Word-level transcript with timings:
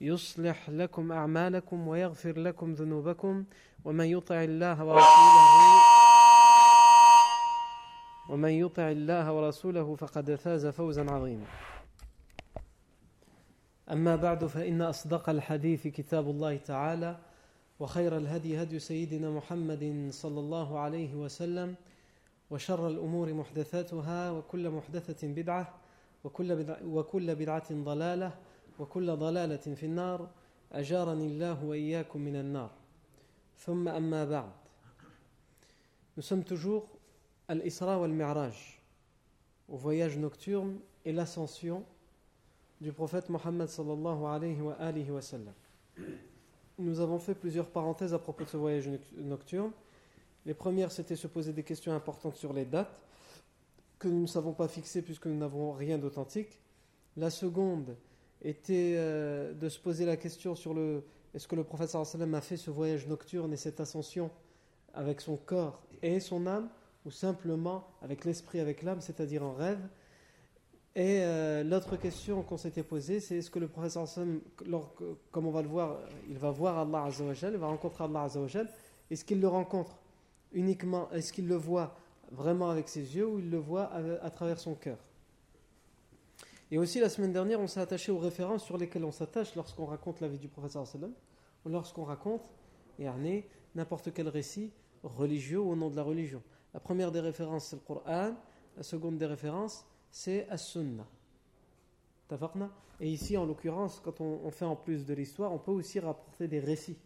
يصلح 0.00 0.70
لكم 0.70 1.12
أعمالكم 1.12 1.88
ويغفر 1.88 2.38
لكم 2.38 2.72
ذنوبكم 2.72 3.44
ومن 3.84 4.04
يطع 4.04 4.42
الله 4.44 4.84
ورسوله 4.84 5.82
ومن 8.30 8.50
يطع 8.50 8.90
الله 8.90 9.32
ورسوله 9.32 9.94
فقد 9.94 10.34
فاز 10.34 10.66
فوزا 10.66 11.10
عظيما. 11.10 11.46
أما 13.92 14.16
بعد 14.16 14.46
فإن 14.46 14.82
أصدق 14.82 15.28
الحديث 15.28 15.86
كتاب 15.86 16.30
الله 16.30 16.56
تعالى 16.56 17.18
وخير 17.80 18.16
الهدي 18.16 18.62
هدي 18.62 18.78
سيدنا 18.78 19.30
محمد 19.30 20.08
صلى 20.10 20.40
الله 20.40 20.78
عليه 20.78 21.14
وسلم 21.14 21.74
وشر 22.50 22.88
الأمور 22.88 23.32
محدثاتها 23.32 24.30
وكل 24.30 24.70
محدثة 24.70 25.28
بدعة 25.28 25.74
وكل 26.24 26.56
بدعة, 26.56 26.78
وكل 26.86 27.34
ضلالة 27.72 28.32
وكل 28.79 29.15
ضلالة 29.15 29.75
في 29.75 29.85
النار 29.85 30.29
أجارني 30.71 31.27
الله 31.27 31.65
وإياكم 31.65 32.21
من 32.21 32.35
النار 32.35 32.71
ثم 33.57 33.87
أما 33.87 34.25
بعد 34.25 34.51
Nous 36.17 36.23
sommes 36.23 36.43
toujours 36.43 36.89
à 37.47 37.55
l'Isra 37.55 37.97
wal-Mi'raj, 37.97 38.81
au 39.69 39.77
voyage 39.77 40.17
nocturne 40.17 40.77
et 41.05 41.13
l'ascension 41.13 41.85
du 42.81 42.91
prophète 42.91 43.29
Mohammed 43.29 43.69
sallallahu 43.69 44.25
alayhi 44.25 44.59
wa, 44.59 44.73
alihi 44.73 45.09
wa 45.09 45.21
sallam. 45.21 45.53
Nous 46.77 46.99
avons 46.99 47.17
fait 47.17 47.33
plusieurs 47.33 47.69
parenthèses 47.69 48.13
à 48.13 48.19
propos 48.19 48.43
de 48.43 48.49
ce 48.49 48.57
voyage 48.57 48.89
nocturne. 49.17 49.71
Les 50.45 50.53
premières, 50.53 50.91
c'était 50.91 51.15
se 51.15 51.27
poser 51.27 51.53
des 51.53 51.63
questions 51.63 51.93
importantes 51.93 52.35
sur 52.35 52.51
les 52.53 52.65
dates, 52.65 53.05
que 53.99 54.07
nous 54.07 54.21
ne 54.21 54.27
savons 54.27 54.53
pas 54.53 54.67
fixer 54.67 55.01
puisque 55.01 55.27
nous 55.27 55.37
n'avons 55.37 55.73
rien 55.73 55.97
d'authentique. 55.97 56.59
La 57.17 57.29
seconde 57.29 57.95
était 58.42 58.94
euh, 58.96 59.54
de 59.54 59.68
se 59.68 59.78
poser 59.78 60.04
la 60.04 60.16
question 60.16 60.54
sur 60.54 60.74
le 60.74 61.02
est-ce 61.36 61.46
que 61.46 61.54
le 61.54 61.64
prophète 61.64 61.90
sallam 61.90 62.34
a 62.34 62.40
fait 62.40 62.56
ce 62.56 62.70
voyage 62.70 63.06
nocturne 63.06 63.52
et 63.52 63.58
cette 63.58 63.78
ascension 63.78 64.30
avec 64.94 65.20
son 65.20 65.36
corps 65.36 65.82
et 66.02 66.18
son 66.18 66.46
âme, 66.46 66.70
ou 67.04 67.10
simplement 67.10 67.86
avec 68.00 68.24
l'esprit, 68.24 68.58
avec 68.58 68.82
l'âme, 68.82 69.02
c'est-à-dire 69.02 69.42
en 69.42 69.52
rêve? 69.52 69.86
Et 70.94 71.20
euh, 71.20 71.62
l'autre 71.62 71.96
question 71.96 72.42
qu'on 72.42 72.56
s'était 72.56 72.82
posée, 72.82 73.20
c'est 73.20 73.36
est-ce 73.36 73.50
que 73.50 73.58
le 73.58 73.68
prophète 73.68 73.92
sallam, 73.92 74.40
comme 75.30 75.46
on 75.46 75.50
va 75.50 75.60
le 75.60 75.68
voir, 75.68 75.98
il 76.26 76.38
va 76.38 76.50
voir 76.50 76.78
Allah 76.78 77.04
Azzawajal, 77.04 77.52
il 77.52 77.58
va 77.58 77.66
rencontrer 77.66 78.04
Allah 78.04 78.22
Azzawajal, 78.22 78.70
est-ce 79.10 79.22
qu'il 79.22 79.38
le 79.38 79.48
rencontre 79.48 79.98
uniquement, 80.54 81.10
est-ce 81.10 81.34
qu'il 81.34 81.48
le 81.48 81.56
voit 81.56 81.98
vraiment 82.32 82.70
avec 82.70 82.88
ses 82.88 83.14
yeux 83.14 83.26
ou 83.26 83.40
il 83.40 83.50
le 83.50 83.58
voit 83.58 83.90
à 84.22 84.30
travers 84.30 84.58
son 84.58 84.74
cœur? 84.74 84.96
Et 86.70 86.78
aussi 86.78 86.98
la 86.98 87.08
semaine 87.08 87.32
dernière, 87.32 87.60
on 87.60 87.66
s'est 87.66 87.80
attaché 87.80 88.10
aux 88.10 88.18
références 88.18 88.64
sur 88.64 88.76
lesquelles 88.76 89.04
on 89.04 89.12
s'attache 89.12 89.54
lorsqu'on 89.54 89.86
raconte 89.86 90.20
la 90.20 90.28
vie 90.28 90.38
du 90.38 90.50
sallam, 90.68 91.12
ou 91.64 91.68
lorsqu'on 91.68 92.04
raconte 92.04 92.50
n'importe 93.74 94.12
quel 94.12 94.28
récit 94.28 94.72
religieux 95.02 95.60
ou 95.60 95.72
au 95.72 95.76
nom 95.76 95.90
de 95.90 95.96
la 95.96 96.02
religion. 96.02 96.42
La 96.74 96.80
première 96.80 97.12
des 97.12 97.20
références, 97.20 97.66
c'est 97.66 97.76
le 97.76 97.82
Coran. 97.82 98.34
La 98.76 98.82
seconde 98.82 99.18
des 99.18 99.26
références, 99.26 99.86
c'est 100.10 100.48
As-Sunnah. 100.50 101.06
Et 103.00 103.10
ici, 103.10 103.36
en 103.36 103.46
l'occurrence, 103.46 104.00
quand 104.04 104.20
on, 104.20 104.40
on, 104.44 104.50
fait 104.50 104.64
en 104.64 104.76
plus 104.76 105.06
de 105.06 105.14
l'histoire, 105.14 105.52
on 105.52 105.58
peut 105.58 105.70
aussi 105.70 106.00
rapporter 106.00 106.48
des 106.48 106.60
récits 106.60 106.98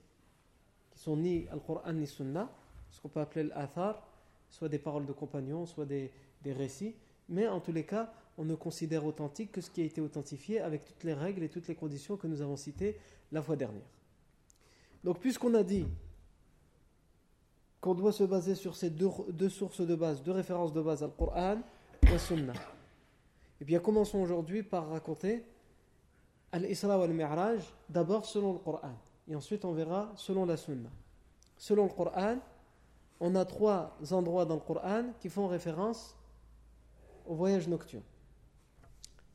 qui 0.91 0.99
sont 0.99 1.17
ni 1.17 1.47
Al-Qur'an 1.49 1.93
ni 1.93 2.07
Sunnah, 2.07 2.51
ce 2.91 3.01
qu'on 3.01 3.09
peut 3.09 3.21
appeler 3.21 3.45
l'Athar, 3.45 4.07
soit 4.49 4.69
des 4.69 4.79
paroles 4.79 5.07
de 5.07 5.13
compagnons, 5.13 5.67
soit 5.67 5.87
des, 5.87 6.11
des, 6.43 6.53
récits. 6.53 6.95
Mais 7.29 7.47
en 7.47 7.61
tous 7.61 7.73
les 7.73 7.85
cas, 7.85 8.13
on 8.39 8.45
ne 8.45 8.55
considère 8.55 9.05
authentique 9.05 9.53
que 9.53 9.61
ce 9.61 9.71
qui 9.71 9.83
a 9.83 9.85
été 9.85 10.01
authentifié 10.01 10.61
avec 10.61 10.85
toutes 10.85 11.05
les 11.05 11.15
règles 11.15 11.43
et 11.43 11.49
toutes 11.49 11.69
les 11.69 11.75
conditions 11.75 12.17
que 12.17 12.27
nous 12.27 12.41
avons 12.41 12.57
citées 12.57 12.99
la 13.33 13.43
fois 13.43 13.57
dernière. 13.57 13.89
Donc, 15.05 15.19
puisqu'on 15.19 15.55
a 15.55 15.63
dit 15.63 15.87
qu'on 17.81 17.95
doit 17.95 18.13
se 18.13 18.25
baser 18.25 18.55
sur 18.55 18.77
ces 18.77 18.91
deux, 18.91 19.49
sources 19.49 19.81
de 19.81 19.95
base, 19.95 20.23
deux 20.23 20.33
références 20.33 20.73
de 20.73 20.83
base, 20.83 21.03
Al-Qur'an 21.03 21.61
et 22.13 22.19
Sunnah. 22.19 22.53
Et 23.61 23.65
bien, 23.65 23.81
commençons 23.81 24.19
aujourd'hui 24.19 24.63
par 24.63 24.89
raconter 24.89 25.45
Al-Isra 26.53 26.99
ou 26.99 27.03
Al-Mi'raj, 27.03 27.61
d'abord 27.89 28.27
selon 28.27 28.53
le 28.53 28.59
Qur'an, 28.59 28.95
et 29.29 29.35
ensuite 29.35 29.65
on 29.65 29.73
verra 29.73 30.13
selon 30.17 30.45
la 30.45 30.57
Sunnah. 30.57 30.91
Selon 31.57 31.85
le 31.85 31.91
Qur'an, 31.91 32.39
on 33.21 33.35
a 33.35 33.45
trois 33.45 33.97
endroits 34.11 34.45
dans 34.45 34.55
le 34.55 34.61
Qur'an 34.61 35.13
qui 35.21 35.29
font 35.29 35.47
référence 35.47 36.17
au 37.27 37.35
voyage 37.35 37.69
nocturne. 37.69 38.03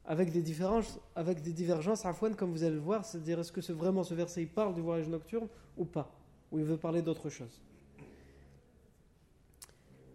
Avec 0.08 0.32
des 0.32 0.42
différences, 0.42 1.00
avec 1.16 1.42
des 1.42 1.52
divergences, 1.52 2.06
Afouane, 2.06 2.36
comme 2.36 2.52
vous 2.52 2.64
allez 2.64 2.76
le 2.76 2.82
voir, 2.82 3.04
c'est-à-dire 3.04 3.40
est-ce 3.40 3.52
que 3.52 3.72
vraiment 3.72 4.04
ce 4.04 4.14
verset 4.14 4.46
parle 4.46 4.76
du 4.76 4.82
voyage 4.82 5.08
nocturne 5.08 5.48
ou 5.78 5.86
pas, 5.86 6.12
ou 6.52 6.60
il 6.60 6.66
veut 6.66 6.78
parler 6.78 7.02
d'autre 7.02 7.30
chose. 7.30 7.60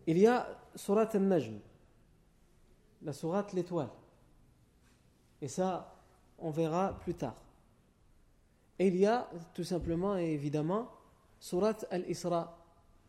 Il 0.06 0.18
y 0.18 0.26
a 0.26 0.48
Surat 0.74 1.08
al-Najm, 1.12 1.58
la 3.02 3.12
Surat 3.12 3.46
l'étoile. 3.52 3.90
Et 5.42 5.48
ça, 5.48 5.94
on 6.38 6.50
verra 6.50 6.98
plus 7.00 7.14
tard. 7.14 7.36
Et 8.78 8.86
il 8.88 8.96
y 8.96 9.06
a 9.06 9.28
tout 9.54 9.64
simplement 9.64 10.16
et 10.16 10.32
évidemment 10.32 10.90
Surat 11.38 11.76
al-Isra, 11.90 12.58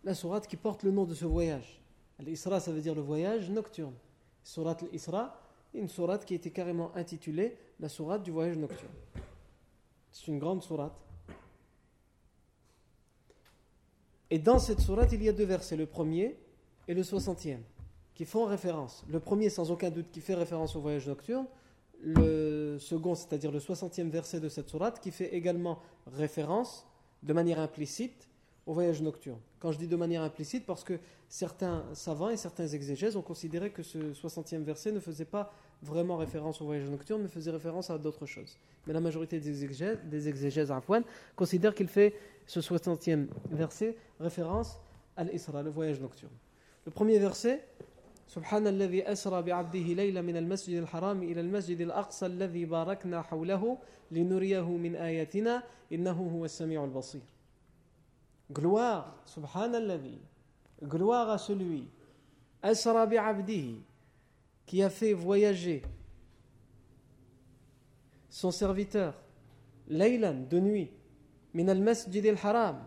la 0.04 0.14
Surat 0.14 0.42
qui 0.42 0.58
porte 0.58 0.84
le 0.84 0.92
nom 0.92 1.06
de 1.06 1.14
ce 1.14 1.26
voyage. 1.26 1.82
Al-Isra, 2.20 2.60
ça 2.60 2.72
veut 2.72 2.82
dire 2.82 2.96
le 2.96 3.02
voyage 3.02 3.50
nocturne. 3.50 3.96
Surat 4.44 4.78
al-Isra, 4.82 5.41
une 5.74 5.88
Surat 5.88 6.18
qui 6.20 6.34
était 6.34 6.52
carrément 6.52 6.96
intitulée 6.96 7.58
la 7.80 7.90
Surat 7.90 8.20
du 8.20 8.32
voyage 8.32 8.58
nocturne. 8.58 8.92
C'est 10.12 10.28
une 10.28 10.40
grande 10.40 10.62
Surat. 10.62 10.98
Et 14.30 14.40
dans 14.40 14.60
cette 14.60 14.80
Surat, 14.80 15.08
il 15.12 15.24
y 15.24 15.30
a 15.30 15.34
deux 15.34 15.46
versets. 15.46 15.76
Le 15.76 15.86
premier, 15.86 16.38
et 16.88 16.94
le 16.94 17.04
60e, 17.04 17.60
qui 18.14 18.26
font 18.26 18.46
référence. 18.46 19.06
Le 19.10 19.20
premier, 19.20 19.50
sans 19.50 19.72
aucun 19.72 19.90
doute, 19.90 20.12
qui 20.12 20.22
fait 20.22 20.36
référence 20.36 20.76
au 20.76 20.82
voyage 20.82 21.08
nocturne. 21.08 21.46
Le 22.04 22.78
second, 22.80 23.16
c'est-à-dire 23.16 23.52
le 23.52 23.60
60e 23.60 24.10
verset 24.10 24.40
de 24.40 24.50
cette 24.50 24.70
sourate, 24.70 25.00
qui 25.00 25.12
fait 25.12 25.34
également 25.36 25.80
référence, 26.08 26.88
de 27.24 27.34
manière 27.34 27.60
implicite, 27.60 28.30
au 28.67 28.75
voyage 28.75 29.01
nocturne. 29.01 29.39
Quand 29.61 29.73
je 29.73 29.79
dis 29.79 29.87
de 29.87 29.97
manière 29.97 30.23
implicite, 30.23 30.67
parce 30.67 30.83
que 30.83 30.99
certains 31.29 31.85
savants 31.95 32.31
et 32.31 32.37
certains 32.37 32.67
exégèses 32.67 33.17
ont 33.17 33.23
considéré 33.23 33.71
que 33.71 33.83
ce 33.83 33.99
60e 34.13 34.63
verset 34.63 34.93
ne 34.93 35.01
faisait 35.01 35.25
pas 35.25 35.53
vraiment 35.83 36.17
référence 36.17 36.61
au 36.61 36.65
voyage 36.65 36.89
nocturne, 36.89 37.23
mais 37.23 37.29
faisait 37.29 37.51
référence 37.51 37.91
à 37.91 37.99
d'autres 37.99 38.27
choses. 38.27 38.57
Mais 38.87 38.93
la 38.93 39.01
majorité 39.01 39.39
des 39.39 39.63
exégèses, 39.63 39.99
des 40.05 40.29
exégèses 40.29 40.73
Afouane, 40.73 41.05
considèrent 41.37 41.75
qu'il 41.75 41.89
fait 41.89 42.15
ce 42.47 42.61
60e 42.61 43.27
verset 43.51 43.97
référence 44.21 44.79
à 45.17 45.25
l'Isra, 45.25 45.63
le 45.63 45.71
voyage 45.71 46.01
nocturne. 46.01 46.33
Le 46.85 46.91
premier 46.91 47.19
verset 47.19 47.65
سبحان 48.29 48.67
الذي 48.67 49.13
أسرى 49.13 49.43
بعبده 49.43 49.87
ليلة 49.95 50.21
من 50.21 50.37
المسجد 50.37 50.83
الحرام 50.83 51.23
إلى 51.23 51.41
المسجد 51.41 51.81
الأقصى 51.81 52.27
الذي 52.27 52.65
باركنا 52.65 53.23
حوله 53.23 53.79
لنريه 54.11 54.69
من 54.71 54.97
آياتنا 54.97 55.63
إنه 55.93 56.31
هو 56.35 56.45
السميع 56.45 56.85
البصير 56.85 57.21
Gloire, 58.52 59.16
subhanallah, 59.26 59.98
gloire 60.84 61.30
à 61.30 61.38
celui, 61.38 61.88
Asra 62.62 63.04
abdihi, 63.04 63.82
qui 64.66 64.84
a 64.84 64.90
fait 64.90 65.14
voyager 65.14 65.82
son 68.30 68.52
serviteur, 68.52 69.14
Laylan, 69.88 70.48
de 70.50 70.60
nuit, 70.60 70.92
min 71.54 71.68
al-masjid 71.68 72.26
al-haram, 72.28 72.80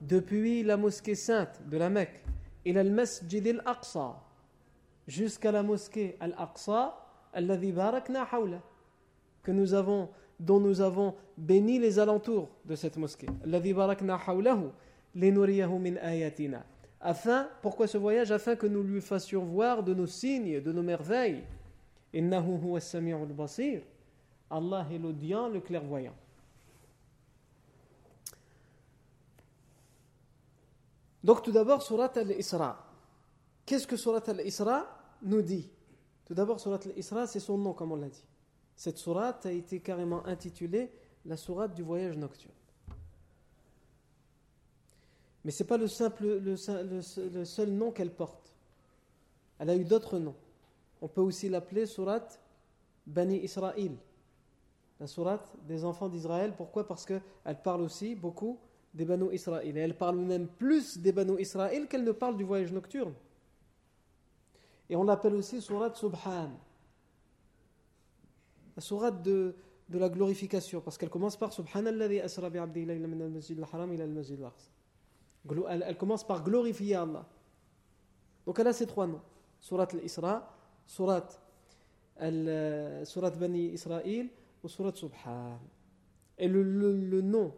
depuis 0.00 0.62
la 0.62 0.76
mosquée 0.76 1.14
sainte 1.14 1.60
de 1.68 1.76
la 1.76 1.88
Mecque, 1.88 2.24
il 2.64 2.76
al-masjid 2.78 3.46
al-aqsa, 3.46 4.20
jusqu'à 5.06 5.52
la 5.52 5.62
mosquée 5.62 6.16
al-aqsa, 6.20 6.96
alladhi 7.32 7.72
barakna 7.72 8.26
hawla, 8.30 8.60
que 9.42 9.52
nous 9.52 9.74
avons, 9.74 10.08
dont 10.40 10.60
nous 10.60 10.80
avons 10.80 11.14
béni 11.36 11.78
les 11.78 11.98
alentours 11.98 12.48
de 12.64 12.74
cette 12.74 12.96
mosquée, 12.96 13.28
min 15.14 15.96
ayatina. 15.96 16.64
Afin, 17.00 17.48
pourquoi 17.60 17.86
ce 17.86 17.98
voyage? 17.98 18.30
Afin 18.30 18.56
que 18.56 18.66
nous 18.66 18.82
lui 18.82 19.00
fassions 19.00 19.44
voir 19.44 19.82
de 19.82 19.92
nos 19.92 20.06
signes, 20.06 20.60
de 20.60 20.72
nos 20.72 20.82
merveilles. 20.82 21.42
Innahu 22.14 22.58
huwa 22.62 22.78
as-sami'ul 22.78 23.32
basir. 23.32 23.82
Allah 24.50 24.86
est 24.92 24.98
l'audient, 24.98 25.48
le 25.48 25.60
clairvoyant. 25.60 26.14
Donc 31.24 31.42
tout 31.42 31.52
d'abord, 31.52 31.82
Surat 31.82 32.12
al-Isra. 32.16 32.84
Qu'est-ce 33.64 33.86
que 33.86 33.96
Surat 33.96 34.22
al-Isra 34.26 34.86
nous 35.22 35.42
dit? 35.42 35.70
Tout 36.24 36.34
d'abord, 36.34 36.60
Surat 36.60 36.80
al-Isra, 36.84 37.26
c'est 37.26 37.40
son 37.40 37.58
nom, 37.58 37.72
comme 37.72 37.92
on 37.92 37.96
l'a 37.96 38.08
dit. 38.08 38.24
Cette 38.76 38.98
Surat 38.98 39.38
a 39.44 39.50
été 39.50 39.80
carrément 39.80 40.24
intitulée 40.26 40.90
la 41.24 41.36
Surat 41.36 41.68
du 41.68 41.82
voyage 41.82 42.16
nocturne. 42.16 42.54
Mais 45.44 45.50
ce 45.50 45.62
n'est 45.62 45.66
pas 45.66 45.76
le, 45.76 45.88
simple, 45.88 46.24
le, 46.24 47.44
seul 47.44 47.70
nom 47.70 47.90
qu'elle 47.90 48.12
porte. 48.12 48.54
Elle 49.58 49.70
a 49.70 49.76
eu 49.76 49.84
d'autres 49.84 50.18
noms. 50.18 50.36
On 51.00 51.08
peut 51.08 51.20
aussi 51.20 51.48
l'appeler 51.48 51.86
Surat 51.86 52.26
Bani 53.06 53.38
Israël. 53.38 53.92
La 55.00 55.06
Surat 55.06 55.44
des 55.66 55.84
enfants 55.84 56.08
d'Israël. 56.08 56.54
Pourquoi? 56.56 56.86
Parce 56.86 57.04
qu'elle 57.04 57.22
parle 57.64 57.80
aussi 57.82 58.14
beaucoup 58.14 58.58
des 58.94 59.04
Banu 59.04 59.32
Israël. 59.32 59.76
Et 59.76 59.80
elle 59.80 59.96
parle 59.96 60.18
même 60.18 60.46
plus 60.46 60.98
des 60.98 61.12
Banu 61.12 61.40
Israël 61.40 61.88
qu'elle 61.88 62.04
ne 62.04 62.12
parle 62.12 62.36
du 62.36 62.44
voyage 62.44 62.72
nocturne. 62.72 63.14
Et 64.88 64.96
on 64.96 65.04
l'appelle 65.04 65.34
aussi 65.34 65.60
Surat 65.60 65.94
Subhan. 65.94 66.50
La 68.76 68.82
Surat 68.82 69.10
de, 69.10 69.54
la 69.88 70.08
glorification. 70.08 70.80
Parce 70.80 70.96
qu'elle 70.96 71.10
commence 71.10 71.36
par 71.36 71.52
Subhanallah 71.52 72.24
asra 72.24 72.48
bi'abdi 72.48 72.86
min 72.86 73.20
al-masjid 73.20 73.58
al-haram 73.58 73.92
ila 73.92 74.04
al-masjid 74.04 74.38
al-aqsa. 74.38 74.71
Elle, 75.50 75.96
commence 75.96 76.24
par 76.24 76.44
glorifier 76.44 76.94
Allah. 76.94 77.26
Donc 78.46 78.58
elle 78.58 78.66
a 78.66 78.72
ces 78.72 78.86
trois 78.86 79.06
noms. 79.06 79.20
Surat 79.60 79.88
al-Isra, 79.92 80.56
Surat, 80.86 81.28
al, 82.18 83.04
surat 83.04 83.30
Bani 83.30 83.68
Israël 83.68 84.28
ou 84.62 84.68
Surat 84.68 84.94
Subhan. 84.94 85.58
Et 86.38 86.48
le, 86.48 86.62
le, 86.62 87.20
nom 87.20 87.54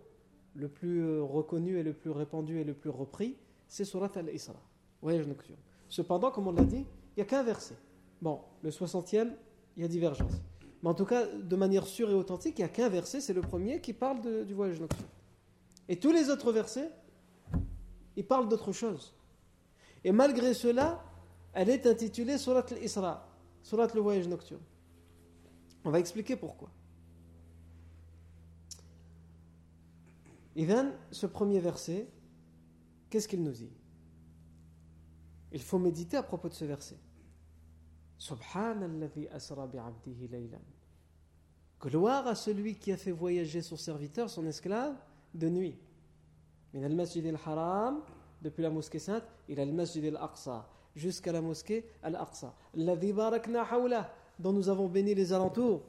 le 0.54 0.68
plus 0.68 1.02
euh, 1.02 1.22
reconnu 1.22 1.78
et 1.78 1.82
le 1.82 1.92
plus 1.92 2.10
répandu 2.10 2.58
et 2.60 2.64
le 2.64 2.74
plus 2.74 2.90
repris, 2.90 3.36
c'est 3.68 3.84
Surat 3.84 4.10
al-Isra, 4.14 4.60
voyage 5.00 5.26
nocturne. 5.26 5.58
Cependant, 5.88 6.30
comme 6.30 6.48
on 6.48 6.52
l'a 6.52 6.64
dit, 6.64 6.84
il 7.16 7.18
n'y 7.18 7.22
a 7.22 7.26
qu'un 7.26 7.42
verset. 7.42 7.76
Bon, 8.20 8.40
le 8.62 8.70
60e, 8.70 9.30
il 9.76 9.82
y 9.82 9.84
a 9.84 9.88
divergence. 9.88 10.32
Mais 10.82 10.88
en 10.90 10.94
tout 10.94 11.06
cas, 11.06 11.26
de 11.26 11.56
manière 11.56 11.86
sûre 11.86 12.10
et 12.10 12.14
authentique, 12.14 12.58
il 12.58 12.62
n'y 12.62 12.66
a 12.66 12.68
qu'un 12.68 12.88
verset, 12.88 13.20
c'est 13.20 13.32
le 13.32 13.40
premier 13.40 13.80
qui 13.80 13.92
parle 13.92 14.44
du 14.44 14.54
voyage 14.54 14.80
nocturne. 14.80 15.08
Et 15.88 15.96
tous 15.96 16.12
les 16.12 16.30
autres 16.30 16.52
versets, 16.52 16.90
il 18.16 18.26
parle 18.26 18.48
d'autre 18.48 18.72
chose. 18.72 19.14
Et 20.02 20.12
malgré 20.12 20.54
cela, 20.54 21.04
elle 21.52 21.70
est 21.70 21.86
intitulée 21.86 22.38
Surat 22.38 22.64
al-Isra, 22.70 23.28
Surat 23.62 23.88
le 23.94 24.00
voyage 24.00 24.28
nocturne. 24.28 24.62
On 25.84 25.90
va 25.90 25.98
expliquer 25.98 26.36
pourquoi. 26.36 26.70
Et 30.56 30.64
bien, 30.64 30.94
ce 31.10 31.26
premier 31.26 31.58
verset, 31.58 32.06
qu'est-ce 33.10 33.28
qu'il 33.28 33.42
nous 33.42 33.52
dit? 33.52 33.70
Il 35.52 35.62
faut 35.62 35.78
méditer 35.78 36.16
à 36.16 36.22
propos 36.22 36.48
de 36.48 36.54
ce 36.54 36.64
verset. 36.64 36.96
Subhanallah 38.18 39.08
asra 39.32 39.66
bi'abdihi. 39.66 40.28
Gloire 41.80 42.26
à 42.26 42.34
celui 42.34 42.76
qui 42.76 42.92
a 42.92 42.96
fait 42.96 43.10
voyager 43.10 43.60
son 43.60 43.76
serviteur, 43.76 44.30
son 44.30 44.46
esclave, 44.46 44.96
de 45.34 45.48
nuit. 45.48 45.76
من 46.73 46.85
المسجد 46.85 47.25
الحرام 47.25 48.01
depuis 48.41 48.61
la 48.61 48.69
mosquée 48.69 48.99
sainte 48.99 49.23
il 49.47 49.59
a 49.59 49.65
le 49.65 49.71
masjid 49.71 50.05
al-Aqsa 50.05 50.67
jusqu'à 50.95 51.31
la 51.31 51.41
mosquée 51.41 51.85
al-Aqsa 52.03 52.53
الذي 52.75 53.11
باركنا 53.11 53.63
حوله 53.63 54.09
dont 54.39 54.53
nous 54.53 54.69
avons 54.69 54.87
béni 54.87 55.15
les 55.15 55.33
alentours 55.33 55.81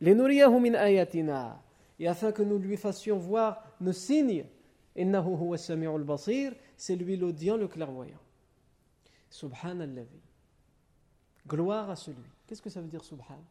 لنريه 0.00 0.58
من 0.58 0.74
آياتنا 0.76 1.60
et 2.00 2.06
afin 2.06 2.32
que 2.32 2.42
nous 2.42 2.58
lui 2.58 2.76
fassions 2.76 3.18
voir 3.18 3.62
nos 3.80 3.92
signes 3.92 4.44
إنه 4.98 5.18
هو 5.34 5.54
السميع 5.54 5.96
البصير 5.96 6.56
c'est 6.76 6.96
lui 6.96 7.16
l'audient 7.16 7.56
le 7.56 7.68
clairvoyant 7.68 8.20
subhanallah 9.30 10.02
gloire 11.46 11.90
à 11.90 11.96
celui 11.96 12.30
qu'est-ce 12.46 12.62
que 12.62 12.70
ça 12.70 12.80
veut 12.80 12.88
dire 12.88 13.04
subhan 13.04 13.42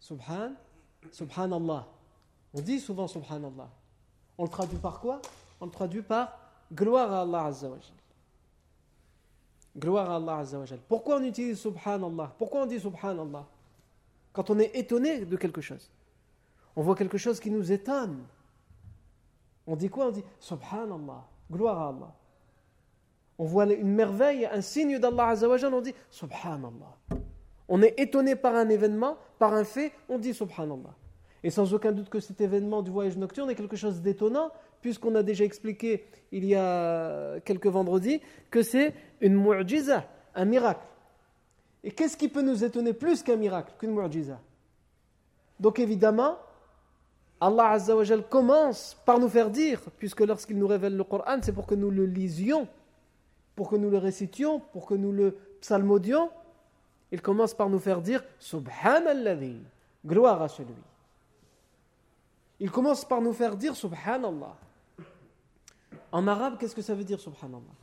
subhan 0.00 0.52
subhanallah 1.12 1.86
on 2.54 2.60
dit 2.60 2.80
souvent 2.80 3.08
subhanallah 3.08 3.70
on 4.38 4.44
le 4.44 4.50
traduit 4.50 4.78
par 4.78 5.00
quoi 5.00 5.20
on 5.63 5.67
le 5.67 5.71
traduit 5.71 6.01
par 6.01 6.37
gloire 6.71 7.11
à 7.11 7.21
Allah 7.21 7.45
Azzawajal. 7.45 7.95
Gloire 9.77 10.11
à 10.11 10.17
Allah 10.17 10.37
Azzawajal. 10.39 10.79
Pourquoi 10.87 11.17
on 11.17 11.23
utilise 11.23 11.59
Subhanallah? 11.59 12.35
Pourquoi 12.37 12.63
on 12.63 12.65
dit 12.65 12.79
Subhanallah? 12.79 13.45
Quand 14.33 14.49
on 14.49 14.59
est 14.59 14.75
étonné 14.75 15.25
de 15.25 15.37
quelque 15.37 15.61
chose. 15.61 15.89
On 16.75 16.81
voit 16.81 16.95
quelque 16.95 17.17
chose 17.17 17.39
qui 17.39 17.49
nous 17.49 17.71
étonne. 17.71 18.23
On 19.65 19.75
dit 19.75 19.89
quoi? 19.89 20.07
On 20.07 20.11
dit 20.11 20.23
Subhanallah. 20.39 21.23
Gloire 21.49 21.79
à 21.79 21.87
Allah. 21.89 22.13
On 23.37 23.45
voit 23.45 23.65
une 23.65 23.93
merveille, 23.93 24.45
un 24.45 24.61
signe 24.61 24.99
d'Allah 24.99 25.29
Azzawajal, 25.29 25.73
on 25.73 25.81
dit 25.81 25.95
Subhanallah. 26.09 26.97
On 27.69 27.81
est 27.81 27.97
étonné 27.97 28.35
par 28.35 28.55
un 28.55 28.67
événement, 28.67 29.17
par 29.39 29.53
un 29.53 29.63
fait, 29.63 29.93
on 30.09 30.19
dit 30.19 30.33
Subhanallah. 30.33 30.93
Et 31.41 31.49
sans 31.49 31.73
aucun 31.73 31.91
doute 31.91 32.09
que 32.09 32.19
cet 32.19 32.41
événement 32.41 32.81
du 32.81 32.91
voyage 32.91 33.17
nocturne 33.17 33.49
est 33.49 33.55
quelque 33.55 33.75
chose 33.75 34.01
d'étonnant, 34.01 34.51
puisqu'on 34.83 35.15
a 35.15 35.23
déjà 35.23 35.45
expliqué 35.45 36.05
il 36.33 36.43
y 36.43 36.55
a 36.55 37.39
quelques 37.39 37.67
vendredis 37.67 38.21
que 38.51 38.61
c'est 38.61 38.93
une 39.21 39.33
mu'jiza, 39.33 40.05
un 40.35 40.45
miracle. 40.45 40.85
Et 41.85 41.91
qu'est-ce 41.91 42.17
qui 42.17 42.27
peut 42.27 42.41
nous 42.41 42.65
étonner 42.65 42.91
plus 42.91 43.23
qu'un 43.23 43.37
miracle, 43.37 43.73
qu'une 43.79 43.91
mu'jiza? 43.91 44.39
Donc 45.57 45.79
évidemment, 45.79 46.37
Allah 47.39 47.69
Azza 47.69 47.95
wa 47.95 48.03
commence 48.29 48.97
par 49.05 49.19
nous 49.19 49.29
faire 49.29 49.49
dire, 49.49 49.79
puisque 49.97 50.19
lorsqu'il 50.19 50.59
nous 50.59 50.67
révèle 50.67 50.97
le 50.97 51.03
Coran, 51.05 51.37
c'est 51.41 51.53
pour 51.53 51.65
que 51.65 51.75
nous 51.75 51.89
le 51.89 52.05
lisions, 52.05 52.67
pour 53.55 53.69
que 53.69 53.77
nous 53.77 53.89
le 53.89 53.97
récitions, 53.97 54.59
pour 54.59 54.85
que 54.85 54.95
nous 54.95 55.13
le 55.13 55.37
psalmodions. 55.61 56.29
Il 57.09 57.21
commence 57.21 57.53
par 57.53 57.69
nous 57.69 57.79
faire 57.79 58.01
dire 58.01 58.21
Subhanallah, 58.37 59.37
gloire 60.05 60.41
à 60.41 60.49
celui. 60.49 60.73
Il 62.59 62.69
commence 62.69 63.05
par 63.05 63.21
nous 63.21 63.33
faire 63.33 63.55
dire 63.55 63.77
Subhanallah. 63.77 64.57
En 66.13 66.27
arabe, 66.27 66.59
qu'est-ce 66.59 66.75
que 66.75 66.83
ça 66.83 66.93
veut 66.93 67.03
dire 67.03 67.19
Subhanallah? 67.19 67.73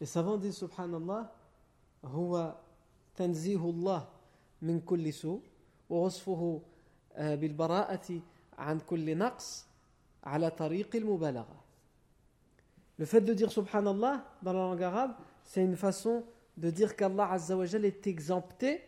Les 0.00 0.06
savants 0.06 0.36
disent 0.36 0.56
Subhanallah, 0.56 1.34
huwa 2.04 2.62
tanzihullah 3.16 4.08
min 4.62 4.78
kulli 4.78 5.12
su 5.12 5.40
wa 5.90 6.02
wasfuhu 6.02 6.60
bara'ati 7.16 8.22
an 8.56 8.78
tariq 10.56 10.94
al. 10.94 11.44
Le 12.96 13.04
fait 13.04 13.20
de 13.20 13.34
dire 13.34 13.50
Subhanallah 13.50 14.24
dans 14.40 14.52
la 14.52 14.60
langue 14.60 14.82
arabe, 14.84 15.14
c'est 15.42 15.64
une 15.64 15.76
façon 15.76 16.22
de 16.56 16.70
dire 16.70 16.94
qu'Allah 16.94 17.32
Azza 17.32 17.56
wa 17.56 17.64
est 17.64 18.06
exempté 18.06 18.80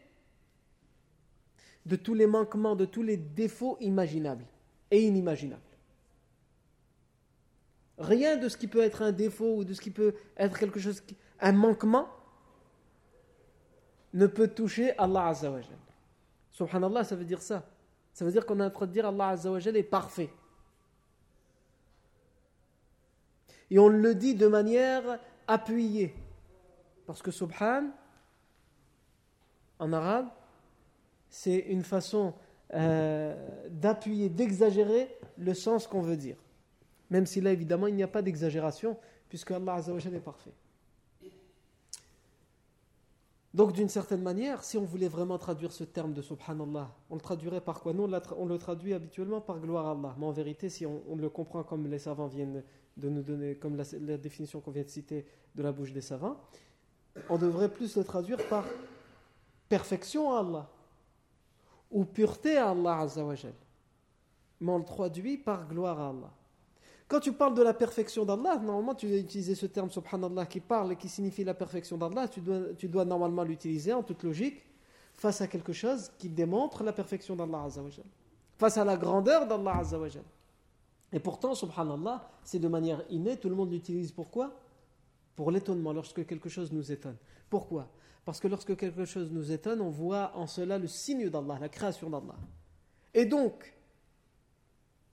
de 1.84 1.96
tous 1.96 2.14
les 2.14 2.28
manquements, 2.28 2.76
de 2.76 2.84
tous 2.84 3.02
les 3.02 3.16
défauts 3.16 3.76
imaginables 3.80 4.46
et 4.92 5.02
inimaginables. 5.02 5.69
Rien 8.00 8.38
de 8.38 8.48
ce 8.48 8.56
qui 8.56 8.66
peut 8.66 8.80
être 8.80 9.02
un 9.02 9.12
défaut 9.12 9.56
ou 9.56 9.64
de 9.64 9.74
ce 9.74 9.80
qui 9.80 9.90
peut 9.90 10.14
être 10.38 10.58
quelque 10.58 10.80
chose, 10.80 11.02
un 11.38 11.52
manquement, 11.52 12.08
ne 14.14 14.26
peut 14.26 14.48
toucher 14.48 14.96
Allah 14.98 15.26
Azzawajal. 15.28 15.76
Subhanallah, 16.50 17.04
ça 17.04 17.14
veut 17.14 17.26
dire 17.26 17.42
ça. 17.42 17.62
Ça 18.14 18.24
veut 18.24 18.32
dire 18.32 18.46
qu'on 18.46 18.58
est 18.58 18.64
en 18.64 18.70
train 18.70 18.86
de 18.86 18.92
dire 18.92 19.06
Allah 19.06 19.28
Azzawajal 19.28 19.76
est 19.76 19.82
parfait. 19.82 20.30
Et 23.70 23.78
on 23.78 23.88
le 23.88 24.14
dit 24.14 24.34
de 24.34 24.46
manière 24.46 25.20
appuyée. 25.46 26.14
Parce 27.06 27.20
que 27.20 27.30
Subhan, 27.30 27.90
en 29.78 29.92
arabe, 29.92 30.28
c'est 31.28 31.58
une 31.58 31.84
façon 31.84 32.32
euh, 32.72 33.68
d'appuyer, 33.68 34.30
d'exagérer 34.30 35.14
le 35.36 35.52
sens 35.52 35.86
qu'on 35.86 36.00
veut 36.00 36.16
dire. 36.16 36.36
Même 37.10 37.26
si 37.26 37.40
là, 37.40 37.52
évidemment, 37.52 37.88
il 37.88 37.94
n'y 37.94 38.02
a 38.02 38.08
pas 38.08 38.22
d'exagération, 38.22 38.96
puisque 39.28 39.50
Allah 39.50 39.74
Azzawajal 39.74 40.14
est 40.14 40.20
parfait. 40.20 40.52
Donc 43.52 43.72
d'une 43.72 43.88
certaine 43.88 44.22
manière, 44.22 44.62
si 44.62 44.78
on 44.78 44.84
voulait 44.84 45.08
vraiment 45.08 45.36
traduire 45.36 45.72
ce 45.72 45.82
terme 45.82 46.12
de 46.12 46.22
subhanallah, 46.22 46.94
on 47.10 47.16
le 47.16 47.20
traduirait 47.20 47.60
par 47.60 47.80
quoi? 47.80 47.92
Nous, 47.92 48.08
on 48.36 48.46
le 48.46 48.58
traduit 48.58 48.94
habituellement 48.94 49.40
par 49.40 49.58
gloire 49.58 49.86
à 49.86 49.90
Allah. 49.90 50.14
Mais 50.18 50.26
en 50.26 50.30
vérité, 50.30 50.68
si 50.68 50.86
on, 50.86 51.16
le 51.16 51.28
comprend 51.28 51.64
comme 51.64 51.88
les 51.88 51.98
savants 51.98 52.28
viennent 52.28 52.62
de 52.96 53.08
nous 53.08 53.22
donner, 53.22 53.56
comme 53.56 53.76
la, 53.76 54.16
définition 54.16 54.60
qu'on 54.60 54.70
vient 54.70 54.84
de 54.84 54.88
citer 54.88 55.26
de 55.56 55.62
la 55.64 55.72
bouche 55.72 55.92
des 55.92 56.00
savants, 56.00 56.36
on 57.28 57.38
devrait 57.38 57.72
plus 57.72 57.96
le 57.96 58.04
traduire 58.04 58.38
par 58.48 58.64
perfection 59.68 60.32
à 60.32 60.40
Allah 60.40 60.70
ou 61.90 62.04
pureté 62.04 62.56
à 62.56 62.70
Allah 62.70 62.98
Azzawajal. 63.00 63.54
Mais 64.60 64.70
on 64.70 64.78
le 64.78 64.84
traduit 64.84 65.38
par 65.38 65.66
gloire 65.66 65.98
à 65.98 66.10
Allah. 66.10 66.32
Quand 67.10 67.18
tu 67.18 67.32
parles 67.32 67.54
de 67.54 67.62
la 67.62 67.74
perfection 67.74 68.24
d'Allah, 68.24 68.56
normalement 68.58 68.94
tu 68.94 69.08
dois 69.08 69.16
utiliser 69.16 69.56
ce 69.56 69.66
terme 69.66 69.90
subhanallah 69.90 70.46
qui 70.46 70.60
parle 70.60 70.92
et 70.92 70.96
qui 70.96 71.08
signifie 71.08 71.42
la 71.42 71.54
perfection 71.54 71.98
d'Allah, 71.98 72.28
tu 72.28 72.40
dois, 72.40 72.72
tu 72.78 72.86
dois 72.86 73.04
normalement 73.04 73.42
l'utiliser 73.42 73.92
en 73.92 74.04
toute 74.04 74.22
logique 74.22 74.64
face 75.14 75.40
à 75.40 75.48
quelque 75.48 75.72
chose 75.72 76.12
qui 76.18 76.28
démontre 76.28 76.84
la 76.84 76.92
perfection 76.92 77.34
d'Allah. 77.34 77.66
Face 78.58 78.78
à 78.78 78.84
la 78.84 78.96
grandeur 78.96 79.48
d'Allah 79.48 79.78
Azzawajal. 79.78 80.22
Et 81.12 81.18
pourtant, 81.18 81.56
subhanallah, 81.56 82.30
c'est 82.44 82.60
de 82.60 82.68
manière 82.68 83.02
innée, 83.10 83.36
tout 83.36 83.48
le 83.48 83.56
monde 83.56 83.72
l'utilise 83.72 84.12
pourquoi? 84.12 84.52
Pour 85.34 85.50
l'étonnement, 85.50 85.92
lorsque 85.92 86.24
quelque 86.24 86.48
chose 86.48 86.70
nous 86.70 86.92
étonne. 86.92 87.16
Pourquoi? 87.48 87.88
Parce 88.24 88.38
que 88.38 88.46
lorsque 88.46 88.76
quelque 88.76 89.04
chose 89.04 89.32
nous 89.32 89.50
étonne, 89.50 89.80
on 89.80 89.90
voit 89.90 90.30
en 90.36 90.46
cela 90.46 90.78
le 90.78 90.86
signe 90.86 91.28
d'Allah, 91.28 91.58
la 91.60 91.68
création 91.68 92.08
d'Allah. 92.08 92.36
Et 93.14 93.24
donc, 93.24 93.74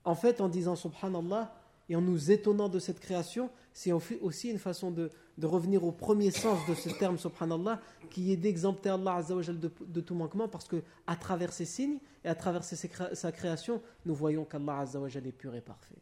en 0.03 0.13
fait, 0.13 0.41
en 0.41 0.47
disant 0.47 0.75
subhanallah, 0.75 1.51
et 1.89 1.95
en 1.95 2.01
nous 2.01 2.31
étonnant 2.31 2.69
de 2.69 2.79
cette 2.79 2.99
création, 2.99 3.49
c'est 3.71 3.91
aussi 3.91 4.49
une 4.49 4.59
façon 4.59 4.91
de, 4.91 5.09
revenir 5.41 5.83
au 5.83 5.91
premier 5.91 6.31
sens 6.31 6.59
de 6.67 6.73
ce 6.73 6.89
terme, 6.89 7.17
subhanallah, 7.17 7.79
qui 8.09 8.31
est 8.31 8.37
d'exempter 8.37 8.89
Allah 8.89 9.21
de, 9.23 9.71
de 9.85 10.01
tout 10.01 10.15
manquement, 10.15 10.47
parce 10.47 10.67
que 10.67 10.81
à 11.05 11.15
travers 11.15 11.53
ces 11.53 11.65
signes 11.65 11.99
et 12.23 12.27
à 12.27 12.35
travers 12.35 12.63
sa 12.63 13.31
création, 13.31 13.81
nous 14.05 14.15
voyons 14.15 14.45
qu'Allah 14.45 14.83
est 14.83 15.31
pur 15.31 15.55
et 15.55 15.61
parfait. 15.61 16.01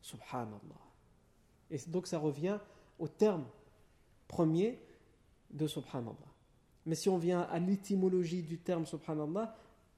Subhanallah. 0.00 0.58
Et 1.70 1.78
donc 1.86 2.06
ça 2.06 2.18
revient 2.18 2.58
au 2.98 3.08
terme 3.08 3.44
premier 4.26 4.80
de 5.50 5.66
subhanallah. 5.66 6.14
Mais 6.86 6.94
si 6.94 7.08
on 7.08 7.18
vient 7.18 7.42
à 7.42 7.58
l'étymologie 7.58 8.42
du 8.42 8.58
terme 8.58 8.86
subhanallah, 8.86 9.54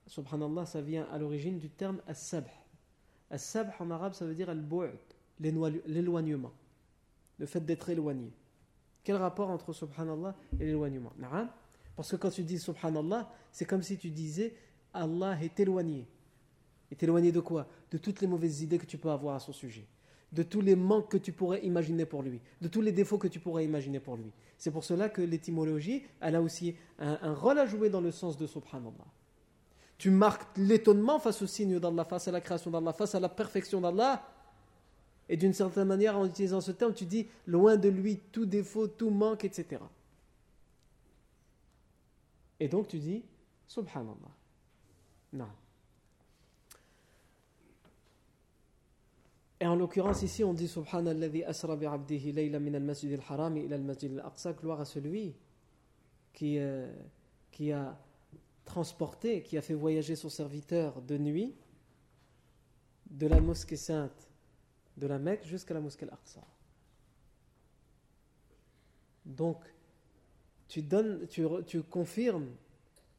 subhanallah, 0.07 0.67
ça 0.67 0.81
vient 0.81 1.07
à 1.13 1.19
l'origine 1.19 1.59
du 1.59 1.71
terme 1.71 2.01
as-sabh 2.07 2.49
As-sabh 3.31 3.71
en 3.79 3.91
arabe, 3.91 4.15
ça 4.15 4.25
veut 4.25 4.35
dire 4.35 4.49
al-bu'd, 4.49 4.99
l'éloignement, 5.41 6.53
le 7.39 7.47
fait 7.47 7.61
d'être 7.61 7.91
éloigné. 7.91 8.33
Quel 9.05 9.17
rapport 9.17 9.51
entre 9.51 9.73
subhanallah 9.73 10.35
et 10.59 10.67
l'éloignement? 10.67 11.13
Parce 11.97 12.11
que 12.11 12.17
quand 12.17 12.31
tu 12.31 12.43
dis 12.43 12.59
subhanallah, 12.59 13.31
c'est 13.53 13.65
comme 13.65 13.83
si 13.83 13.97
tu 13.99 14.11
disais 14.11 14.55
Allah 14.95 15.37
est 15.43 15.59
éloigné. 15.61 16.07
Est 16.91 17.03
éloigné 17.03 17.33
de 17.33 17.41
quoi? 17.41 17.67
De 17.91 17.99
toutes 17.99 18.21
les 18.21 18.27
mauvaises 18.27 18.63
idées 18.63 18.79
que 18.79 18.87
tu 18.87 18.99
peux 18.99 19.11
avoir 19.11 19.35
à 19.35 19.41
son 19.41 19.53
sujet, 19.53 19.87
de 20.33 20.43
tous 20.43 20.63
les 20.63 20.75
manques 20.75 21.11
que 21.11 21.19
tu 21.19 21.33
pourrais 21.33 21.65
imaginer 21.65 22.07
pour 22.07 22.23
lui, 22.23 22.41
de 22.61 22.69
tous 22.69 22.81
les 22.81 22.93
défauts 22.93 23.19
que 23.19 23.29
tu 23.29 23.41
pourrais 23.41 23.65
imaginer 23.65 24.01
pour 24.01 24.17
lui. 24.17 24.33
C'est 24.57 24.71
pour 24.71 24.85
cela 24.85 25.09
que 25.09 25.21
l'étymologie, 25.23 26.03
elle 26.21 26.35
a 26.35 26.43
aussi 26.43 26.77
un, 26.99 27.19
un 27.21 27.35
rôle 27.35 27.59
à 27.59 27.67
jouer 27.67 27.91
dans 27.91 28.01
le 28.01 28.11
sens 28.11 28.39
de 28.39 28.47
subhanallah. 28.47 29.07
Tu 29.99 30.11
marques 30.11 30.57
l'étonnement 30.57 31.19
face 31.19 31.43
au 31.43 31.47
signe 31.47 31.79
d'Allah, 31.81 32.05
face 32.05 32.29
à 32.29 32.31
la 32.31 32.41
création 32.41 32.71
d'Allah, 32.71 32.93
face 32.93 33.17
à 33.17 33.21
la 33.21 33.29
perfection 33.29 33.81
d'Allah. 33.81 34.25
Et 35.29 35.37
d'une 35.37 35.53
certaine 35.53 35.89
manière, 35.89 36.17
en 36.17 36.25
utilisant 36.25 36.61
ce 36.61 36.71
terme, 36.71 36.95
tu 36.95 37.05
dis 37.05 37.27
loin 37.47 37.77
de 37.77 37.89
lui 37.89 38.19
tout 38.33 38.47
défaut, 38.47 38.87
tout 38.87 39.11
manque, 39.11 39.45
etc. 39.45 39.83
Et 42.61 42.69
donc 42.69 42.89
tu 42.89 42.99
dis 42.99 43.23
Subhanallah. 43.67 44.15
Non. 45.33 45.49
Et 49.61 49.67
en 49.67 49.75
l'occurrence 49.75 50.23
ici, 50.23 50.45
on 50.45 50.55
dit 50.55 50.69
Subhanallah 50.69 51.49
asra 51.49 51.77
min 51.77 52.75
al-masjid 52.75 53.21
al-aqsa, 53.21 54.53
gloire 54.53 54.81
à 54.81 54.85
celui 54.85 55.35
qui, 56.33 56.59
euh, 56.59 56.89
qui 57.51 57.73
a 57.73 57.99
transporté, 58.69 59.43
qui 59.43 59.57
a 59.57 59.63
fait 59.63 59.75
voyager 59.75 60.15
son 60.15 60.29
serviteur 60.29 61.01
de 61.01 61.17
nuit 61.17 61.55
de 63.11 63.27
la 63.27 63.41
mosquée 63.41 63.77
sainte 63.77 64.29
de 64.99 65.07
la 65.07 65.19
Mecque 65.19 65.45
jusqu'à 65.47 65.73
la 65.73 65.81
mosquée 65.81 66.05
Al-Aqsa. 66.05 66.45
Donc, 69.25 69.59
tu, 70.69 70.83
donnes, 70.83 71.27
tu, 71.29 71.47
tu, 71.67 71.83
confirmes 71.83 72.51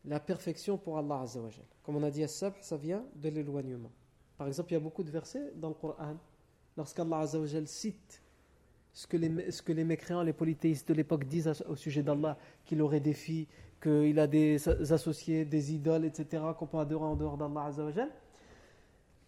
la 0.05 0.19
perfection 0.19 0.77
pour 0.77 0.97
Allah 0.99 1.21
Azzawajal. 1.21 1.65
Comme 1.81 1.95
on 1.95 2.03
a 2.03 2.11
dit 2.11 2.23
à 2.23 2.27
ça 2.27 2.53
vient 2.77 3.03
de 3.15 3.29
l'éloignement. 3.29 3.91
Par 4.37 4.47
exemple, 4.47 4.71
il 4.71 4.73
y 4.75 4.77
a 4.77 4.81
beaucoup 4.81 5.03
de 5.03 5.11
versets 5.11 5.51
dans 5.55 5.69
le 5.69 5.73
Coran, 5.73 6.17
lorsqu'Allah 6.77 7.19
Azzawajal 7.19 7.67
cite 7.67 8.21
ce 8.93 9.07
que, 9.07 9.17
les, 9.17 9.51
ce 9.51 9.61
que 9.63 9.71
les 9.71 9.83
mécréants, 9.83 10.21
les 10.21 10.33
polythéistes 10.33 10.89
de 10.89 10.93
l'époque 10.93 11.25
disent 11.25 11.63
au 11.67 11.75
sujet 11.75 12.03
d'Allah, 12.03 12.37
qu'il 12.65 12.81
aurait 12.81 12.99
des 12.99 13.13
filles, 13.13 13.47
qu'il 13.79 14.19
a 14.19 14.27
des 14.27 14.67
associés, 14.91 15.45
des 15.45 15.73
idoles, 15.73 16.05
etc., 16.05 16.43
qu'on 16.57 16.65
peut 16.65 16.77
adorer 16.77 17.05
en 17.05 17.15
dehors 17.15 17.37
d'Allah. 17.37 17.71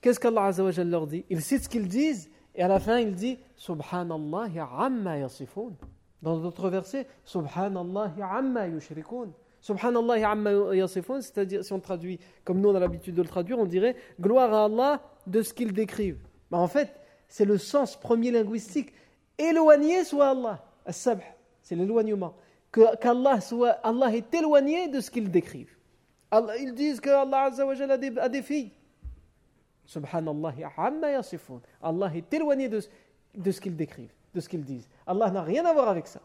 Qu'est-ce 0.01 0.19
qu'Allah 0.19 0.45
Azzawajal 0.45 0.89
leur 0.89 1.07
dit? 1.07 1.25
Ils 1.29 1.41
citent 1.41 1.63
ce 1.63 1.69
qu'ils 1.69 1.87
disent, 1.87 2.29
et 2.55 2.63
à 2.63 2.67
la 2.67 2.79
fin, 2.79 2.99
il 2.99 3.15
dit 3.15 3.37
Subhanallah 3.55 4.49
amma 4.77 5.19
yasifun. 5.19 5.73
Dans 6.21 6.37
d'autres 6.37 6.69
versets, 6.69 7.07
Subhanallah 7.23 8.13
amma 8.19 8.67
yushrikun. 8.67 9.29
Subhanallah 9.61 10.29
amma 10.29 10.51
yasifun, 10.73 11.21
c'est-à-dire, 11.21 11.63
si 11.63 11.71
on 11.71 11.79
traduit 11.79 12.19
comme 12.43 12.59
nous 12.59 12.69
on 12.69 12.75
a 12.75 12.79
l'habitude 12.79 13.15
de 13.15 13.21
le 13.21 13.27
traduire, 13.27 13.59
on 13.59 13.65
dirait 13.65 13.95
gloire 14.19 14.53
à 14.53 14.65
Allah 14.65 15.01
de 15.27 15.41
ce 15.43 15.53
qu'ils 15.53 15.71
décrivent. 15.71 16.23
Mais 16.49 16.57
en 16.57 16.67
fait, 16.67 16.89
c'est 17.27 17.45
le 17.45 17.57
sens 17.57 17.95
premier 17.95 18.31
linguistique. 18.31 18.91
Éloigné 19.37 20.03
soit 20.03 20.31
Allah. 20.31 20.65
As-sabh, 20.85 21.21
c'est 21.61 21.75
l'éloignement 21.75 22.33
qu'Allah 22.71 23.41
soit, 23.41 23.71
Allah 23.83 24.15
est 24.15 24.33
éloigné 24.33 24.87
de 24.87 24.99
ce 24.99 25.11
qu'ils 25.11 25.29
décrivent. 25.29 25.75
Allah, 26.29 26.57
ils 26.57 26.73
disent 26.73 26.99
qu'Allah 26.99 27.49
a 27.51 27.97
des, 27.97 28.17
a 28.17 28.29
des 28.29 28.41
filles. 28.41 28.71
Subhanallah. 29.85 30.53
Allah 31.81 32.15
est 32.15 32.33
éloigné 32.33 32.69
de, 32.69 32.81
de 33.35 33.51
ce 33.51 33.59
qu'ils 33.59 33.75
décrivent, 33.75 34.13
de 34.33 34.39
ce 34.39 34.47
qu'ils 34.47 34.63
disent. 34.63 34.87
Allah 35.05 35.29
n'a 35.29 35.41
rien 35.41 35.65
à 35.65 35.73
voir 35.73 35.89
avec 35.89 36.07
ça. 36.07 36.21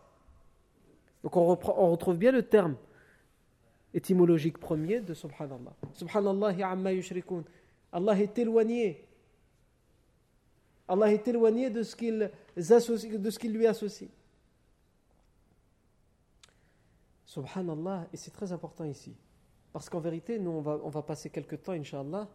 Donc 1.22 1.36
on, 1.36 1.46
reprend, 1.46 1.74
on 1.76 1.90
retrouve 1.90 2.16
bien 2.16 2.30
le 2.30 2.42
terme 2.42 2.76
étymologique 3.92 4.58
premier 4.58 5.00
de 5.00 5.14
Subhanallah. 5.14 5.72
Subhanallah, 5.94 6.68
amma 6.68 6.92
yushrikun. 6.92 7.42
Allah 7.90 8.16
est 8.20 8.38
éloigné. 8.38 9.04
Allah 10.86 11.12
est 11.12 11.26
éloigné 11.26 11.70
de 11.70 11.82
ce 11.82 11.96
qu'il 11.96 12.30
qu 12.54 13.48
lui 13.48 13.66
associe. 13.66 14.10
Subhanallah, 17.26 18.06
et 18.12 18.16
c'est 18.16 18.30
très 18.30 18.52
important 18.52 18.84
ici. 18.84 19.14
Parce 19.72 19.90
qu'en 19.90 20.00
vérité, 20.00 20.38
nous, 20.38 20.50
on 20.50 20.60
va, 20.62 20.80
on 20.82 20.88
va 20.88 21.02
passer 21.02 21.28
quelques 21.28 21.62
temps, 21.62 21.72
Inch'Allah, 21.72 22.28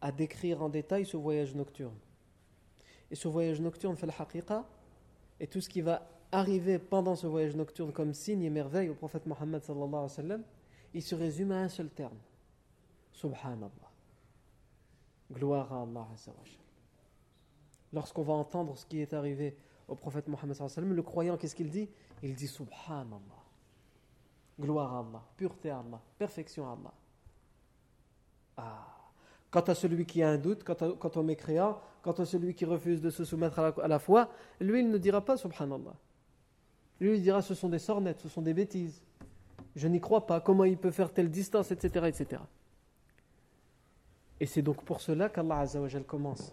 à 0.00 0.10
décrire 0.10 0.62
en 0.62 0.68
détail 0.68 1.06
ce 1.06 1.16
voyage 1.16 1.54
nocturne. 1.54 1.96
Et 3.10 3.14
ce 3.14 3.28
voyage 3.28 3.60
nocturne 3.60 3.96
fait 3.96 4.06
la 4.06 4.64
et 5.40 5.46
tout 5.46 5.60
ce 5.60 5.68
qui 5.68 5.80
va 5.82 6.08
arriver 6.32 6.78
pendant 6.78 7.14
ce 7.14 7.26
voyage 7.26 7.54
nocturne 7.54 7.92
comme 7.92 8.12
signe 8.12 8.42
et 8.42 8.50
merveille 8.50 8.88
au 8.88 8.94
prophète 8.94 9.26
Mohammed 9.26 9.62
il 10.94 11.02
se 11.02 11.14
résume 11.14 11.52
à 11.52 11.58
un 11.58 11.68
seul 11.68 11.90
terme. 11.90 12.18
Subhanallah. 13.12 13.70
Gloire 15.32 15.72
à 15.72 15.82
Allah 15.82 16.06
Lorsqu'on 17.92 18.22
va 18.22 18.32
entendre 18.34 18.76
ce 18.76 18.86
qui 18.86 19.00
est 19.00 19.12
arrivé 19.12 19.56
au 19.86 19.94
prophète 19.94 20.28
Mohammed 20.28 20.56
le 20.76 21.02
croyant, 21.02 21.36
qu'est-ce 21.36 21.54
qu'il 21.54 21.70
dit? 21.70 21.88
Il 22.22 22.34
dit 22.34 22.48
Subhanallah. 22.48 23.43
Gloire 24.58 24.94
à 24.94 24.98
Allah, 25.00 25.22
pureté 25.36 25.70
à 25.70 25.78
Allah, 25.78 26.00
perfection 26.18 26.68
à 26.68 26.72
Allah. 26.72 26.94
Ah. 28.56 28.86
Quant 29.50 29.60
à 29.60 29.74
celui 29.74 30.04
qui 30.04 30.22
a 30.22 30.30
un 30.30 30.38
doute, 30.38 30.64
quant, 30.64 31.10
au 31.14 31.22
mécréant, 31.22 31.80
quant 32.02 32.12
à 32.12 32.24
celui 32.24 32.54
qui 32.54 32.64
refuse 32.64 33.00
de 33.00 33.10
se 33.10 33.24
soumettre 33.24 33.58
à 33.58 33.88
la, 33.88 33.98
foi, 33.98 34.28
lui, 34.60 34.80
il 34.80 34.90
ne 34.90 34.98
dira 34.98 35.24
pas 35.24 35.36
Subhanallah. 35.36 35.94
Lui, 37.00 37.16
il 37.16 37.22
dira 37.22 37.40
ce 37.40 37.54
sont 37.54 37.68
des 37.68 37.78
sornettes, 37.78 38.20
ce 38.20 38.28
sont 38.28 38.42
des 38.42 38.54
bêtises. 38.54 39.02
Je 39.76 39.88
n'y 39.88 40.00
crois 40.00 40.26
pas. 40.26 40.40
Comment 40.40 40.64
il 40.64 40.76
peut 40.76 40.90
faire 40.90 41.12
telle 41.12 41.30
distance, 41.30 41.70
etc. 41.70 42.06
etc. 42.06 42.42
Et 44.40 44.46
c'est 44.46 44.62
donc 44.62 44.84
pour 44.84 45.00
cela 45.00 45.28
qu'Allah 45.28 45.60
Azzawajal 45.60 46.04
commence 46.04 46.52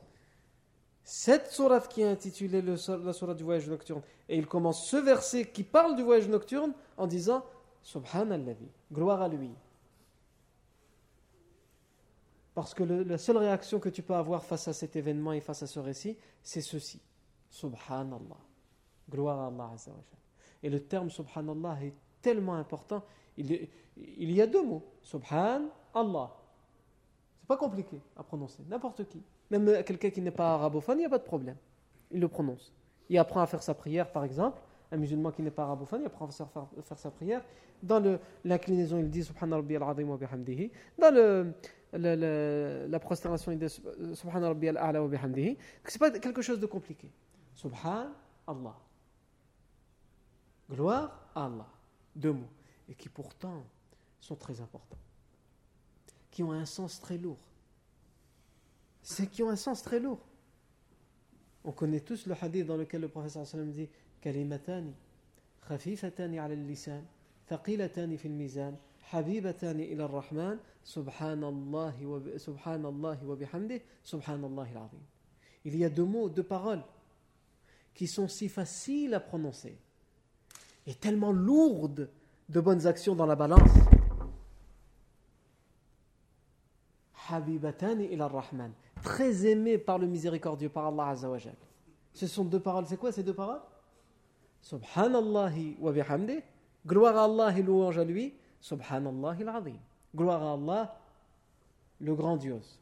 cette 1.04 1.52
sourate 1.52 1.88
qui 1.88 2.02
est 2.02 2.08
intitulée 2.08 2.62
la 2.62 2.78
sourate 2.78 3.38
du 3.38 3.44
voyage 3.44 3.68
nocturne. 3.68 4.02
Et 4.30 4.38
il 4.38 4.46
commence 4.46 4.88
ce 4.88 4.98
verset 4.98 5.46
qui 5.46 5.64
parle 5.64 5.96
du 5.96 6.04
voyage 6.04 6.28
nocturne 6.28 6.74
en 6.98 7.08
disant 7.08 7.44
Subhanallah, 7.84 8.54
gloire 8.92 9.22
à 9.22 9.28
lui. 9.28 9.52
Parce 12.54 12.74
que 12.74 12.84
la 12.84 13.18
seule 13.18 13.38
réaction 13.38 13.80
que 13.80 13.90
tu 13.90 14.04
peux 14.04 14.14
avoir 14.14 14.44
face 14.44 14.68
à 14.68 14.74
cet 14.74 14.96
événement 14.96 15.32
et 15.34 15.40
face 15.40 15.64
à 15.64 15.68
ce 15.68 15.80
récit, 15.80 16.18
c'est 16.44 16.62
ceci. 16.62 17.02
Subhanallah. 17.50 18.38
Gloire 19.10 19.40
à 19.40 19.48
Allah. 19.48 19.72
Et 20.64 20.70
le 20.70 20.80
terme 20.82 21.10
Subhanallah 21.10 21.78
est 21.84 21.94
tellement 22.22 22.56
important, 22.56 23.04
Il, 23.38 23.68
il 23.98 24.32
y 24.32 24.42
a 24.42 24.48
deux 24.48 24.64
mots. 24.64 24.84
Subhan, 25.02 25.64
Allah. 25.94 26.32
C'est 27.40 27.48
pas 27.48 27.58
compliqué 27.58 28.00
à 28.16 28.24
prononcer. 28.24 28.64
N'importe 28.68 29.08
qui. 29.08 29.22
Même 29.50 29.84
quelqu'un 29.84 30.10
qui 30.10 30.22
n'est 30.22 30.32
pas 30.32 30.54
arabophone, 30.54 30.98
il 30.98 31.02
n'y 31.02 31.06
a 31.06 31.10
pas 31.10 31.18
de 31.18 31.24
problème. 31.24 31.58
Il 32.12 32.20
le 32.20 32.28
prononce. 32.28 32.74
Il 33.10 33.18
apprend 33.18 33.42
à 33.42 33.48
faire 33.48 33.64
sa 33.64 33.74
prière, 33.74 34.12
par 34.12 34.24
exemple. 34.24 34.62
Un 34.92 34.98
musulman 34.98 35.32
qui 35.32 35.42
n'est 35.42 35.52
pas 35.52 35.64
arabophone, 35.64 36.02
il 36.02 36.08
apprend 36.08 36.28
à 36.28 36.32
faire, 36.32 36.68
faire 36.84 37.00
sa 37.00 37.12
prière. 37.12 37.42
Dans 37.82 38.20
l'inclinaison, 38.44 39.00
il 39.00 39.10
dit 39.10 39.24
Subhan 39.24 39.50
Rabbi 39.50 39.76
al-Azim 39.78 40.10
wa 40.10 40.18
bihamdihi. 40.18 40.70
Dans 41.00 41.54
la 41.94 43.00
prosternation, 43.00 43.52
il 43.54 43.60
dit 43.60 43.70
Subhan 43.70 44.42
Rabbi 44.42 44.68
al-A'la 44.68 45.02
wa 45.02 45.08
bihamdihi. 45.08 45.58
Ce 45.88 45.94
n'est 45.94 46.00
pas 46.00 46.20
quelque 46.20 46.42
chose 46.42 46.60
de 46.60 46.66
compliqué. 46.66 47.10
Subhan 47.56 48.08
Allah. 48.46 48.76
Gloire 50.70 51.30
à 51.36 51.46
Allah. 51.46 51.68
Deux 52.16 52.34
mots. 52.34 52.50
Et 52.90 52.94
qui 52.94 53.08
pourtant 53.08 53.64
sont 54.20 54.36
très 54.36 54.60
importants. 54.60 54.98
Qui 56.30 56.44
ont 56.44 56.52
un 56.52 56.66
sens 56.66 57.00
très 57.00 57.18
lourd. 57.18 57.40
C'est 59.02 59.28
qui 59.28 59.42
ont 59.42 59.50
un 59.50 59.56
sens 59.56 59.82
très 59.82 60.00
lourd. 60.00 60.20
On 61.64 61.72
connaît 61.72 62.00
tous 62.00 62.26
le 62.26 62.36
hadith 62.42 62.66
dans 62.66 62.78
lequel 62.78 63.02
le 63.02 63.08
professeur 63.08 63.46
sallam 63.46 63.72
dit 63.72 63.88
Kalimatani, 64.22 64.94
khafifatani 65.68 66.40
ala 66.40 66.54
al-lisan, 66.54 67.04
thaqilatani 67.48 68.18
fil 68.18 68.32
mizan, 68.32 68.76
habibatani 69.12 69.92
ila 69.92 70.06
ar-Rahman, 70.06 70.60
subhanallahi 70.84 72.06
wa, 72.06 72.20
subhanallahi 72.38 73.26
wa 73.26 73.36
bihamdih, 73.36 73.82
subhanallahi 74.04 74.72
al-azim. 74.72 75.02
Il 75.66 75.76
y 75.78 75.86
a 75.86 75.90
deux 75.90 76.06
mots, 76.06 76.30
deux 76.30 76.44
paroles 76.44 76.84
qui 77.94 78.08
sont 78.08 78.28
si 78.28 78.50
faciles 78.50 79.14
à 79.14 79.20
prononcer 79.20 79.78
et 80.88 80.96
tellement 80.96 81.32
lourdes 81.32 82.10
de 82.50 82.60
bonnes 82.60 82.88
actions 82.88 83.16
dans 83.16 83.26
la 83.26 83.36
balance. 83.36 83.70
Habibatani 87.30 88.06
ila 88.12 88.28
rahman 88.28 88.72
Très 89.04 89.46
aimé 89.46 89.78
par 89.78 89.98
le 89.98 90.08
miséricordieux, 90.08 90.70
par 90.70 90.88
Allah 90.88 91.08
Azzawajal. 91.08 91.56
Ce 92.14 92.28
sont 92.28 92.46
deux 92.46 92.60
paroles. 92.60 92.86
C'est 92.88 92.98
quoi 92.98 93.12
ces 93.12 93.24
deux 93.24 93.34
paroles? 93.34 93.62
Subhanallahi 94.62 95.78
wa 95.80 95.92
bihamdi. 95.92 96.40
Gloire 96.86 97.18
à 97.18 97.26
Allah 97.26 97.58
et 97.58 97.62
louange 97.62 97.98
à 97.98 98.04
lui. 98.04 98.34
Subhanallahi 98.60 99.44
al-azim. 99.44 99.78
Gloire 100.16 100.44
à 100.44 100.54
Allah, 100.54 101.00
le 102.00 102.16
grandiose. 102.16 102.80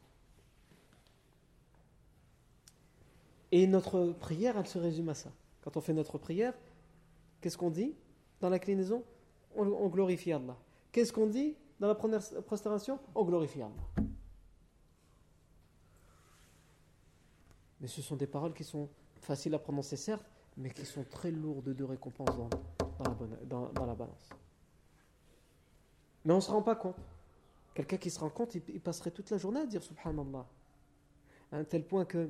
Et 3.52 3.66
notre 3.66 4.12
prière, 4.12 4.56
elle 4.56 4.66
se 4.66 4.78
résume 4.78 5.08
à 5.08 5.14
ça. 5.14 5.30
Quand 5.62 5.76
on 5.76 5.80
fait 5.80 5.92
notre 5.92 6.18
prière, 6.18 6.54
qu'est-ce 7.40 7.58
qu'on 7.58 7.70
dit 7.70 7.94
dans 8.40 8.48
l'inclinaison? 8.48 9.02
On, 9.56 9.66
on 9.66 9.88
glorifie 9.88 10.32
Allah. 10.32 10.56
Qu'est-ce 10.92 11.12
qu'on 11.12 11.26
dit 11.26 11.56
dans 11.78 11.88
la 11.88 11.94
première 11.94 12.20
On 13.14 13.24
glorifie 13.24 13.62
Allah. 13.62 14.06
Mais 17.80 17.88
ce 17.88 18.02
sont 18.02 18.16
des 18.16 18.26
paroles 18.26 18.52
qui 18.52 18.64
sont 18.64 18.88
faciles 19.20 19.54
à 19.54 19.58
prononcer, 19.58 19.96
certes, 19.96 20.24
mais 20.57 20.69
qui 20.69 20.85
sont 20.85 21.03
très 21.03 21.31
lourdes 21.31 21.73
de 21.73 21.83
récompenses 21.83 22.35
dans, 23.49 23.85
la, 23.85 23.95
balance. 23.95 24.29
Mais 26.23 26.33
on 26.33 26.37
ne 26.37 26.41
se 26.41 26.49
rend 26.51 26.61
pas 26.61 26.75
compte. 26.75 26.95
Quelqu'un 27.73 27.97
qui 27.97 28.09
se 28.09 28.19
rend 28.19 28.29
compte, 28.29 28.55
il, 28.55 28.79
passerait 28.79 29.11
toute 29.11 29.29
la 29.29 29.37
journée 29.37 29.59
à 29.61 29.65
dire 29.65 29.83
Subhanallah. 29.83 30.45
À 31.51 31.57
un 31.57 31.63
tel 31.63 31.83
point 31.85 32.05
que 32.05 32.29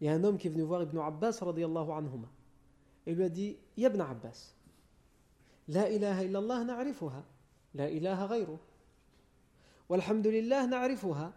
il 0.00 0.06
y 0.06 0.10
a 0.10 0.12
un 0.12 0.22
homme 0.22 0.38
qui 0.38 0.46
est 0.46 0.50
venu 0.50 0.62
voir 0.62 0.82
Ibn 0.82 0.98
Abbas 0.98 1.38
radiallahu 1.40 1.90
anhuma 1.90 2.28
et 3.04 3.14
lui 3.14 3.24
a 3.24 3.28
dit 3.28 3.56
Ya 3.76 3.88
Ibn 3.88 4.00
Abbas, 4.00 4.54
La 5.66 5.90
ilaha 5.90 6.22
illallah 6.22 6.64
na'rifuha, 6.64 7.24
la 7.74 7.90
ilaha 7.90 8.28
ghayru, 8.28 8.58
walhamdulillah 9.88 10.66
na'rifuha, 10.66 11.32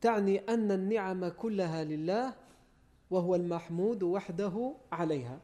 تعني 0.00 0.38
أن 0.38 0.72
النعم 0.72 1.28
كلها 1.28 1.84
لله 1.84 2.34
وهو 3.11 3.35
المحمود 3.35 4.03
وحده 4.03 4.75
عليها. 4.91 5.41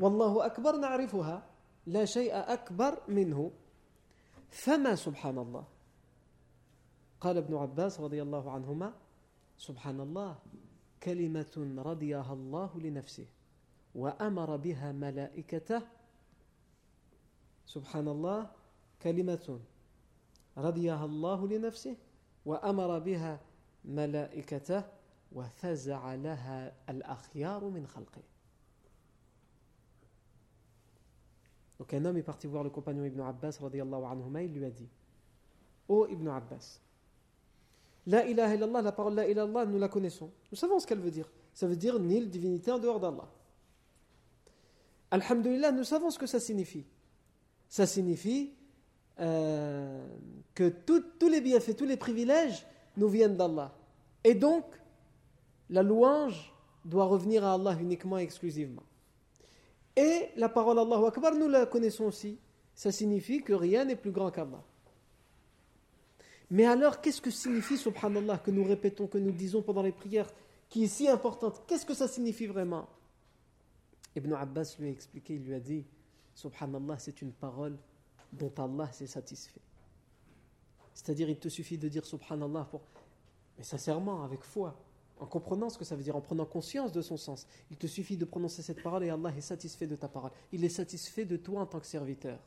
والله 0.00 0.46
أكبر 0.46 0.76
نعرفها 0.76 1.50
لا 1.86 2.04
شيء 2.04 2.32
أكبر 2.34 3.02
منه. 3.08 3.50
فما 4.50 4.94
سبحان 4.94 5.38
الله؟ 5.38 5.64
قال 7.20 7.36
ابن 7.36 7.54
عباس 7.54 8.00
رضي 8.00 8.22
الله 8.22 8.50
عنهما 8.50 8.94
سبحان 9.56 10.00
الله 10.00 10.38
كلمة 11.02 11.74
رضيها 11.78 12.32
الله 12.32 12.80
لنفسه 12.80 13.26
وأمر 13.94 14.56
بها 14.56 14.92
ملائكته. 14.92 15.82
سبحان 17.66 18.08
الله 18.08 18.50
كلمة 19.02 19.60
رضيها 20.58 21.04
الله 21.04 21.48
لنفسه 21.48 21.96
وأمر 22.46 22.98
بها 22.98 23.40
ملائكته. 23.84 24.97
وفزع 25.31 26.15
لها 26.15 26.73
الأخيار 26.89 27.63
من 27.63 27.87
خلقه 27.87 28.21
Donc 31.79 31.93
un 31.93 32.05
homme 32.05 32.17
est 32.17 32.23
parti 32.23 32.47
voir 32.47 32.63
le 32.63 32.69
compagnon 32.69 33.03
Ibn 33.03 33.19
Abbas 33.21 33.57
radiallahu 33.59 34.05
anhuma, 34.05 34.43
il 34.43 34.53
lui 34.53 34.63
a 34.63 34.69
dit 34.69 34.87
Ô 35.89 36.03
oh 36.03 36.07
Ibn 36.07 36.27
Abbas, 36.29 36.79
La 38.07 38.25
ilaha 38.25 38.55
illallah, 38.55 38.81
la 38.81 38.91
parole 38.91 39.15
la 39.15 39.27
ilaha 39.27 39.45
illallah, 39.47 39.65
nous 39.65 39.79
la 39.79 39.87
connaissons. 39.87 40.31
Nous 40.51 40.57
savons 40.57 40.79
ce 40.79 40.87
qu'elle 40.87 40.99
veut 40.99 41.11
dire. 41.11 41.29
Ça 41.53 41.67
veut 41.67 41.75
dire 41.75 41.99
nil 41.99 42.29
divinité 42.29 42.71
en 42.71 42.79
dehors 42.79 42.99
d'Allah. 42.99 43.29
Alhamdulillah, 45.11 45.71
nous 45.71 45.83
savons 45.83 46.09
ce 46.09 46.19
que 46.19 46.25
ça 46.25 46.39
signifie. 46.39 46.85
Ça 47.69 47.85
signifie 47.85 48.53
euh, 49.19 50.05
que 50.53 50.69
tous 50.69 51.29
les 51.29 51.39
bienfaits, 51.39 51.75
tous 51.75 51.85
les 51.85 51.97
privilèges 51.97 52.65
nous 52.97 53.07
viennent 53.07 53.37
d'Allah. 53.37 53.73
Et 54.23 54.35
donc, 54.35 54.65
la 55.70 55.82
louange 55.82 56.52
doit 56.84 57.04
revenir 57.04 57.44
à 57.44 57.54
Allah 57.54 57.76
uniquement 57.80 58.18
et 58.18 58.22
exclusivement. 58.22 58.82
Et 59.96 60.28
la 60.36 60.48
parole 60.48 60.78
Allahu 60.78 61.06
Akbar, 61.06 61.34
nous 61.34 61.48
la 61.48 61.66
connaissons 61.66 62.04
aussi. 62.04 62.38
Ça 62.74 62.92
signifie 62.92 63.42
que 63.42 63.52
rien 63.52 63.84
n'est 63.84 63.96
plus 63.96 64.12
grand 64.12 64.30
qu'Allah. 64.30 64.62
Mais 66.50 66.64
alors, 66.64 67.00
qu'est-ce 67.00 67.20
que 67.20 67.30
signifie 67.30 67.76
Subhanallah 67.76 68.38
que 68.38 68.50
nous 68.50 68.64
répétons, 68.64 69.06
que 69.06 69.18
nous 69.18 69.32
disons 69.32 69.60
pendant 69.60 69.82
les 69.82 69.92
prières, 69.92 70.30
qui 70.68 70.84
est 70.84 70.88
si 70.88 71.08
importante? 71.08 71.62
Qu'est-ce 71.66 71.84
que 71.84 71.94
ça 71.94 72.08
signifie 72.08 72.46
vraiment? 72.46 72.88
Ibn 74.16 74.32
Abbas 74.34 74.76
lui 74.78 74.88
a 74.88 74.90
expliqué, 74.90 75.34
il 75.34 75.44
lui 75.44 75.54
a 75.54 75.60
dit 75.60 75.84
Subhanallah, 76.34 76.98
c'est 76.98 77.20
une 77.20 77.32
parole 77.32 77.76
dont 78.32 78.52
Allah 78.56 78.90
s'est 78.92 79.06
satisfait. 79.06 79.60
C'est-à-dire, 80.94 81.28
il 81.28 81.38
te 81.38 81.48
suffit 81.48 81.76
de 81.76 81.88
dire 81.88 82.06
Subhanallah 82.06 82.66
pour 82.70 82.82
mais 83.58 83.64
sincèrement, 83.64 84.22
avec 84.22 84.44
foi, 84.44 84.78
en 85.20 85.26
comprenant 85.26 85.70
ce 85.70 85.78
que 85.78 85.84
ça 85.84 85.96
veut 85.96 86.02
dire, 86.02 86.16
en 86.16 86.20
prenant 86.20 86.44
conscience 86.44 86.92
de 86.92 87.02
son 87.02 87.16
sens. 87.16 87.46
Il 87.70 87.76
te 87.76 87.86
suffit 87.86 88.16
de 88.16 88.24
prononcer 88.24 88.62
cette 88.62 88.82
parole 88.82 89.04
et 89.04 89.10
Allah 89.10 89.32
est 89.36 89.42
satisfait 89.42 89.86
de 89.86 89.96
ta 89.96 90.08
parole. 90.08 90.30
Il 90.52 90.64
est 90.64 90.68
satisfait 90.68 91.24
de 91.24 91.36
toi 91.36 91.62
en 91.62 91.66
tant 91.66 91.80
que 91.80 91.86
serviteur. 91.86 92.38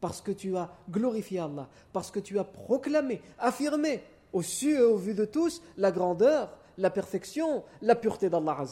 Parce 0.00 0.20
que 0.20 0.32
tu 0.32 0.56
as 0.56 0.70
glorifié 0.90 1.38
Allah, 1.38 1.68
parce 1.92 2.10
que 2.10 2.20
tu 2.20 2.38
as 2.38 2.44
proclamé, 2.44 3.22
affirmé 3.38 4.02
au 4.32 4.42
su 4.42 4.74
et 4.74 4.82
au 4.82 4.96
vu 4.96 5.14
de 5.14 5.24
tous 5.24 5.62
la 5.76 5.90
grandeur, 5.90 6.56
la 6.78 6.90
perfection, 6.90 7.64
la 7.80 7.94
pureté 7.94 8.28
d'Allah. 8.28 8.64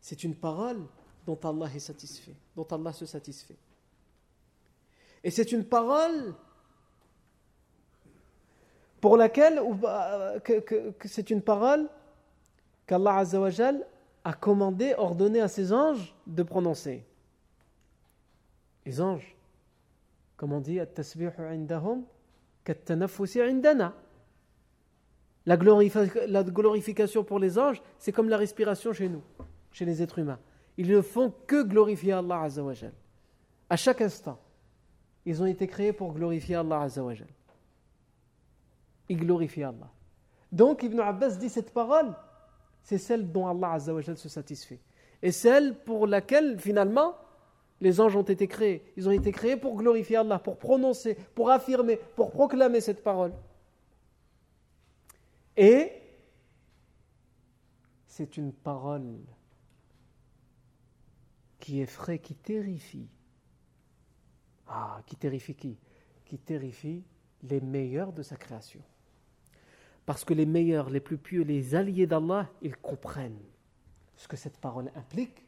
C'est 0.00 0.24
une 0.24 0.34
parole 0.34 0.80
dont 1.26 1.38
Allah 1.44 1.70
est 1.74 1.80
satisfait, 1.80 2.34
dont 2.56 2.66
Allah 2.70 2.92
se 2.92 3.06
satisfait. 3.06 3.56
Et 5.22 5.30
c'est 5.30 5.52
une 5.52 5.64
parole 5.64 6.34
pour 9.00 9.16
laquelle 9.16 9.60
bah, 9.80 10.34
c'est 11.04 11.30
une 11.30 11.42
parole 11.42 11.88
qu'Allah 12.86 13.16
Azzawajal 13.18 13.86
a 14.24 14.32
commandé, 14.32 14.94
ordonné 14.98 15.40
à 15.40 15.48
ses 15.48 15.72
anges 15.72 16.14
de 16.26 16.42
prononcer. 16.42 17.04
Les 18.84 19.00
anges, 19.00 19.36
comme 20.36 20.52
on 20.52 20.60
dit, 20.60 20.78
la, 25.46 25.56
la 26.26 26.42
glorification 26.44 27.24
pour 27.24 27.38
les 27.38 27.58
anges, 27.58 27.82
c'est 27.98 28.12
comme 28.12 28.28
la 28.28 28.36
respiration 28.36 28.92
chez 28.92 29.08
nous, 29.08 29.22
chez 29.72 29.84
les 29.84 30.02
êtres 30.02 30.18
humains. 30.18 30.38
Ils 30.76 30.88
ne 30.88 31.00
font 31.00 31.32
que 31.46 31.62
glorifier 31.62 32.12
Allah 32.12 32.42
Azzawajal. 32.42 32.92
À 33.68 33.76
chaque 33.76 34.00
instant, 34.00 34.38
ils 35.24 35.42
ont 35.42 35.46
été 35.46 35.66
créés 35.66 35.92
pour 35.92 36.12
glorifier 36.12 36.56
Allah 36.56 36.82
Azzawajal 36.82 37.28
il 39.10 39.18
glorifie 39.18 39.64
Allah. 39.64 39.90
Donc 40.52 40.84
Ibn 40.84 41.00
Abbas 41.00 41.36
dit 41.36 41.48
cette 41.48 41.72
parole, 41.72 42.14
c'est 42.82 42.96
celle 42.96 43.30
dont 43.30 43.46
Allah 43.46 43.78
se 43.78 44.28
satisfait. 44.28 44.80
Et 45.20 45.32
celle 45.32 45.82
pour 45.82 46.06
laquelle 46.06 46.58
finalement 46.58 47.16
les 47.80 48.00
anges 48.00 48.14
ont 48.14 48.22
été 48.22 48.46
créés. 48.46 48.84
Ils 48.96 49.08
ont 49.08 49.12
été 49.12 49.32
créés 49.32 49.56
pour 49.56 49.74
glorifier 49.76 50.16
Allah, 50.16 50.38
pour 50.38 50.58
prononcer, 50.58 51.16
pour 51.34 51.50
affirmer, 51.50 51.96
pour 51.96 52.30
proclamer 52.30 52.80
cette 52.80 53.02
parole. 53.02 53.32
Et 55.56 55.92
c'est 58.06 58.36
une 58.36 58.52
parole 58.52 59.18
qui 61.58 61.80
effraie, 61.80 62.20
qui 62.20 62.36
terrifie. 62.36 63.08
Ah, 64.68 65.02
qui 65.04 65.16
terrifie 65.16 65.56
qui? 65.56 65.76
Qui 66.24 66.38
terrifie 66.38 67.02
les 67.42 67.60
meilleurs 67.60 68.12
de 68.12 68.22
sa 68.22 68.36
création. 68.36 68.80
Parce 70.06 70.24
que 70.24 70.34
les 70.34 70.46
meilleurs, 70.46 70.90
les 70.90 71.00
plus 71.00 71.18
pieux, 71.18 71.42
les 71.42 71.74
alliés 71.74 72.06
d'Allah, 72.06 72.48
ils 72.62 72.76
comprennent 72.76 73.38
ce 74.16 74.28
que 74.28 74.36
cette 74.36 74.58
parole 74.58 74.90
implique. 74.96 75.44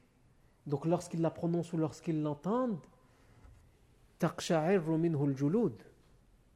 Donc 0.67 0.87
lorsqu'ils 0.87 1.21
la 1.21 1.31
prononcent 1.31 1.73
ou 1.75 1.77
lorsqu'ils 1.77 2.23
l'entendent, 2.23 2.79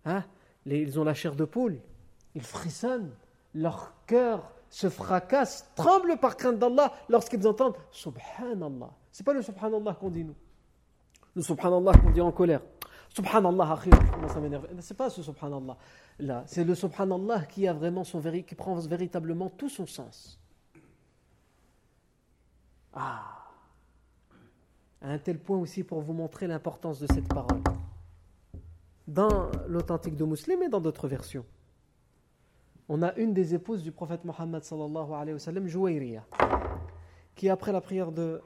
hein? 0.05 0.25
ils 0.65 1.01
ont 1.01 1.05
la 1.05 1.15
chair 1.15 1.35
de 1.35 1.45
poule, 1.45 1.81
ils 2.35 2.43
frissonnent, 2.43 3.13
leur 3.55 3.93
cœur 4.07 4.53
se 4.69 4.89
fracasse, 4.89 5.71
tremble 5.75 6.17
par 6.19 6.37
crainte 6.37 6.59
d'Allah 6.59 6.93
lorsqu'ils 7.09 7.47
entendent 7.47 7.77
Subhanallah. 7.91 8.91
C'est 9.11 9.25
pas 9.25 9.33
le 9.33 9.43
Subhanallah 9.43 9.95
qu'on 9.95 10.11
dit 10.11 10.25
nous. 10.25 10.35
Le 11.35 11.43
Subhanallah 11.43 11.93
qu'on 11.95 12.11
dit 12.11 12.21
en 12.21 12.33
colère. 12.33 12.61
Subhanallah, 13.17 13.79
ça 14.29 14.41
m'énerve? 14.41 14.67
C'est 14.81 14.97
pas 14.97 15.09
ce 15.09 15.23
Subhanallah 15.23 15.75
là. 16.19 16.45
C'est 16.47 16.65
le 16.65 16.75
Subhanallah 16.75 17.47
qui 17.47 17.67
a 17.67 17.73
vraiment 17.73 18.05
son 18.05 18.21
qui 18.21 18.55
prend 18.55 18.75
véritablement 18.75 19.49
tout 19.49 19.71
son 19.71 19.87
sens. 19.87 20.39
Ah 22.93 23.23
À 25.01 25.09
un 25.13 25.19
tel 25.19 25.39
point 25.39 25.57
aussi 25.57 25.83
pour 25.83 26.03
vous 26.03 26.13
montrer 26.13 26.47
l'importance 26.47 27.01
de 27.01 27.07
cette 27.07 27.27
parole. 27.29 27.63
Dans 29.09 29.51
l'authentique 29.67 30.17
de 30.17 30.25
Muslim 30.27 30.65
et 30.65 30.69
dans 30.69 30.81
d'autres 30.81 31.09
versions, 31.09 31.47
on 32.87 33.03
a 33.03 33.15
une 33.15 33.33
des 33.33 33.55
épouses 33.55 33.83
du 33.83 33.93
prophète 33.93 34.27
Mohammed 34.27 34.63
sallallahu 34.63 35.13
alayhi 35.15 35.33
wa 35.33 35.39
sallam, 35.39 35.67
qui 37.35 37.49
après 37.49 37.73
la 37.73 37.81
prière 37.81 38.13
de 38.13 38.43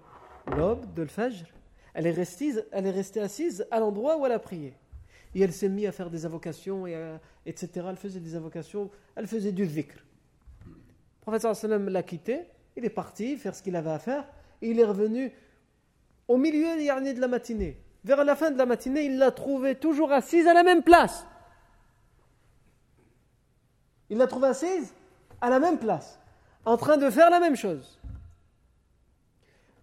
l'aube, 0.47 0.95
de 0.95 1.03
l'Fajr, 1.03 1.47
elle 1.95 2.07
est, 2.07 2.11
restée, 2.11 3.21
assise 3.21 3.67
à 3.71 3.81
l'endroit 3.81 4.17
où 4.19 4.27
elle 4.27 4.33
a 4.33 4.39
prié. 4.39 4.75
Et 5.35 5.43
elle 5.43 5.53
s'est 5.53 5.69
mise 5.69 5.87
à 5.87 5.93
faire 5.93 6.11
des 6.11 6.27
invocations, 6.27 6.87
et 6.87 6.97
etc. 7.47 7.87
Elle 7.89 7.97
faisait 7.97 8.21
des 8.21 8.35
invocations, 8.35 8.91
elle 9.15 9.27
faisait 9.27 9.53
du 9.53 9.67
dhikr. 9.67 9.97
Le 10.67 11.21
prophète 11.21 11.55
sallam 11.55 11.89
l'a 11.89 12.03
quitté, 12.03 12.43
il 12.77 12.85
est 12.85 12.91
parti 12.91 13.37
faire 13.37 13.55
ce 13.55 13.63
qu'il 13.63 13.77
avait 13.77 13.91
à 13.91 13.99
faire, 13.99 14.27
et 14.63 14.71
il 14.71 14.81
est 14.81 14.85
revenu 14.85 15.33
au 16.27 16.37
milieu 16.37 16.77
de 16.77 17.21
la 17.21 17.29
matinée. 17.29 17.81
Vers 18.05 18.25
la 18.25 18.35
fin 18.35 18.51
de 18.51 18.59
la 18.59 18.67
matinée, 18.67 19.05
il 19.05 19.19
l'a 19.19 19.31
trouvée 19.31 19.75
toujours 19.75 20.11
assise 20.13 20.47
à 20.47 20.55
la 20.55 20.63
même 20.63 20.83
place. 20.83 21.27
Il 24.09 24.19
l'a 24.19 24.27
trouvée 24.27 24.49
assise 24.49 24.95
à 25.41 25.51
la 25.51 25.61
même 25.61 25.79
place, 25.79 26.19
en 26.65 26.77
train 26.77 26.97
de 26.97 27.09
faire 27.11 27.31
la 27.31 27.41
même 27.41 27.57
chose. 27.57 28.00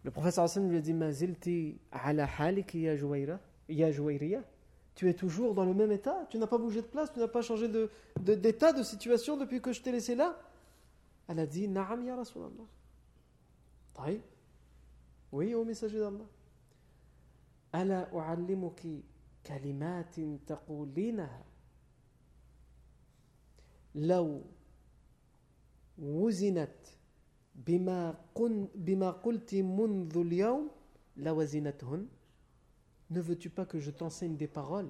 Le 0.07 0.11
professeur 0.11 0.45
Hassan 0.45 0.69
lui 0.69 0.79
a 0.79 0.81
dit 0.81 0.93
Mazilti 0.93 1.79
ala 1.93 2.27
haliki 2.39 2.81
ya 2.81 2.95
ya 3.69 4.43
Tu 4.95 5.09
es 5.09 5.15
toujours 5.15 5.55
dans 5.55 5.65
le 5.65 5.75
même 5.75 5.93
état 5.93 6.27
Tu 6.29 6.39
n'as 6.39 6.47
pas 6.47 6.59
bougé 6.59 6.83
de 6.83 6.87
place 6.87 7.13
Tu 7.13 7.21
n'as 7.21 7.29
pas 7.29 7.43
changé 7.43 7.69
d'état, 8.19 8.73
de, 8.73 8.79
de, 8.79 8.83
situation 8.83 9.37
depuis 9.37 9.61
que 9.61 9.73
je 9.73 9.81
t'ai 9.81 9.93
laissé 9.93 10.15
là 10.15 10.37
Elle 11.29 11.39
a 11.39 11.47
dit 11.47 11.69
Naam 11.69 12.05
ya 12.05 12.17
Rasulallah. 12.17 12.67
Oui, 15.33 15.55
au 15.55 15.65
messager 15.65 15.99
d'Allah. 15.99 16.27
ألا 17.75 18.19
أعلمك 18.19 19.03
كلمات 19.47 20.21
تقولينها 20.47 21.45
لو 23.95 24.43
وزنت 25.99 26.77
ne 33.10 33.22
veux-tu 33.22 33.50
pas 33.50 33.66
que 33.66 33.80
je 33.80 33.92
t'enseigne 33.92 34.36
des 34.36 34.48
paroles? 34.48 34.90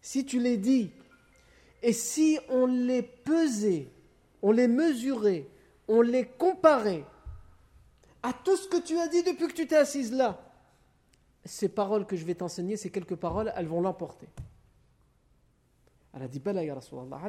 Si 0.00 0.24
tu 0.24 0.40
les 0.40 0.56
dis, 0.56 0.90
et 1.82 1.92
si 1.92 2.38
on 2.48 2.66
les 2.66 3.02
pesait, 3.02 3.88
on 4.40 4.52
les 4.52 4.68
mesurait, 4.68 5.46
on 5.86 6.00
les 6.00 6.26
comparait 6.26 7.04
à 8.22 8.32
tout 8.32 8.56
ce 8.56 8.68
que 8.68 8.80
tu 8.80 8.98
as 8.98 9.08
dit 9.08 9.22
depuis 9.22 9.48
que 9.48 9.52
tu 9.52 9.66
t'es 9.66 9.76
assise 9.76 10.12
là, 10.12 10.40
ces 11.44 11.68
paroles 11.68 12.06
que 12.06 12.16
je 12.16 12.24
vais 12.24 12.34
t'enseigner, 12.34 12.78
ces 12.78 12.90
quelques 12.90 13.16
paroles, 13.16 13.52
elles 13.54 13.66
vont 13.66 13.82
l'emporter. 13.82 14.28
Elle 16.14 16.22
a 16.22 16.28
dit 16.28 16.40
Bala 16.40 16.64
ya 16.64 16.74
Rasulallah, 16.74 17.20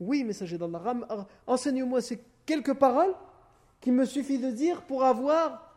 Oui, 0.00 0.22
messager 0.22 0.58
d'Allah, 0.58 1.26
enseigne-moi 1.46 2.02
ces 2.02 2.18
quelques 2.50 2.74
paroles 2.74 3.14
qu'il 3.80 3.92
me 3.92 4.04
suffit 4.04 4.38
de 4.38 4.50
dire 4.50 4.82
pour 4.82 5.04
avoir 5.04 5.72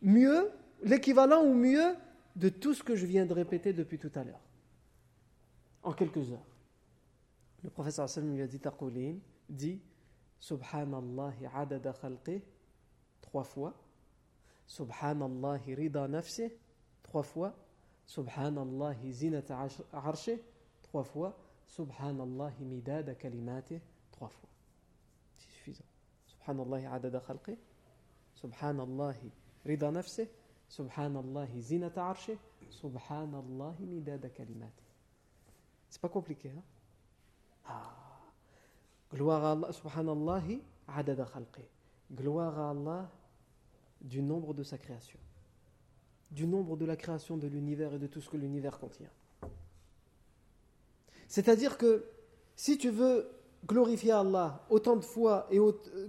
mieux, 0.00 0.50
l'équivalent 0.82 1.42
ou 1.44 1.52
mieux 1.52 1.94
de 2.36 2.48
tout 2.48 2.72
ce 2.72 2.82
que 2.82 2.96
je 2.96 3.04
viens 3.04 3.26
de 3.26 3.34
répéter 3.34 3.74
depuis 3.74 3.98
tout 3.98 4.10
à 4.14 4.24
l'heure. 4.24 4.40
En 5.82 5.92
quelques 5.92 6.32
heures. 6.32 6.48
Le 7.62 7.68
professeur 7.68 8.08
sallam 8.08 8.34
lui 8.34 8.42
a 8.42 8.46
dit 8.46 8.60
Taqulin, 8.60 9.16
dit 9.48 9.78
Subhanallah 10.38 11.34
adada 11.54 11.92
khalqih 11.92 12.40
trois 13.20 13.44
fois. 13.44 13.74
Subhanallah 14.66 15.60
rida 15.66 16.08
nafsi, 16.08 16.50
trois 17.02 17.22
fois. 17.22 17.54
Subhanallah 18.06 18.96
zinata 19.10 19.68
arshi, 19.92 20.38
trois 20.82 21.04
fois. 21.04 21.36
Subhanallah 21.66 22.52
midada 22.60 23.14
fois. 23.14 24.53
C'est 26.46 26.52
suffisant. 26.52 26.64
Subhanallah 26.64 26.94
adada 26.94 27.20
khalqi. 27.20 27.56
Subhanallah 28.34 29.14
rida 29.64 29.90
nafsi. 29.90 30.28
Subhanallah 30.68 31.48
zinata 31.60 32.10
arshi. 32.10 32.38
Subhanallah 32.70 33.74
midada 33.80 34.28
kalimati. 34.28 34.84
C'est 35.90 36.00
pas 36.00 36.08
compliqué, 36.08 36.50
hein? 36.50 36.62
Ah. 37.66 37.94
Gloire 39.12 39.44
à 39.44 39.52
Allah, 39.52 39.72
subhanallah 39.72 40.42
adada 40.88 41.24
khalqi. 41.24 41.62
Gloire 42.12 42.58
à 42.58 42.70
Allah 42.70 43.10
du 44.00 44.22
nombre 44.22 44.52
de 44.54 44.62
sa 44.62 44.76
création, 44.76 45.18
du 46.30 46.46
nombre 46.46 46.76
de 46.76 46.84
la 46.84 46.96
création 46.96 47.36
de 47.36 47.46
l'univers 47.46 47.94
et 47.94 47.98
de 47.98 48.06
tout 48.06 48.20
ce 48.20 48.28
que 48.28 48.36
l'univers 48.36 48.78
contient. 48.78 49.10
C'est-à-dire 51.28 51.78
que 51.78 52.10
si 52.56 52.76
tu 52.76 52.90
veux 52.90 53.30
glorifier 53.66 54.12
Allah 54.12 54.64
autant 54.70 54.96
de 54.96 55.04
fois 55.04 55.46
et 55.50 55.58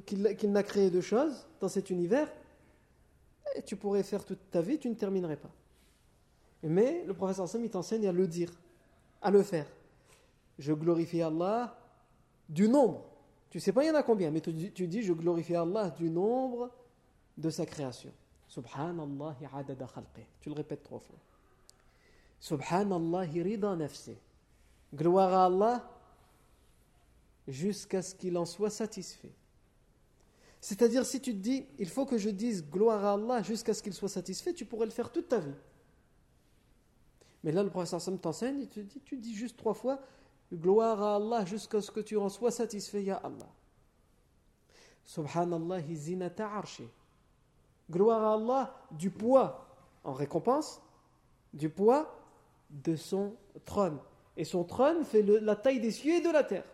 qu'il 0.05 0.51
n'a 0.51 0.63
créé 0.63 0.89
de 0.89 1.01
choses 1.01 1.47
dans 1.59 1.67
cet 1.67 1.89
univers, 1.89 2.31
eh, 3.55 3.61
tu 3.61 3.75
pourrais 3.75 4.03
faire 4.03 4.25
toute 4.25 4.51
ta 4.51 4.61
vie, 4.61 4.77
tu 4.79 4.89
ne 4.89 4.95
terminerais 4.95 5.37
pas. 5.37 5.51
Mais 6.63 7.03
le 7.05 7.13
professeur 7.13 7.47
Sam, 7.47 7.63
il 7.63 7.69
t'enseigne 7.69 8.07
à 8.07 8.11
le 8.11 8.27
dire, 8.27 8.51
à 9.21 9.29
le 9.31 9.43
faire. 9.43 9.67
Je 10.57 10.73
glorifie 10.73 11.21
Allah 11.21 11.77
du 12.49 12.67
nombre. 12.67 13.05
Tu 13.49 13.59
sais 13.59 13.71
pas 13.71 13.83
il 13.83 13.87
y 13.87 13.91
en 13.91 13.95
a 13.95 14.03
combien, 14.03 14.31
mais 14.31 14.41
tu, 14.41 14.71
tu 14.71 14.87
dis 14.87 15.03
je 15.03 15.13
glorifie 15.13 15.55
Allah 15.55 15.89
du 15.91 16.09
nombre 16.09 16.71
de 17.37 17.49
sa 17.49 17.65
création. 17.65 18.11
Subhanallah 18.47 19.35
adada 19.53 19.85
khalqi. 19.85 20.25
Tu 20.39 20.49
le 20.49 20.55
répètes 20.55 20.83
trois 20.83 20.99
fois. 20.99 21.17
Subhanallah 22.39 23.21
rida 23.21 23.75
nafsi. 23.75 24.15
Gloire 24.93 25.33
à 25.33 25.45
Allah 25.45 25.94
jusqu'à 27.47 28.01
ce 28.01 28.15
qu'il 28.15 28.37
en 28.37 28.45
soit 28.45 28.69
satisfait. 28.69 29.33
C'est-à-dire, 30.61 31.05
si 31.05 31.21
tu 31.21 31.31
te 31.31 31.37
dis, 31.37 31.65
il 31.77 31.87
faut 31.87 32.05
que 32.05 32.17
je 32.17 32.29
dise 32.29 32.67
gloire 32.67 33.05
à 33.05 33.13
Allah 33.13 33.43
jusqu'à 33.43 33.73
ce 33.73 33.83
qu'il 33.83 33.93
soit 33.93 34.09
satisfait, 34.09 34.53
tu 34.53 34.65
pourrais 34.65 34.85
le 34.85 34.91
faire 34.91 35.11
toute 35.11 35.27
ta 35.27 35.39
vie. 35.39 35.53
Mais 37.43 37.51
là, 37.51 37.61
le 37.61 37.69
professeur 37.69 38.01
Sam 38.01 38.17
t'enseigne, 38.17 38.61
il 38.61 38.67
te 38.67 38.79
dit, 38.79 38.99
tu 39.05 39.17
dis 39.17 39.35
juste 39.35 39.57
trois 39.57 39.75
fois, 39.75 39.99
gloire 40.51 41.01
à 41.03 41.17
Allah 41.17 41.45
jusqu'à 41.45 41.81
ce 41.81 41.91
que 41.91 41.99
tu 41.99 42.17
en 42.17 42.29
sois 42.29 42.49
satisfait, 42.49 43.03
ya 43.03 43.17
Allah. 43.17 43.51
Subhanallah 45.03 45.81
zinata 45.93 46.49
arshi. 46.49 46.89
Gloire 47.91 48.23
à 48.23 48.33
Allah 48.33 48.87
du 48.89 49.11
poids 49.11 49.67
en 50.03 50.13
récompense, 50.13 50.81
du 51.53 51.69
poids 51.69 52.19
de 52.71 52.95
son 52.95 53.35
trône. 53.65 53.99
Et 54.37 54.43
son 54.43 54.63
trône 54.63 55.03
fait 55.03 55.21
la 55.21 55.55
taille 55.55 55.79
des 55.79 55.91
cieux 55.91 56.15
et 56.15 56.21
de 56.21 56.31
la 56.31 56.43
terre. 56.43 56.65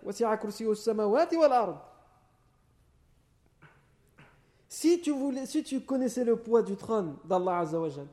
Si 4.68 5.02
tu, 5.02 5.12
voulais, 5.12 5.46
si 5.46 5.64
tu 5.64 5.82
connaissais 5.82 6.24
le 6.24 6.38
poids 6.38 6.64
du 6.64 6.76
trône 6.76 7.18
d'Allah 7.26 7.60
Azzawajal 7.60 8.08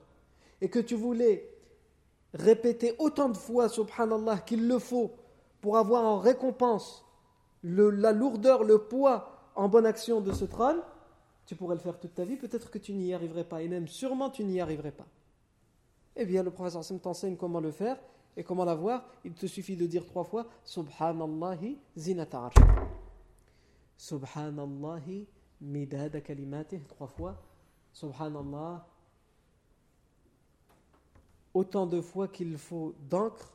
et 0.61 0.69
que 0.69 0.81
tu 0.81 0.97
voulais 0.97 1.49
répéter 2.35 2.95
autant 2.99 3.29
de 3.29 3.37
fois 3.37 3.69
Subhanallah 3.69 4.39
qu'il 4.39 4.69
le 4.69 4.79
faut 4.79 5.13
pour 5.61 5.79
avoir 5.79 6.05
en 6.05 6.19
récompense 6.19 7.05
la 7.63 8.13
lourdeur, 8.13 8.65
le 8.65 8.79
poids 8.79 9.51
en 9.55 9.69
bonne 9.69 9.87
action 9.87 10.21
de 10.21 10.33
ce 10.33 10.45
trône, 10.45 10.81
tu 11.47 11.57
pourrais 11.57 11.75
le 11.75 11.81
faire 11.81 11.99
toute 11.99 12.15
ta 12.15 12.25
vie, 12.25 12.37
peut-être 12.37 12.71
que 12.71 12.79
tu 12.79 12.93
n'y 12.93 13.15
arriverais 13.15 13.45
pas, 13.45 13.63
et 13.63 13.69
même 13.69 13.89
sûrement 13.89 14.31
tu 14.31 14.45
n'y 14.45 14.61
arriverais 14.61 14.93
pas. 14.93 15.07
Eh 16.15 16.27
bien, 16.27 16.43
le 16.43 16.51
professeur 16.51 16.85
Sam 16.85 17.01
t'enseigne 17.01 17.37
comment 17.37 17.61
le 17.61 17.71
faire 17.71 17.97
et 18.37 18.45
comment 18.45 18.65
l'avoir. 18.65 19.05
Il 19.25 19.35
te 19.35 19.47
suffit 19.47 19.77
de 19.77 19.87
dire 19.87 20.05
trois 20.07 20.25
fois 20.25 20.47
Subhanallahi 20.65 21.79
zinata 21.97 22.45
arsh. 22.47 22.57
Subhanallahi 23.97 25.27
midada 25.61 26.21
kalimatih, 26.21 26.81
trois 26.87 27.09
fois. 27.09 27.37
Subhanallah 27.93 28.87
autant 31.55 31.87
de 31.87 32.01
fois 32.01 32.29
qu'il 32.29 32.57
faut 32.59 32.95
d'encre 33.11 33.53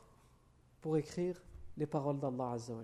pour 0.80 0.96
écrire 0.96 1.40
les 1.76 1.86
paroles 1.86 2.18
d'Allah 2.18 2.52
Azza 2.52 2.74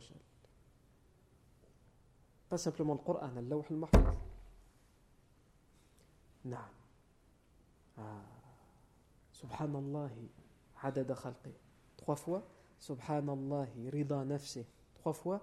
Pas 2.48 2.56
simplement 2.56 2.94
le 2.94 3.00
Coran, 3.00 3.20
Allah 3.20 3.56
al-Mahfuz. 3.68 4.00
Ah. 7.98 8.22
Subhanallah, 9.32 10.10
adada 10.82 11.14
khalqi. 11.14 11.52
Trois 12.10 12.16
fois, 12.16 12.42
rida 13.92 14.24
nafsi. 14.24 14.66
Trois 14.96 15.12
fois. 15.12 15.40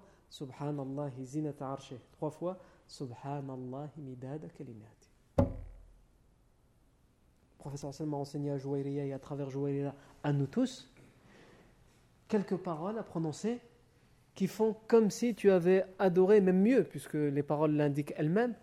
Trois 2.11 2.29
fois, 2.29 2.59
midada 3.95 4.49
kalimati. 4.49 5.09
Le 5.37 5.45
professeur 7.57 7.91
Hassan 7.91 8.09
m'a 8.09 8.17
enseigné 8.17 8.51
à 8.51 8.57
Jouairiya 8.57 9.05
et 9.05 9.13
à 9.13 9.19
travers 9.19 9.47
à 10.23 10.33
nous 10.33 10.45
tous 10.45 10.91
quelques 12.27 12.57
paroles 12.57 12.97
à 12.97 13.03
prononcer 13.03 13.61
qui 14.35 14.47
font 14.47 14.75
comme 14.87 15.09
si 15.09 15.35
tu 15.35 15.49
avais 15.49 15.85
adoré, 15.99 16.41
même 16.41 16.61
mieux, 16.61 16.83
puisque 16.83 17.13
les 17.13 17.43
paroles 17.43 17.77
l'indiquent 17.77 18.13
elles-mêmes, 18.17 18.55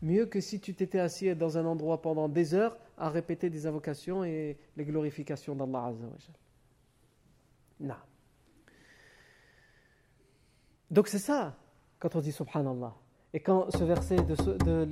mieux 0.00 0.24
que 0.24 0.40
si 0.40 0.60
tu 0.60 0.72
t'étais 0.72 0.98
assis 0.98 1.34
dans 1.34 1.58
un 1.58 1.66
endroit 1.66 2.00
pendant 2.00 2.30
des 2.30 2.54
heures 2.54 2.78
à 2.96 3.10
répéter 3.10 3.50
des 3.50 3.66
invocations 3.66 4.24
et 4.24 4.56
les 4.78 4.84
glorifications 4.86 5.54
d'Allah 5.54 5.92
Non. 7.79 7.95
Donc 10.89 11.07
c'est 11.07 11.19
ça, 11.19 11.55
quand 11.99 12.15
on 12.15 12.21
dit 12.21 12.31
Subhanallah. 12.31 12.93
Et 13.33 13.39
quand 13.41 13.69
ce 13.71 13.83
verset 13.83 14.17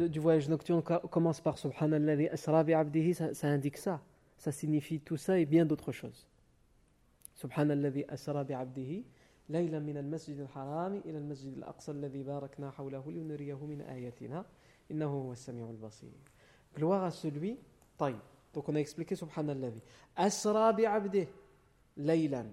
du 0.10 0.20
voyage 0.20 0.50
nocturne 0.50 0.82
commence 0.82 1.40
par 1.40 1.58
Subhanallah, 1.58 2.36
ça, 2.36 2.64
ça 3.34 3.48
indique 3.48 3.78
ça. 3.78 4.02
Ça 4.38 4.52
signifie 4.52 5.00
tout 5.00 5.16
ça 5.16 5.40
et 5.40 5.46
bien 5.46 5.66
d'autres 5.66 5.94
choses. 5.94 6.28
Subhanallah 7.36 7.92
asra 8.10 8.44
bi'abdihi 8.44 9.06
ليلا 9.50 9.80
من 9.80 9.98
المسجد 9.98 10.40
الحرام 10.40 11.02
إلى 11.06 11.18
المسجد 11.18 11.58
الأقصى 11.58 11.92
الذي 11.92 12.24
باركنا 12.24 12.72
حوله 12.72 13.12
لنريه 13.12 13.66
من 13.66 13.82
آياتنا 13.82 14.46
إنه 14.92 15.06
هو 15.06 15.32
السميع 15.32 15.70
البصير 15.70 16.12
Gloire 16.76 17.04
à 17.04 17.12
celui, 17.12 17.58
طيب. 17.98 18.18
Donc 18.54 18.68
on 18.70 18.76
a 18.76 18.80
expliqué 18.80 19.16
Subhanallah. 19.16 19.72
Asra 20.16 20.74
bi'abdih, 20.74 21.28
laylan. 21.98 22.48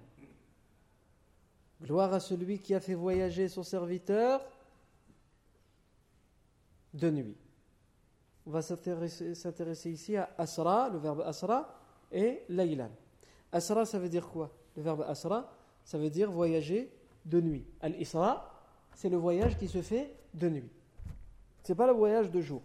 Gloire 1.81 2.13
à 2.13 2.19
celui 2.19 2.59
qui 2.59 2.73
a 2.73 2.79
fait 2.79 2.93
voyager 2.93 3.47
son 3.47 3.63
serviteur 3.63 4.41
de 6.93 7.09
nuit. 7.09 7.38
On 8.45 8.51
va 8.51 8.61
s'intéresser 8.61 9.91
ici 9.91 10.15
à 10.15 10.29
asra, 10.38 10.89
le 10.89 10.97
verbe 10.99 11.21
asra, 11.21 11.67
et 12.11 12.43
laylan. 12.49 12.91
Asra, 13.51 13.85
ça 13.85 13.99
veut 13.99 14.09
dire 14.09 14.27
quoi? 14.27 14.51
Le 14.75 14.83
verbe 14.83 15.05
asra, 15.07 15.51
ça 15.83 15.97
veut 15.97 16.09
dire 16.09 16.31
voyager 16.31 16.91
de 17.25 17.41
nuit. 17.41 17.65
Al-isra, 17.81 18.51
c'est 18.93 19.09
le 19.09 19.17
voyage 19.17 19.57
qui 19.57 19.67
se 19.67 19.81
fait 19.81 20.15
de 20.33 20.47
nuit. 20.49 20.69
Ce 21.63 21.71
n'est 21.71 21.75
pas 21.75 21.88
le 21.88 21.93
voyage 21.93 22.29
de 22.29 22.41
jour. 22.41 22.61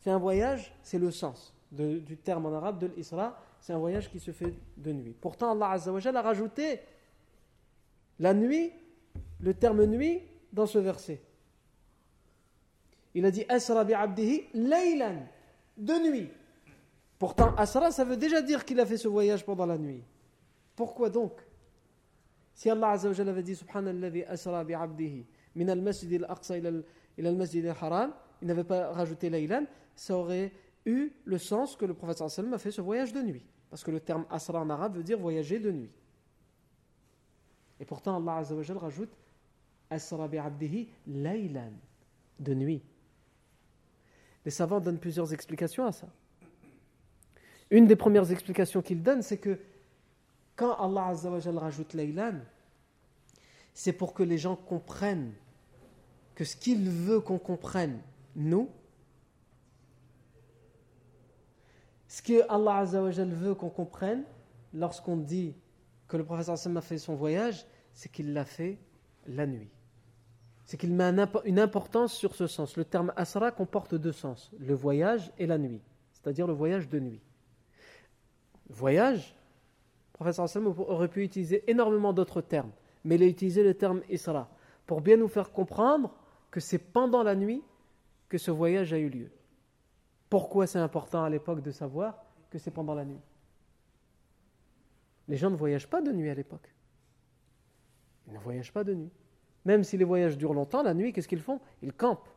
C'est 0.00 0.10
un 0.10 0.18
voyage, 0.18 0.74
c'est 0.82 0.98
le 0.98 1.10
sens 1.10 1.54
du 1.70 2.16
terme 2.16 2.46
en 2.46 2.54
arabe 2.54 2.78
de 2.78 2.86
l'isra, 2.86 3.38
c'est 3.60 3.72
un 3.72 3.78
voyage 3.78 4.10
qui 4.10 4.18
se 4.18 4.30
fait 4.30 4.54
de 4.76 4.92
nuit. 4.92 5.14
Pourtant, 5.20 5.52
Allah 5.52 5.76
a 5.76 6.22
rajouté 6.22 6.80
la 8.18 8.34
nuit, 8.34 8.72
le 9.40 9.54
terme 9.54 9.84
nuit, 9.84 10.22
dans 10.52 10.66
ce 10.66 10.78
verset. 10.78 11.20
Il 13.14 13.24
a 13.24 13.30
dit 13.30 13.44
Asra 13.48 13.84
bi 13.84 13.94
abdihi 13.94 14.44
laylan, 14.54 15.26
de 15.76 16.10
nuit. 16.10 16.30
Pourtant, 17.18 17.54
Asra, 17.56 17.90
ça 17.90 18.04
veut 18.04 18.16
déjà 18.16 18.42
dire 18.42 18.64
qu'il 18.64 18.78
a 18.80 18.86
fait 18.86 18.96
ce 18.96 19.08
voyage 19.08 19.44
pendant 19.44 19.66
la 19.66 19.76
nuit. 19.76 20.02
Pourquoi 20.76 21.10
donc? 21.10 21.32
Si 22.54 22.70
Allah 22.70 22.90
avait 22.92 23.42
dit 23.42 23.56
Subhanallah 23.56 24.10
asra 24.28 24.64
bi 24.64 24.74
abdihi 24.74 25.26
min 25.54 25.68
al-masjid 25.68 26.22
al-aqsa 26.22 26.54
al-masjid 27.18 27.66
al-haram, 27.66 28.12
il 28.40 28.48
n'avait 28.48 28.64
pas 28.64 28.92
rajouté 28.92 29.30
laylan, 29.30 29.64
ça 29.94 30.16
aurait 30.16 30.52
eu 30.86 31.12
le 31.24 31.38
sens 31.38 31.76
que 31.76 31.84
le 31.84 31.94
prophète 31.94 32.28
sallam 32.28 32.54
a 32.54 32.58
fait 32.58 32.70
ce 32.70 32.80
voyage 32.80 33.12
de 33.12 33.20
nuit. 33.20 33.44
Parce 33.70 33.82
que 33.82 33.90
le 33.90 34.00
terme 34.00 34.24
asra 34.30 34.60
en 34.60 34.70
arabe 34.70 34.96
veut 34.96 35.02
dire 35.02 35.18
voyager 35.18 35.58
de 35.58 35.70
nuit. 35.70 35.90
Et 37.80 37.84
pourtant, 37.84 38.16
Allah 38.16 38.38
Azza 38.38 38.54
wa 38.54 38.80
rajoute 38.80 39.10
Asra 39.90 40.28
bi 40.28 40.38
abdihi 40.38 40.88
laylan, 41.06 41.72
de 42.38 42.54
nuit. 42.54 42.82
Les 44.44 44.50
savants 44.50 44.80
donnent 44.80 44.98
plusieurs 44.98 45.32
explications 45.32 45.86
à 45.86 45.92
ça. 45.92 46.08
Une 47.70 47.86
des 47.86 47.96
premières 47.96 48.30
explications 48.30 48.82
qu'ils 48.82 49.02
donnent, 49.02 49.22
c'est 49.22 49.38
que 49.38 49.58
quand 50.56 50.74
Allah 50.74 51.06
Azza 51.06 51.30
wa 51.30 51.60
rajoute 51.60 51.94
laylan, 51.94 52.40
c'est 53.74 53.92
pour 53.92 54.12
que 54.12 54.22
les 54.22 54.38
gens 54.38 54.56
comprennent 54.56 55.32
que 56.34 56.44
ce 56.44 56.56
qu'il 56.56 56.88
veut 56.88 57.20
qu'on 57.20 57.38
comprenne, 57.38 58.00
nous, 58.36 58.68
ce 62.08 62.22
que 62.22 62.50
Allah 62.50 62.78
Azza 62.78 63.02
wa 63.02 63.10
veut 63.10 63.54
qu'on 63.54 63.70
comprenne 63.70 64.24
lorsqu'on 64.72 65.16
dit 65.16 65.54
que 66.08 66.16
le 66.16 66.24
professeur 66.24 66.56
a 66.76 66.80
fait 66.80 66.98
son 66.98 67.14
voyage, 67.14 67.66
c'est 67.92 68.10
qu'il 68.10 68.32
l'a 68.32 68.44
fait 68.44 68.78
la 69.26 69.46
nuit 69.46 69.70
c'est 70.68 70.76
qu'il 70.76 70.92
met 70.92 71.10
une 71.46 71.58
importance 71.58 72.12
sur 72.12 72.34
ce 72.34 72.46
sens. 72.46 72.76
Le 72.76 72.84
terme 72.84 73.10
asra 73.16 73.50
comporte 73.50 73.94
deux 73.94 74.12
sens, 74.12 74.50
le 74.58 74.74
voyage 74.74 75.32
et 75.38 75.46
la 75.46 75.56
nuit, 75.56 75.80
c'est-à-dire 76.12 76.46
le 76.46 76.52
voyage 76.52 76.90
de 76.90 77.00
nuit. 77.00 77.22
Voyage, 78.68 79.34
le 80.12 80.12
professeur 80.12 80.44
Hassan 80.44 80.66
aurait 80.66 81.08
pu 81.08 81.24
utiliser 81.24 81.64
énormément 81.70 82.12
d'autres 82.12 82.42
termes, 82.42 82.70
mais 83.02 83.14
il 83.14 83.22
a 83.22 83.26
utilisé 83.26 83.64
le 83.64 83.72
terme 83.72 84.02
isra 84.10 84.50
pour 84.84 85.00
bien 85.00 85.16
nous 85.16 85.26
faire 85.26 85.52
comprendre 85.52 86.14
que 86.50 86.60
c'est 86.60 86.76
pendant 86.76 87.22
la 87.22 87.34
nuit 87.34 87.62
que 88.28 88.36
ce 88.36 88.50
voyage 88.50 88.92
a 88.92 88.98
eu 88.98 89.08
lieu. 89.08 89.30
Pourquoi 90.28 90.66
c'est 90.66 90.78
important 90.78 91.24
à 91.24 91.30
l'époque 91.30 91.62
de 91.62 91.70
savoir 91.70 92.22
que 92.50 92.58
c'est 92.58 92.72
pendant 92.72 92.94
la 92.94 93.06
nuit? 93.06 93.22
Les 95.28 95.36
gens 95.36 95.50
ne 95.50 95.56
voyagent 95.56 95.88
pas 95.88 96.00
de 96.00 96.10
nuit 96.10 96.30
à 96.30 96.34
l'époque. 96.34 96.74
Ils 98.26 98.34
ne 98.34 98.38
voyagent 98.38 98.72
pas 98.72 98.84
de 98.84 98.94
nuit. 98.94 99.10
Même 99.64 99.84
si 99.84 99.96
les 99.96 100.04
voyages 100.04 100.38
durent 100.38 100.54
longtemps, 100.54 100.82
la 100.82 100.94
nuit, 100.94 101.12
qu'est-ce 101.12 101.28
qu'ils 101.28 101.40
font? 101.40 101.60
Ils 101.82 101.92
campent. 101.92 102.28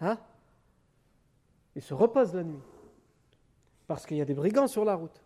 Hein? 0.00 0.18
Ils 1.76 1.82
se 1.82 1.94
reposent 1.94 2.34
la 2.34 2.44
nuit. 2.44 2.60
Parce 3.86 4.06
qu'il 4.06 4.16
y 4.16 4.20
a 4.22 4.24
des 4.24 4.34
brigands 4.34 4.66
sur 4.66 4.84
la 4.84 4.94
route. 4.94 5.22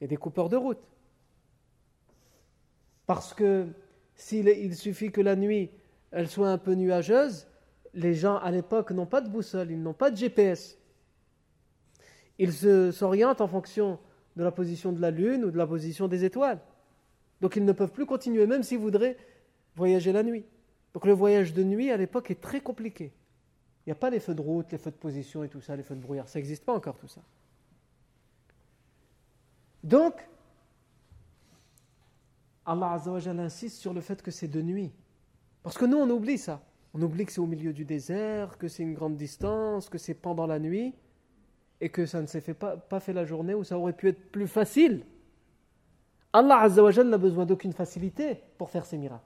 A 0.00 0.06
des 0.06 0.16
coupeurs 0.16 0.48
de 0.48 0.56
route. 0.56 0.78
Parce 3.06 3.34
que 3.34 3.68
s'il 4.14 4.48
il 4.48 4.76
suffit 4.76 5.10
que 5.10 5.20
la 5.20 5.34
nuit, 5.34 5.70
soit 6.26 6.50
un 6.50 6.58
peu 6.58 6.74
nuageuse, 6.74 7.46
les 7.94 8.14
gens 8.14 8.36
à 8.36 8.50
l'époque 8.50 8.90
n'ont 8.90 9.06
pas 9.06 9.20
de 9.20 9.28
boussole, 9.28 9.70
ils 9.70 9.82
n'ont 9.82 9.94
pas 9.94 10.10
de 10.10 10.16
GPS. 10.16 10.77
Ils 12.38 12.52
s'orientent 12.92 13.40
en 13.40 13.48
fonction 13.48 13.98
de 14.36 14.44
la 14.44 14.52
position 14.52 14.92
de 14.92 15.00
la 15.00 15.10
lune 15.10 15.44
ou 15.44 15.50
de 15.50 15.58
la 15.58 15.66
position 15.66 16.06
des 16.08 16.24
étoiles. 16.24 16.60
Donc 17.40 17.56
ils 17.56 17.64
ne 17.64 17.72
peuvent 17.72 17.92
plus 17.92 18.06
continuer, 18.06 18.46
même 18.46 18.62
s'ils 18.62 18.78
voudraient 18.78 19.16
voyager 19.76 20.12
la 20.12 20.22
nuit. 20.22 20.44
Donc 20.94 21.04
le 21.04 21.12
voyage 21.12 21.52
de 21.52 21.62
nuit 21.62 21.90
à 21.90 21.96
l'époque 21.96 22.30
est 22.30 22.40
très 22.40 22.60
compliqué. 22.60 23.12
Il 23.86 23.90
n'y 23.90 23.92
a 23.92 23.96
pas 23.96 24.10
les 24.10 24.20
feux 24.20 24.34
de 24.34 24.40
route, 24.40 24.70
les 24.70 24.78
feux 24.78 24.90
de 24.90 24.96
position 24.96 25.42
et 25.44 25.48
tout 25.48 25.60
ça, 25.60 25.74
les 25.74 25.82
feux 25.82 25.94
de 25.94 26.00
brouillard. 26.00 26.28
Ça 26.28 26.38
n'existe 26.38 26.64
pas 26.64 26.74
encore 26.74 26.96
tout 26.98 27.08
ça. 27.08 27.22
Donc, 29.82 30.14
Allah 32.66 32.92
Azzawajal 32.92 33.40
insiste 33.40 33.78
sur 33.78 33.94
le 33.94 34.00
fait 34.00 34.20
que 34.20 34.30
c'est 34.30 34.48
de 34.48 34.60
nuit. 34.60 34.92
Parce 35.62 35.78
que 35.78 35.86
nous, 35.86 35.96
on 35.96 36.10
oublie 36.10 36.38
ça. 36.38 36.60
On 36.94 37.02
oublie 37.02 37.24
que 37.24 37.32
c'est 37.32 37.40
au 37.40 37.46
milieu 37.46 37.72
du 37.72 37.84
désert, 37.84 38.58
que 38.58 38.68
c'est 38.68 38.82
une 38.82 38.94
grande 38.94 39.16
distance, 39.16 39.88
que 39.88 39.98
c'est 39.98 40.14
pendant 40.14 40.46
la 40.46 40.58
nuit, 40.58 40.94
et 41.80 41.88
que 41.88 42.06
ça 42.06 42.20
ne 42.20 42.26
s'est 42.26 42.40
fait 42.40 42.54
pas, 42.54 42.76
pas 42.76 43.00
fait 43.00 43.12
la 43.12 43.24
journée 43.24 43.54
où 43.54 43.64
ça 43.64 43.78
aurait 43.78 43.92
pu 43.92 44.08
être 44.08 44.30
plus 44.30 44.48
facile. 44.48 45.04
Allah 46.32 46.60
Azzawajal 46.60 47.08
n'a 47.08 47.18
besoin 47.18 47.46
d'aucune 47.46 47.72
facilité 47.72 48.38
pour 48.58 48.70
faire 48.70 48.84
ses 48.84 48.98
miracles. 48.98 49.24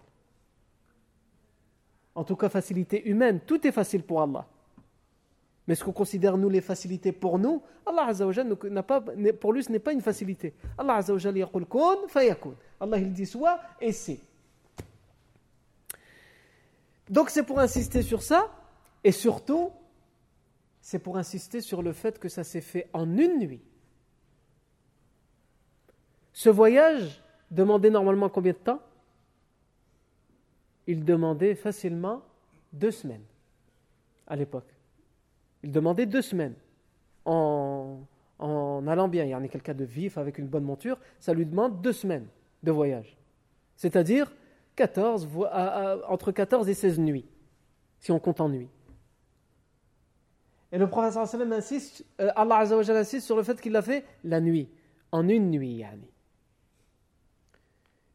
En 2.15 2.25
tout 2.25 2.37
cas, 2.37 2.49
facilité 2.49 3.09
humaine, 3.09 3.41
tout 3.47 3.67
est 3.67 3.73
facile 3.73 4.03
pour 4.03 4.21
Allah. 4.23 4.47
Mais 5.67 5.75
ce 5.75 5.85
qu'on 5.85 5.93
considère, 5.93 6.37
nous, 6.37 6.49
les 6.49 6.61
facilités 6.61 7.13
pour 7.13 7.39
nous, 7.39 7.63
Allah 7.87 8.07
Azzawajal 8.07 8.57
n'a 8.71 8.83
pas, 8.83 9.03
pour 9.41 9.53
lui, 9.53 9.63
ce 9.63 9.73
n'est 9.73 9.79
pas 9.79 9.93
une 9.93 10.01
facilité. 10.01 10.55
Allah 10.77 10.97
Azzawajal 10.97 11.37
yaqul 11.39 11.67
kun 11.67 12.09
fayakun. 12.09 12.55
Allah, 12.81 12.99
il 12.99 13.13
dit 13.13 13.27
soit 13.27 13.61
et 13.81 13.93
c'est. 13.93 14.21
Donc, 17.09 17.31
c'est 17.31 17.43
pour 17.45 17.61
insister 17.61 18.03
sur 18.03 18.23
ça, 18.23 18.51
et 19.05 19.13
surtout, 19.13 19.71
c'est 20.83 20.99
pour 20.99 21.17
insister 21.17 21.61
sur 21.61 21.81
le 21.81 21.93
fait 21.93 22.19
que 22.19 22.29
ça 22.29 22.45
s'est 22.45 22.61
fait 22.61 22.91
en 22.93 23.17
une 23.17 23.39
nuit. 23.39 23.63
Ce 26.33 26.51
voyage 26.51 27.23
demandait 27.51 27.91
normalement 27.91 28.29
combien 28.29 28.53
de 28.53 28.59
temps? 28.59 28.81
Il 30.89 31.05
demandait 31.05 31.55
facilement 31.55 32.23
deux 32.73 32.91
semaines 32.91 33.25
à 34.27 34.35
l'époque. 34.35 34.75
Il 35.63 35.71
demandait 35.71 36.07
deux 36.07 36.23
semaines 36.23 36.57
en, 37.25 38.01
en 38.41 38.87
allant 38.89 39.07
bien, 39.07 39.25
il 39.25 39.31
y 39.31 39.35
en 39.37 39.45
a 39.45 39.49
quelqu'un 39.49 39.75
de 39.75 39.85
vif 39.85 40.19
avec 40.19 40.39
une 40.39 40.49
bonne 40.49 40.65
monture, 40.65 40.99
ça 41.21 41.33
lui 41.33 41.47
demande 41.47 41.81
deux 41.81 41.93
semaines 41.93 42.27
de 42.65 42.73
voyage. 42.73 43.17
C'est-à-dire 43.77 44.35
14, 44.75 45.29
entre 46.09 46.33
14 46.33 46.69
et 46.69 46.75
16 46.75 46.99
nuits, 46.99 47.29
si 48.01 48.11
on 48.11 48.19
compte 48.19 48.41
en 48.41 48.49
nuit. 48.49 48.69
Et 50.73 50.79
le 50.79 50.89
prophète 50.89 51.17
insiste, 51.53 52.05
euh, 52.19 52.31
Allah 52.35 52.61
insiste 52.61 53.27
sur 53.27 53.37
le 53.37 53.43
fait 53.43 53.61
qu'il 53.61 53.73
l'a 53.73 53.83
fait 53.83 54.05
la 54.25 54.41
nuit, 54.41 54.71
en 55.13 55.29
une 55.29 55.51
nuit. 55.51 55.75
Yani. 55.77 56.09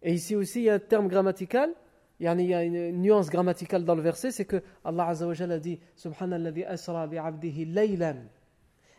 Et 0.02 0.14
ici 0.14 0.36
aussi, 0.36 0.62
il 0.62 0.64
y 0.64 0.70
a 0.70 0.74
un 0.74 0.80
terme 0.80 1.08
grammatical, 1.08 1.72
il 2.20 2.26
y 2.26 2.54
a 2.54 2.64
une 2.64 2.92
nuance 3.00 3.30
grammaticale 3.30 3.86
dans 3.86 3.94
le 3.94 4.02
verset, 4.02 4.32
c'est 4.32 4.46
que 4.46 4.64
Allah 4.84 5.10
a 5.10 5.60
dit 5.60 5.80
Subhanallah 5.96 6.52
asra 6.68 7.06
bi'abdihi 7.06 7.66
laylan. 7.66 8.24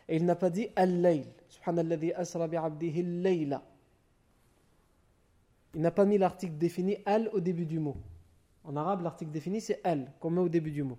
Et 0.07 0.15
il 0.15 0.25
n'a 0.25 0.35
pas 0.35 0.49
dit 0.49 0.69
al-layl. 0.75 1.25
Il 5.75 5.81
n'a 5.81 5.91
pas 5.91 6.05
mis 6.05 6.17
l'article 6.17 6.57
défini 6.57 6.97
al 7.05 7.29
au 7.33 7.39
début 7.39 7.65
du 7.65 7.79
mot. 7.79 7.97
En 8.63 8.75
arabe, 8.75 9.03
l'article 9.03 9.31
défini 9.31 9.61
c'est 9.61 9.81
al 9.83 10.11
qu'on 10.19 10.31
met 10.31 10.41
au 10.41 10.49
début 10.49 10.71
du 10.71 10.83
mot. 10.83 10.97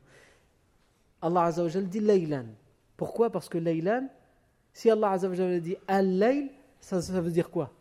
Allah 1.23 1.45
Azzawajal 1.45 1.89
dit 1.89 2.01
laylan. 2.01 2.47
Pourquoi? 2.97 3.31
Parce 3.31 3.49
que 3.49 3.59
laylan, 3.59 4.09
si 4.73 4.91
Allah 4.91 5.13
Azzawajal 5.13 5.61
dit 5.61 5.77
al-layl, 5.89 6.51
ça, 6.81 6.99
veut 7.21 7.31
dire 7.31 7.51
quoi? 7.51 7.73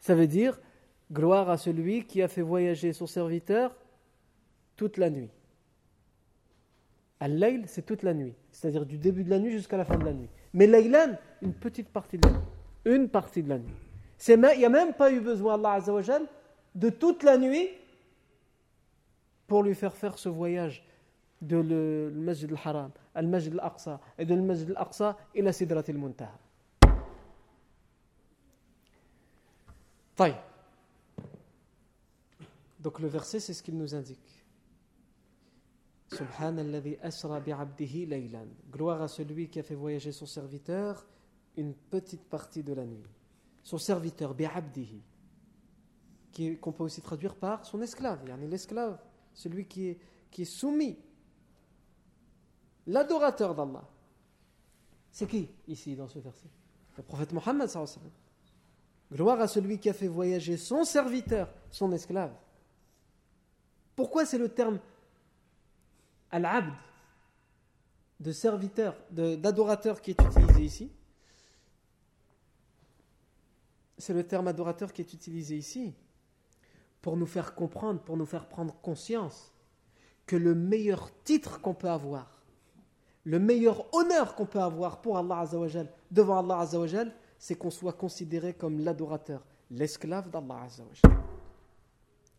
Ça 0.00 0.14
veut 0.14 0.26
dire 0.26 0.60
gloire 1.10 1.50
à 1.50 1.56
celui 1.56 2.04
qui 2.04 2.22
a 2.22 2.28
fait 2.28 2.42
voyager 2.42 2.92
son 2.92 3.06
serviteur 3.06 3.74
toute 4.76 4.96
la 4.98 5.10
nuit. 5.10 5.30
Al-layl, 7.20 7.64
c'est 7.66 7.86
toute 7.86 8.02
la 8.02 8.14
nuit, 8.14 8.34
c'est-à-dire 8.50 8.86
du 8.86 8.98
début 8.98 9.24
de 9.24 9.30
la 9.30 9.38
nuit 9.38 9.52
jusqu'à 9.52 9.76
la 9.76 9.84
fin 9.84 9.96
de 9.96 10.04
la 10.04 10.12
nuit. 10.12 10.28
Mais 10.52 10.66
laylan, 10.66 11.16
une 11.42 11.54
petite 11.54 11.88
partie 11.88 12.18
de 12.18 12.28
la 12.28 12.34
nuit. 12.34 12.44
Une 12.84 13.08
partie 13.08 13.42
de 13.42 13.48
la 13.48 13.58
nuit. 13.58 13.74
Il 14.28 14.58
n'y 14.58 14.64
a 14.64 14.68
même 14.68 14.94
pas 14.94 15.10
eu 15.10 15.20
besoin, 15.20 15.54
Allah 15.54 15.72
Azzawajal, 15.72 16.22
de 16.74 16.90
toute 16.90 17.22
la 17.22 17.38
nuit 17.38 17.68
pour 19.46 19.62
lui 19.62 19.74
faire 19.74 19.94
faire 19.94 20.18
ce 20.18 20.28
voyage 20.28 20.84
de 21.46 21.56
le, 21.56 22.12
Masjid 22.14 22.50
al-Haram, 22.50 22.90
al-Masjid 23.14 23.52
al-Aqsa, 23.52 24.00
et 24.18 24.24
de 24.24 24.34
le 24.34 24.42
Masjid 24.42 24.70
al-Aqsa 24.70 25.16
et 25.34 25.42
la 25.42 25.52
Sidrat 25.52 25.84
al-Muntaha. 25.88 26.38
Donc 32.80 33.00
le 33.00 33.08
verset, 33.08 33.40
c'est 33.40 33.54
ce 33.54 33.62
qu'il 33.62 33.76
nous 33.76 33.94
indique. 33.94 34.44
Subhanalladhi 36.12 36.98
asra 37.02 37.40
bi'abdihi 37.40 38.06
laylan. 38.06 38.46
Gloire 38.70 39.02
à 39.02 39.08
celui 39.08 39.48
qui 39.48 39.58
a 39.58 39.62
fait 39.62 39.74
voyager 39.74 40.12
son 40.12 40.26
serviteur 40.26 41.06
une 41.56 41.74
petite 41.74 42.24
partie 42.24 42.62
de 42.62 42.72
la 42.72 42.84
nuit. 42.84 43.08
Son 43.62 43.78
serviteur, 43.78 44.34
bi'abdihi, 44.34 45.02
qu'on 46.60 46.72
peut 46.72 46.84
aussi 46.84 47.00
traduire 47.00 47.34
par 47.34 47.64
son 47.64 47.80
esclave. 47.80 48.20
Yani 48.28 48.46
l'esclave, 48.46 48.98
celui 49.32 49.66
qui 49.66 49.88
est, 49.88 49.98
qui 50.30 50.42
est 50.42 50.44
soumis 50.44 50.98
l'adorateur 52.86 53.54
d'Allah. 53.54 53.84
C'est 55.10 55.26
qui 55.26 55.48
ici 55.68 55.94
dans 55.94 56.08
ce 56.08 56.18
verset? 56.18 56.48
Le 56.96 57.02
prophète 57.02 57.32
Mohammed. 57.32 57.68
Gloire 59.12 59.40
à 59.40 59.48
celui 59.48 59.78
qui 59.78 59.88
a 59.88 59.92
fait 59.92 60.08
voyager 60.08 60.56
son 60.56 60.84
serviteur, 60.84 61.52
son 61.70 61.92
esclave. 61.92 62.34
Pourquoi 63.94 64.26
c'est 64.26 64.38
le 64.38 64.48
terme 64.48 64.80
al-abd 66.30 66.74
de 68.18 68.32
serviteur, 68.32 68.96
d'adorateur 69.10 70.00
qui 70.00 70.12
est 70.12 70.20
utilisé 70.20 70.62
ici? 70.62 70.92
C'est 73.98 74.14
le 74.14 74.26
terme 74.26 74.48
adorateur 74.48 74.92
qui 74.92 75.02
est 75.02 75.12
utilisé 75.12 75.56
ici 75.56 75.94
pour 77.00 77.16
nous 77.16 77.26
faire 77.26 77.54
comprendre, 77.54 78.00
pour 78.00 78.16
nous 78.16 78.26
faire 78.26 78.48
prendre 78.48 78.74
conscience 78.80 79.52
que 80.26 80.34
le 80.34 80.54
meilleur 80.54 81.10
titre 81.22 81.60
qu'on 81.60 81.74
peut 81.74 81.90
avoir, 81.90 82.33
le 83.24 83.38
meilleur 83.38 83.86
honneur 83.94 84.34
qu'on 84.34 84.46
peut 84.46 84.60
avoir 84.60 85.00
pour 85.00 85.16
Allah 85.18 85.40
Azzawajal, 85.40 85.88
devant 86.10 86.38
Allah 86.38 86.60
Azzawajal, 86.60 87.12
c'est 87.38 87.54
qu'on 87.54 87.70
soit 87.70 87.94
considéré 87.94 88.52
comme 88.54 88.80
l'adorateur, 88.80 89.42
l'esclave 89.70 90.30
d'Allah 90.30 90.62
Azzawajal. 90.64 91.18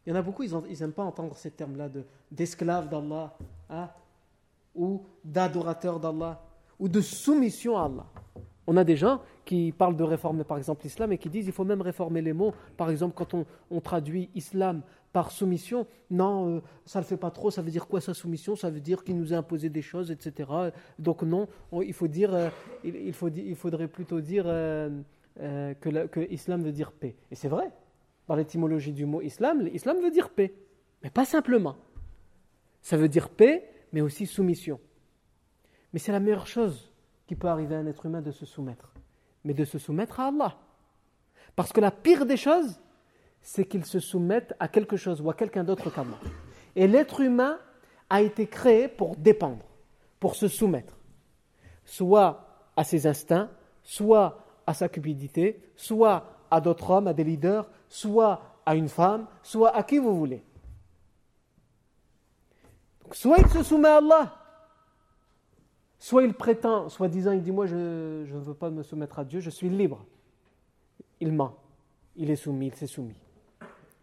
Il 0.06 0.12
y 0.12 0.14
en 0.14 0.16
a 0.16 0.22
beaucoup, 0.22 0.44
ils 0.44 0.80
n'aiment 0.80 0.94
pas 0.94 1.04
entendre 1.04 1.36
ces 1.36 1.50
termes-là 1.50 1.90
d'esclave 2.32 2.88
d'Allah, 2.90 3.36
hein, 3.70 3.90
ou 4.76 5.04
d'adorateur 5.24 6.00
d'Allah, 6.00 6.42
ou 6.80 6.88
de 6.88 7.02
soumission 7.02 7.78
à 7.78 7.86
Allah. 7.86 8.06
On 8.68 8.78
a 8.78 8.84
des 8.84 8.96
gens 8.96 9.22
qui 9.44 9.72
parlent 9.72 9.96
de 9.96 10.04
réformer 10.04 10.44
par 10.44 10.58
exemple 10.58 10.84
l'islam 10.84 11.12
et 11.12 11.18
qui 11.18 11.30
disent 11.30 11.46
qu'il 11.46 11.54
faut 11.54 11.64
même 11.64 11.82
réformer 11.82 12.22
les 12.22 12.34
mots. 12.34 12.54
Par 12.78 12.90
exemple, 12.90 13.14
quand 13.16 13.46
on 13.70 13.82
traduit 13.82 14.30
islam 14.34 14.82
par 15.16 15.32
soumission. 15.32 15.88
Non, 16.12 16.58
euh, 16.58 16.62
ça 16.86 17.00
ne 17.00 17.06
le 17.06 17.08
fait 17.08 17.16
pas 17.16 17.32
trop. 17.32 17.50
Ça 17.50 17.62
veut 17.62 17.72
dire 17.72 17.88
quoi 17.88 18.02
sa 18.02 18.14
soumission? 18.14 18.58
Ça 18.58 18.70
veut 18.70 18.82
dire 18.82 19.06
qu'il 19.06 19.18
nous 19.18 19.32
a 19.32 19.38
imposé 19.38 19.70
des 19.70 19.82
choses, 19.82 20.12
etc. 20.12 20.52
Donc 21.00 21.24
non, 21.24 21.48
il 21.72 21.94
faut 21.94 22.10
dire, 22.10 22.34
euh, 22.34 22.50
il, 22.84 23.14
faut, 23.14 23.30
il 23.30 23.56
faudrait 23.56 23.88
plutôt 23.88 24.20
dire 24.20 24.44
euh, 24.46 24.92
que, 25.38 26.08
que 26.08 26.20
islam 26.30 26.64
veut 26.64 26.74
dire 26.74 26.92
paix. 26.92 27.16
Et 27.32 27.36
c'est 27.36 27.48
vrai. 27.48 27.72
Dans 28.28 28.36
l'étymologie 28.36 28.92
du 28.92 29.06
mot 29.06 29.22
islam, 29.22 29.62
l'islam 29.62 30.02
veut 30.02 30.12
dire 30.12 30.32
paix, 30.32 30.54
mais 31.02 31.10
pas 31.10 31.24
simplement. 31.24 31.78
Ça 32.82 32.98
veut 32.98 33.08
dire 33.08 33.30
paix, 33.30 33.70
mais 33.94 34.02
aussi 34.02 34.26
soumission. 34.26 34.82
Mais 35.94 36.00
c'est 36.00 36.12
la 36.12 36.20
meilleure 36.20 36.48
chose 36.48 36.92
qui 37.26 37.36
peut 37.36 37.48
arriver 37.48 37.76
à 37.76 37.80
un 37.80 37.88
être 37.88 38.06
humain 38.06 38.22
de 38.22 38.32
se 38.32 38.46
soumettre, 38.46 38.94
mais 39.46 39.54
de 39.54 39.64
se 39.64 39.78
soumettre 39.78 40.20
à 40.20 40.28
Allah. 40.28 40.58
Parce 41.56 41.72
que 41.72 41.80
la 41.80 41.92
pire 41.92 42.26
des 42.26 42.36
choses, 42.36 42.82
c'est 43.46 43.66
qu'ils 43.66 43.86
se 43.86 44.00
soumettent 44.00 44.56
à 44.60 44.68
quelque 44.68 44.98
chose 44.98 45.22
ou 45.22 45.30
à 45.30 45.36
quelqu'un 45.36 45.64
d'autre 45.64 45.92
qu'Allah. 45.92 46.20
Et 46.76 46.88
l'être 46.88 47.22
humain 47.22 47.60
a 48.10 48.24
été 48.24 48.48
créé 48.48 48.88
pour 48.88 49.16
dépendre, 49.16 49.64
pour 50.20 50.36
se 50.36 50.48
soumettre, 50.48 50.98
soit 51.86 52.44
à 52.76 52.84
ses 52.84 53.06
instincts, 53.06 53.52
soit 53.84 54.40
à 54.66 54.74
sa 54.74 54.90
cupidité, 54.90 55.62
soit 55.76 56.26
à 56.50 56.60
d'autres 56.60 56.90
hommes, 56.90 57.08
à 57.08 57.14
des 57.14 57.24
leaders, 57.24 57.70
soit 57.88 58.42
à 58.66 58.76
une 58.76 58.90
femme, 58.90 59.28
soit 59.44 59.76
à 59.76 59.84
qui 59.84 60.00
vous 60.00 60.18
voulez. 60.18 60.44
soit 63.12 63.38
il 63.38 63.48
se 63.50 63.62
soumet 63.62 63.90
à 63.90 63.98
Allah, 63.98 64.36
soit 66.00 66.24
il 66.24 66.34
prétend, 66.34 66.90
soit 66.90 67.10
disant, 67.10 67.32
il 67.32 67.44
dit 67.44 67.52
moi 67.52 67.68
je 67.68 67.76
ne 67.76 68.40
veux 68.40 68.56
pas 68.56 68.72
me 68.72 68.82
soumettre 68.82 69.20
à 69.20 69.24
Dieu, 69.24 69.40
je 69.40 69.52
suis 69.52 69.70
libre. 69.70 70.04
Il 71.20 71.32
ment, 71.32 71.56
il 72.16 72.32
est 72.32 72.36
soumis, 72.36 72.68
il 72.68 72.74
s'est 72.74 72.88
soumis. 72.88 73.25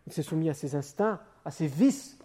Il 0.06 0.12
s'est 0.12 0.22
soumis 0.22 0.50
à 0.50 0.54
ses 0.54 0.74
instincts, 0.74 1.20
à 1.44 1.50
ses 1.50 1.66
vices, 1.66 2.18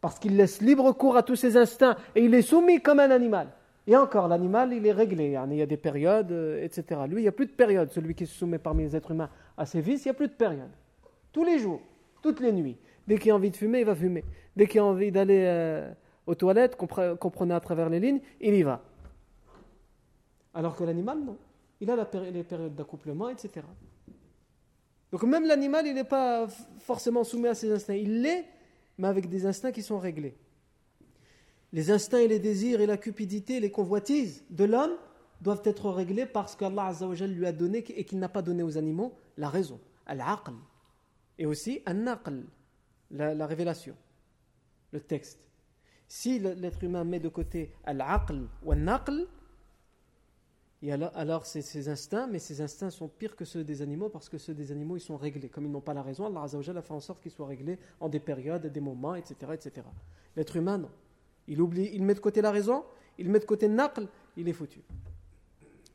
parce 0.00 0.18
qu'il 0.18 0.36
laisse 0.36 0.60
libre 0.60 0.92
cours 0.92 1.16
à 1.16 1.22
tous 1.22 1.36
ses 1.36 1.56
instincts 1.56 1.96
et 2.14 2.24
il 2.24 2.34
est 2.34 2.42
soumis 2.42 2.80
comme 2.80 3.00
un 3.00 3.10
animal. 3.10 3.48
Et 3.88 3.96
encore, 3.96 4.28
l'animal, 4.28 4.72
il 4.72 4.84
est 4.86 4.92
réglé. 4.92 5.36
Il 5.48 5.56
y 5.56 5.62
a 5.62 5.66
des 5.66 5.76
périodes, 5.76 6.32
euh, 6.32 6.62
etc. 6.64 7.00
Lui, 7.08 7.20
il 7.20 7.22
n'y 7.22 7.28
a 7.28 7.32
plus 7.32 7.46
de 7.46 7.52
période. 7.52 7.90
Celui 7.92 8.14
qui 8.14 8.26
se 8.26 8.34
soumet 8.34 8.58
parmi 8.58 8.82
les 8.82 8.96
êtres 8.96 9.12
humains 9.12 9.30
à 9.56 9.64
ses 9.64 9.80
vices, 9.80 10.04
il 10.04 10.08
n'y 10.08 10.10
a 10.10 10.14
plus 10.14 10.28
de 10.28 10.32
période. 10.32 10.70
Tous 11.32 11.44
les 11.44 11.58
jours, 11.58 11.80
toutes 12.20 12.40
les 12.40 12.52
nuits. 12.52 12.76
Dès 13.06 13.18
qu'il 13.18 13.30
a 13.30 13.34
envie 13.36 13.50
de 13.50 13.56
fumer, 13.56 13.80
il 13.80 13.86
va 13.86 13.94
fumer. 13.94 14.24
Dès 14.56 14.66
qu'il 14.66 14.80
a 14.80 14.84
envie 14.84 15.12
d'aller 15.12 15.44
euh, 15.46 15.92
aux 16.26 16.34
toilettes, 16.34 16.76
comprenez 16.76 17.54
à 17.54 17.60
travers 17.60 17.88
les 17.88 18.00
lignes, 18.00 18.20
il 18.40 18.54
y 18.54 18.62
va. 18.62 18.82
Alors 20.54 20.74
que 20.74 20.82
l'animal, 20.82 21.20
non. 21.20 21.36
Il 21.80 21.90
a 21.90 22.08
les 22.32 22.42
périodes 22.42 22.74
d'accouplement, 22.74 23.28
etc. 23.28 23.60
Donc 25.12 25.22
même 25.22 25.46
l'animal, 25.46 25.86
il 25.86 25.94
n'est 25.94 26.04
pas 26.04 26.48
forcément 26.80 27.24
soumis 27.24 27.48
à 27.48 27.54
ses 27.54 27.70
instincts. 27.70 27.94
Il 27.94 28.22
l'est, 28.22 28.44
mais 28.98 29.08
avec 29.08 29.28
des 29.28 29.46
instincts 29.46 29.72
qui 29.72 29.82
sont 29.82 29.98
réglés. 29.98 30.36
Les 31.72 31.90
instincts 31.90 32.18
et 32.18 32.28
les 32.28 32.38
désirs 32.38 32.80
et 32.80 32.86
la 32.86 32.96
cupidité, 32.96 33.60
les 33.60 33.70
convoitises 33.70 34.44
de 34.50 34.64
l'homme 34.64 34.96
doivent 35.40 35.62
être 35.64 35.90
réglés 35.90 36.26
parce 36.26 36.56
qu'Allah 36.56 36.92
lui 37.26 37.46
a 37.46 37.52
donné 37.52 37.84
et 37.88 38.04
qu'il 38.04 38.18
n'a 38.18 38.28
pas 38.28 38.42
donné 38.42 38.62
aux 38.62 38.78
animaux 38.78 39.14
la 39.36 39.48
raison, 39.48 39.80
al-aql. 40.06 40.54
Et 41.38 41.46
aussi 41.46 41.82
al-naql, 41.84 42.44
la, 43.10 43.34
la 43.34 43.46
révélation, 43.46 43.94
le 44.92 45.00
texte. 45.00 45.38
Si 46.08 46.38
l'être 46.38 46.82
humain 46.82 47.04
met 47.04 47.20
de 47.20 47.28
côté 47.28 47.72
al-aql 47.84 48.46
ou 48.62 48.72
al-naql, 48.72 49.26
et 50.82 50.92
alors, 50.92 51.46
c'est 51.46 51.62
ses 51.62 51.88
instincts, 51.88 52.26
mais 52.26 52.38
ces 52.38 52.60
instincts 52.60 52.90
sont 52.90 53.08
pires 53.08 53.34
que 53.34 53.46
ceux 53.46 53.64
des 53.64 53.80
animaux 53.80 54.10
parce 54.10 54.28
que 54.28 54.36
ceux 54.36 54.52
des 54.52 54.72
animaux 54.72 54.96
ils 54.96 55.00
sont 55.00 55.16
réglés. 55.16 55.48
Comme 55.48 55.64
ils 55.64 55.70
n'ont 55.70 55.80
pas 55.80 55.94
la 55.94 56.02
raison, 56.02 56.26
Allah 56.26 56.42
a 56.42 56.82
fait 56.82 56.92
en 56.92 57.00
sorte 57.00 57.22
qu'ils 57.22 57.32
soient 57.32 57.46
réglés 57.46 57.78
en 57.98 58.10
des 58.10 58.20
périodes, 58.20 58.66
des 58.66 58.80
moments, 58.80 59.14
etc. 59.14 59.52
etc. 59.54 59.86
L'être 60.36 60.54
humain, 60.56 60.76
non. 60.78 60.90
Il, 61.48 61.62
oublie, 61.62 61.90
il 61.94 62.02
met 62.02 62.14
de 62.14 62.20
côté 62.20 62.42
la 62.42 62.50
raison, 62.50 62.84
il 63.18 63.30
met 63.30 63.38
de 63.38 63.46
côté 63.46 63.68
le 63.68 63.74
naql, 63.74 64.06
il 64.36 64.48
est 64.48 64.52
foutu. 64.52 64.82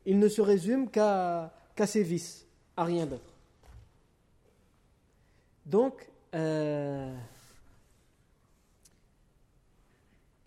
Il 0.04 0.18
ne 0.18 0.28
se 0.28 0.40
résume 0.40 0.90
qu'à 0.90 1.52
ses 1.86 2.02
vices, 2.02 2.46
à 2.76 2.84
rien 2.84 3.06
d'autre. 3.06 3.32
Donc, 5.64 6.10
euh, 6.34 7.14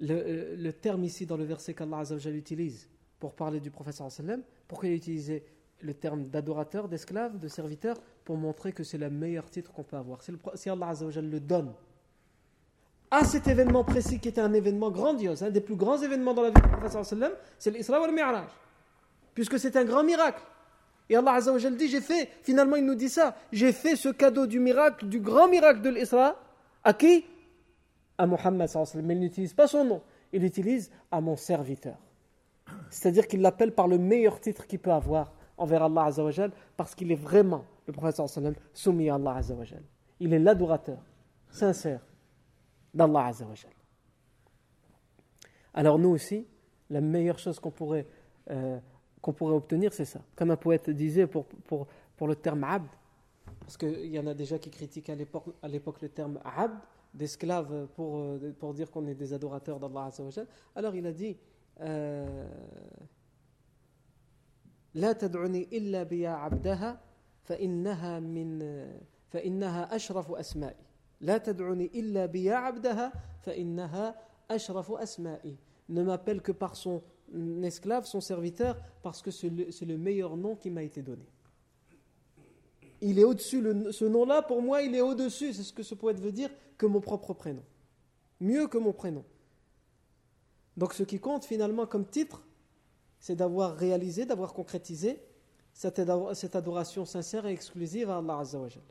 le, 0.02 0.56
le, 0.56 0.74
terme 0.74 1.06
ici 1.06 1.26
dans 1.26 1.38
le 1.38 1.46
verset 1.46 1.74
qu'Allah 1.74 2.04
utilise, 2.26 2.90
pour 3.20 3.34
parler 3.34 3.60
du 3.60 3.72
prophète 3.72 3.96
sallam 3.96 4.42
Pourquoi 4.68 4.90
il 4.90 4.94
a 4.94 4.96
utilisé 4.96 5.46
le 5.82 5.94
terme 5.94 6.24
d'adorateur, 6.28 6.88
d'esclave, 6.88 7.38
de 7.40 7.48
serviteur 7.48 7.98
Pour 8.24 8.38
montrer 8.38 8.72
que 8.72 8.84
c'est 8.84 8.98
le 8.98 9.10
meilleur 9.10 9.50
titre 9.50 9.72
qu'on 9.72 9.84
peut 9.84 9.98
avoir. 9.98 10.20
Si, 10.22 10.70
Allah 10.70 10.94
le 11.02 11.40
donne 11.40 11.74
à 13.12 13.24
cet 13.24 13.48
événement 13.48 13.84
précis 13.84 14.20
qui 14.20 14.28
était 14.28 14.42
un 14.42 14.54
événement 14.54 14.92
grandiose, 14.92 15.44
un 15.44 15.50
des 15.50 15.62
plus 15.62 15.76
grands 15.76 15.98
événements 15.98 16.34
dans 16.34 16.42
la 16.42 16.50
vie 16.50 16.62
du 16.62 16.68
prophète 16.68 17.06
sallam, 17.06 17.32
c'est 17.58 17.72
l'Isra 17.72 18.02
ou 18.02 18.06
le 18.06 18.12
Mi'raj. 18.12 18.48
Puisque 19.34 19.60
c'est 19.60 19.76
un 19.76 19.86
grand 19.86 20.04
miracle. 20.04 20.42
Et 21.10 21.16
Allah 21.16 21.34
Azzawajal 21.34 21.76
dit, 21.76 21.88
j'ai 21.88 22.02
fait, 22.02 22.30
finalement 22.42 22.76
il 22.76 22.86
nous 22.86 22.96
dit 22.96 23.10
ça, 23.10 23.36
j'ai 23.52 23.72
fait 23.72 23.96
ce 23.96 24.10
cadeau 24.10 24.48
du 24.48 24.60
miracle, 24.60 25.08
du 25.08 25.20
grand 25.20 25.48
miracle 25.48 25.82
de 25.82 25.90
l'Isra, 25.90 26.36
à 26.84 26.94
qui? 26.94 27.26
À 28.18 28.26
Muhammad 28.26 28.70
Mais 29.04 29.14
il 29.14 29.20
n'utilise 29.20 29.54
pas 29.54 29.68
son 29.68 29.86
nom, 29.86 30.02
il 30.34 30.44
utilise 30.44 30.90
à 31.12 31.22
mon 31.22 31.36
serviteur. 31.36 31.98
C'est-à-dire 32.90 33.28
qu'il 33.28 33.42
l'appelle 33.42 33.74
par 33.74 33.88
le 33.88 33.98
meilleur 33.98 34.40
titre 34.40 34.68
qu'il 34.68 34.80
peut 34.80 34.92
avoir 34.92 35.34
envers 35.58 35.84
Allah 35.84 36.06
Azzawajal, 36.06 36.52
parce 36.76 36.96
qu'il 36.96 37.12
est 37.12 37.16
vraiment, 37.16 37.64
le 37.88 37.94
prophète 37.94 38.16
sallam, 38.28 38.56
soumis 38.74 39.10
à 39.10 39.16
Allah 39.16 39.36
Azzawajal. 39.36 39.84
Il 40.20 40.34
est 40.34 40.40
l'adorateur, 40.40 41.00
sincère 41.50 42.02
d'Allah 42.94 43.28
Azzawajal. 43.28 43.72
Alors 45.74 46.00
nous 46.00 46.10
aussi, 46.10 46.48
la 46.90 47.02
meilleure 47.02 47.40
chose 47.40 47.60
qu'on 47.60 47.72
pourrait 47.72 48.08
euh, 48.50 48.80
pourrait 49.22 49.56
obtenir, 49.56 49.94
c'est 49.94 50.06
ça. 50.06 50.22
Comme 50.36 50.52
un 50.52 50.56
poète 50.56 50.90
disait 50.90 51.28
pour, 51.28 51.46
pour, 51.46 51.88
pour 52.16 52.28
le 52.28 52.36
terme 52.36 52.64
abd, 52.64 52.88
parce 53.60 53.78
qu'il 53.78 54.08
y 54.08 54.20
en 54.20 54.28
a 54.28 54.34
déjà 54.34 54.60
qui 54.60 54.70
critiquent 54.70 55.10
à 55.10 55.16
l'époque 55.68 56.02
le 56.02 56.10
terme 56.10 56.40
abd, 56.44 56.76
d'esclave, 57.14 57.88
pour, 57.96 58.38
pour 58.60 58.74
dire 58.74 58.92
qu'on 58.92 59.08
est 59.08 59.16
des 59.16 59.34
adorateurs 59.34 59.80
d'Allah 59.80 60.10
Alors 60.76 60.96
il 60.96 61.06
a 61.08 61.12
dit 61.12 61.38
لا 64.95 65.13
تدعني 65.13 65.69
إلا 65.73 66.03
بيا 66.03 66.31
عبدها 66.31 67.01
فإنها 67.45 68.21
من 68.21 68.59
فإنها 69.29 69.97
أشرف 69.97 70.31
أسمائي 70.33 70.85
لا 71.21 71.39
تدعني 71.39 71.91
إلا 71.95 72.27
بيا 72.27 72.55
عبدها 72.55 73.13
فإنها 73.43 74.15
أشرف 74.51 74.93
أسمائي 74.93 75.57
ne 75.91 76.03
m'appelle 76.05 76.41
que 76.41 76.53
par 76.53 76.77
son 76.77 77.03
esclave, 77.63 78.07
son 78.07 78.21
serviteur, 78.21 78.77
parce 79.03 79.23
que 79.23 79.31
c'est 79.31 79.51
le, 79.51 79.99
meilleur 79.99 80.37
nom 80.37 80.57
qui 80.57 80.71
m'a 80.71 80.83
été 80.83 81.03
donné. 81.03 81.25
Il 83.01 83.19
est 83.19 83.25
au-dessus, 83.25 83.63
ce 83.91 84.05
nom-là, 84.05 84.43
pour 84.43 84.63
moi, 84.63 84.83
il 84.83 84.95
est 84.95 85.01
au-dessus, 85.01 85.53
c'est 85.53 85.63
ce 85.63 85.73
que 85.73 85.83
ce 85.83 85.95
poète 85.95 86.21
veut 86.21 86.33
dire, 86.33 86.51
que 86.77 86.87
mon 86.87 87.01
propre 87.01 87.35
prénom. 87.35 87.63
Mieux 88.41 88.69
que 88.69 88.79
mon 88.79 88.93
prénom. 88.93 89.25
Donc 90.78 90.94
ce 90.94 91.04
qui 91.04 91.20
compte 91.20 91.46
finalement 91.46 91.86
comme 91.86 92.06
titre, 92.06 92.42
c'est 93.20 93.36
d'avoir 93.36 93.76
réalisé, 93.76 94.26
d'avoir 94.26 94.54
concrétisé 94.54 95.22
cette, 95.74 96.00
adoration 96.56 97.06
sincère 97.06 97.46
et 97.46 97.52
exclusive 97.52 98.10
à 98.10 98.18
Allah 98.18 98.40
Azzawajal. 98.40 98.84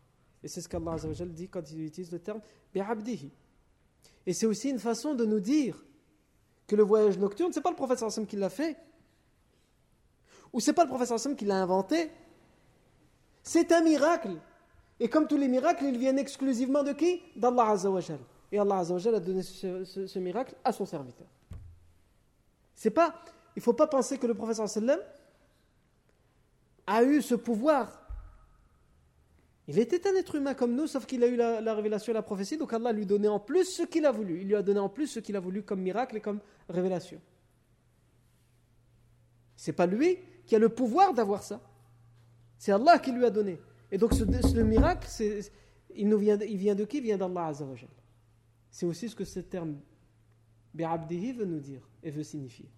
Et 0.43 0.49
c'est 0.49 0.61
ce 0.61 0.69
qu'Allah 0.69 0.93
Azzawajal 0.93 1.33
dit 1.33 1.49
quand 1.49 1.71
il 1.71 1.81
utilise 1.85 2.13
le 2.13 2.19
terme 2.19 2.41
bi'abdihi. 2.73 3.33
Et 4.27 4.33
c'est 4.33 4.47
aussi 4.47 4.71
une 4.71 4.79
façon 4.79 5.15
de 5.15 5.25
nous 5.25 5.41
dire 5.41 5.83
que 6.67 6.77
le 6.77 6.83
voyage 6.83 7.19
nocturne, 7.19 7.53
ce 7.53 7.59
n'est 7.59 7.63
pas 7.63 7.71
le 7.71 7.77
prophète 7.77 7.99
sallam 7.99 8.27
qui 8.27 8.37
l'a 8.37 8.51
fait, 8.51 8.77
ou 10.53 10.61
ce 10.61 10.71
n'est 10.71 10.75
pas 10.75 10.85
le 10.85 10.91
prophète 10.91 11.19
sallam 11.19 11.37
qui 11.37 11.45
l'a 11.45 11.63
inventé. 11.63 12.11
C'est 13.43 13.73
un 13.73 13.83
miracle. 13.83 14.39
Et 15.01 15.09
comme 15.09 15.27
tous 15.27 15.37
les 15.37 15.49
miracles, 15.49 15.85
ils 15.85 15.99
viennent 15.99 16.19
exclusivement 16.19 16.83
de 16.83 16.93
qui? 16.93 17.21
D'Allah 17.37 17.71
Azzawajal. 17.71 18.21
Et 18.53 18.59
Allah 18.59 18.79
Azzawajal 18.79 19.15
a 19.17 19.21
donné 19.21 19.43
ce, 19.43 20.19
miracle 20.19 20.55
à 20.63 20.73
son 20.73 20.87
serviteur. 20.87 21.27
C'est 22.75 22.91
pas, 22.91 23.15
il 23.57 23.61
ne 23.61 23.63
faut 23.63 23.73
pas 23.73 23.87
penser 23.87 24.19
que 24.19 24.27
le 24.27 24.35
prophète 24.35 24.67
sallam 24.67 25.01
a 26.87 27.03
eu 27.05 27.23
ce 27.23 27.35
pouvoir 27.35 28.05
il 29.67 29.79
était 29.79 30.07
un 30.07 30.15
être 30.15 30.35
humain 30.35 30.55
comme 30.55 30.75
nous, 30.75 30.87
sauf 30.87 31.07
qu'il 31.07 31.25
a 31.25 31.27
eu 31.27 31.37
la, 31.37 31.75
révélation 31.75 32.13
et 32.13 32.15
la 32.15 32.23
prophétie, 32.23 32.59
donc 32.59 32.73
Allah 32.73 32.93
lui 32.93 33.07
donnait 33.07 33.29
en 33.29 33.41
plus 33.41 33.65
ce 33.65 33.83
qu'il 33.83 34.05
a 34.05 34.13
voulu. 34.13 34.41
Il 34.41 34.49
lui 34.49 34.57
a 34.57 34.63
donné 34.63 34.79
en 34.79 34.91
plus 34.91 35.07
ce 35.07 35.21
qu'il 35.21 35.37
a 35.37 35.41
voulu 35.41 35.63
comme 35.63 35.81
miracle 35.81 36.17
et 36.19 36.21
comme 36.21 36.41
révélation. 36.69 37.21
C'est 39.57 39.73
pas 39.73 39.87
lui 39.87 40.19
qui 40.45 40.55
a 40.55 40.59
le 40.59 40.69
pouvoir 40.69 41.15
d'avoir 41.15 41.43
ça. 41.43 41.63
C'est 42.59 42.73
Allah 42.73 42.99
qui 42.99 43.13
lui 43.13 43.25
a 43.25 43.31
donné. 43.31 43.59
Et 43.91 43.97
donc 43.97 44.13
ce, 44.13 44.25
miracle, 44.61 45.09
il, 45.95 46.09
nous 46.09 46.19
vient, 46.19 46.39
il 46.41 46.59
vient 46.59 46.75
de 46.75 46.85
qui? 46.85 46.99
Il 46.99 47.05
vient 47.05 47.17
d'Allah 47.17 47.47
Azzawajal. 47.47 47.89
C'est 48.71 48.85
aussi 48.85 49.09
ce 49.09 49.15
que 49.15 49.25
ce 49.25 49.41
terme 49.41 49.79
bi'abdihi 50.75 51.33
veut 51.33 51.47
nous 51.47 51.61
dire 51.61 51.89
et 52.05 52.11
veut 52.11 52.23
signifier. 52.23 52.69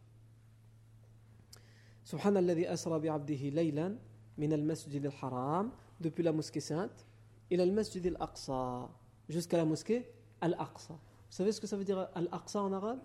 Subhanallah 2.05 2.71
asra 2.71 2.99
bi'abdihi 3.01 3.51
laylan 3.51 3.97
min 4.39 4.53
al-masjid 4.53 5.05
al-haram 5.05 5.73
depuis 6.01 6.23
la 6.23 6.33
mosquée 6.33 6.61
sainte, 6.61 7.05
il 7.51 7.61
a 7.61 7.67
le 7.67 7.73
masjid 7.73 8.07
al-Aqsa, 8.07 8.89
jusqu'à 9.29 9.57
la 9.57 9.65
mosquée 9.65 10.09
al-Aqsa. 10.41 10.95
Vous 10.95 11.37
savez 11.37 11.53
ce 11.53 11.61
que 11.61 11.67
ça 11.67 11.77
veut 11.77 11.85
dire 11.85 12.09
al-Aqsa 12.15 12.63
en 12.63 12.73
arabe? 12.73 13.01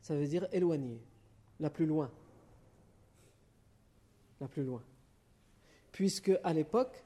Ça 0.00 0.14
veut 0.14 0.26
dire 0.26 0.46
éloigné, 0.52 1.00
la 1.58 1.68
plus 1.68 1.86
loin. 1.86 2.10
La 4.40 4.46
plus 4.46 4.62
loin. 4.62 4.82
Puisque 5.90 6.30
à 6.44 6.52
l'époque, 6.52 7.04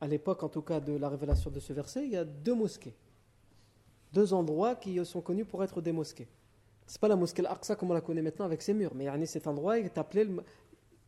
à 0.00 0.06
l'époque 0.06 0.42
en 0.44 0.48
tout 0.48 0.62
cas 0.62 0.78
de 0.78 0.92
la 0.92 1.08
révélation 1.08 1.50
de 1.50 1.58
ce 1.58 1.72
verset, 1.72 2.04
il 2.04 2.12
y 2.12 2.16
a 2.16 2.24
deux 2.24 2.54
mosquées. 2.54 2.94
Deux 4.12 4.32
endroits 4.32 4.76
qui 4.76 5.04
sont 5.04 5.20
connus 5.20 5.44
pour 5.44 5.64
être 5.64 5.80
des 5.80 5.92
mosquées. 5.92 6.28
Ce 6.88 6.94
n'est 6.94 7.00
pas 7.00 7.08
la 7.08 7.16
mosquée 7.16 7.44
al-Aqsa 7.44 7.76
comme 7.76 7.90
on 7.90 7.94
la 7.94 8.00
connaît 8.00 8.22
maintenant 8.22 8.46
avec 8.46 8.62
ses 8.62 8.72
murs, 8.72 8.94
mais 8.94 9.26
cet 9.26 9.46
endroit 9.46 9.78
est 9.78 9.98
appelé 9.98 10.26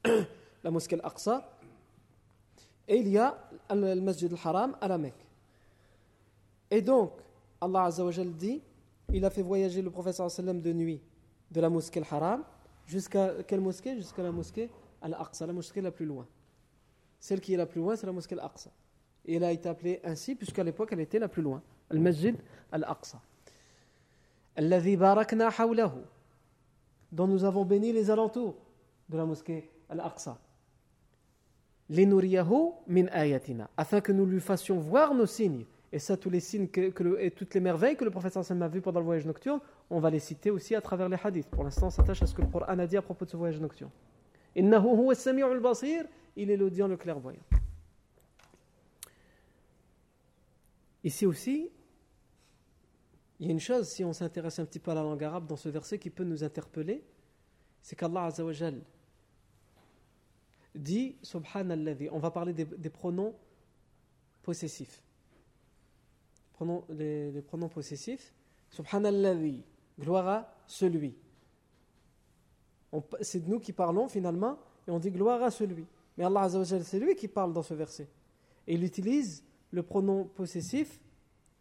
la 0.63 0.71
mosquée 0.71 0.97
al-Aqsa 0.97 1.51
et 2.87 2.99
il 2.99 3.09
y 3.09 3.17
a 3.17 3.35
le 3.71 3.95
Masjid 3.99 4.31
al-Haram 4.31 4.77
à 4.79 4.89
la 4.89 4.99
Mecque. 4.99 5.27
Et 6.71 6.83
donc, 6.83 7.13
Allah 7.63 7.85
Azzawajal 7.85 8.31
dit 8.35 8.61
il 9.11 9.25
a 9.25 9.31
fait 9.31 9.41
voyager 9.41 9.81
le 9.81 9.91
prophète 9.91 10.21
de 10.21 10.73
nuit 10.75 11.01
de 11.51 11.61
la 11.63 11.71
mosquée 11.71 12.01
al-Haram 12.01 12.45
jusqu'à 12.87 13.43
quelle 13.49 13.63
mosquée? 13.63 13.97
Jusqu'à 13.97 14.23
la 14.23 14.33
mosquée 14.33 14.69
al-Aqsa, 15.01 15.47
la 15.47 15.55
mosquée 15.55 15.81
la 15.81 15.91
plus 15.91 16.05
loin. 16.05 16.27
Celle 17.19 17.41
qui 17.41 17.55
est 17.55 17.57
la 17.57 17.67
plus 17.67 17.81
loin, 17.81 17.97
c'est 17.97 18.07
la 18.07 18.13
mosquée 18.13 18.35
al-Aqsa. 18.35 18.71
Et 19.25 19.37
elle 19.37 19.45
a 19.45 19.53
été 19.53 19.67
appelée 19.67 19.99
ainsi 20.05 20.35
puisqu'à 20.35 20.63
l'époque 20.63 20.91
elle 20.93 21.01
était 21.01 21.19
la 21.19 21.29
plus 21.29 21.41
loin. 21.41 21.63
Al-Masjid 21.89 22.37
al-Aqsa. 22.71 23.23
Alladhi 24.57 24.97
barakna 24.97 25.51
hawlahu. 25.51 26.01
Dont 27.13 27.27
nous 27.27 27.45
avons 27.45 27.65
béni 27.65 27.93
les 27.93 28.11
alentours 28.11 28.57
de 29.09 29.17
la 29.17 29.25
mosquée 29.25 29.71
al-Aqsa 29.89 30.39
min 32.87 33.07
ayatina, 33.09 33.69
afin 33.77 34.01
que 34.01 34.13
nous 34.13 34.27
lui 34.27 34.41
fassions 34.41 34.79
voir 34.79 35.15
nos 35.15 35.27
signes. 35.27 35.67
Et 35.93 35.99
ça, 35.99 36.17
tous 36.17 36.31
les 36.31 36.39
signes 36.39 36.69
que, 36.69 37.19
et 37.19 37.33
toutes 37.33 37.53
les 37.55 37.61
merveilles 37.61 37.97
que 37.97 38.05
le 38.05 38.13
prophète 38.13 38.33
sallam 38.33 38.63
a 38.63 38.69
vues 38.69 38.81
pendant 38.81 39.01
le 39.01 39.07
voyage 39.07 39.27
nocturne, 39.27 39.59
on 39.91 39.99
va 39.99 40.09
les 40.09 40.21
citer 40.21 40.51
aussi 40.51 40.77
à 40.77 40.81
travers 40.81 41.09
les 41.09 41.17
hadiths. 41.23 41.49
Pour 41.49 41.65
l'instant, 41.65 41.89
on 41.89 41.91
s'attache 41.91 42.23
à 42.23 42.27
ce 42.27 42.35
que 42.35 42.43
le 42.43 42.47
Coran 42.47 42.79
a 42.79 42.87
dit 42.87 42.97
à 42.97 43.03
propos 43.03 43.25
de 43.25 43.31
ce 43.31 43.37
voyage 43.37 43.61
nocturne. 43.61 43.91
basir 45.61 46.05
Il 46.37 46.51
est 46.51 46.57
l'audient, 46.57 46.87
le 46.87 46.97
clairvoyant. 46.97 47.41
Ici 51.03 51.27
aussi, 51.27 51.71
il 53.41 53.47
y 53.47 53.49
a 53.49 53.53
une 53.53 53.61
chose, 53.61 53.89
si 53.89 54.05
on 54.05 54.13
s'intéresse 54.13 54.59
un 54.59 54.67
petit 54.67 54.79
peu 54.79 54.91
à 54.91 54.95
la 54.95 55.03
langue 55.03 55.25
arabe 55.25 55.47
dans 55.47 55.57
ce 55.57 55.71
verset 55.71 55.99
qui 55.99 56.11
peut 56.11 56.25
nous 56.25 56.45
interpeller, 56.45 57.03
c'est 57.81 57.97
qu'Allah 57.97 58.25
Azzawajal, 58.27 58.83
dit 60.75 61.17
Subhanallah. 61.23 61.95
On 62.13 62.19
va 62.19 62.31
parler 62.31 62.53
des, 62.53 62.91
pronoms 62.91 63.35
possessifs. 64.43 65.03
les, 66.91 67.43
pronoms 67.47 67.71
possessifs. 67.71 68.35
Subhanallah, 68.69 69.35
gloire 69.99 70.29
à 70.29 70.55
celui. 70.67 71.17
C'est 73.23 73.47
nous 73.47 73.59
qui 73.59 73.73
parlons 73.73 74.07
finalement 74.09 74.59
et 74.87 74.91
on 74.91 74.99
dit 74.99 75.11
gloire 75.11 75.43
à 75.43 75.51
celui. 75.51 75.87
Mais 76.19 76.25
Allah 76.25 76.47
c'est 76.85 76.99
lui 76.99 77.15
qui 77.15 77.27
parle 77.27 77.55
dans 77.55 77.63
ce 77.63 77.73
verset. 77.73 78.07
Et 78.67 78.75
il 78.75 78.85
utilise 78.85 79.43
le 79.71 79.83
pronom 79.83 80.25
possessif 80.25 81.01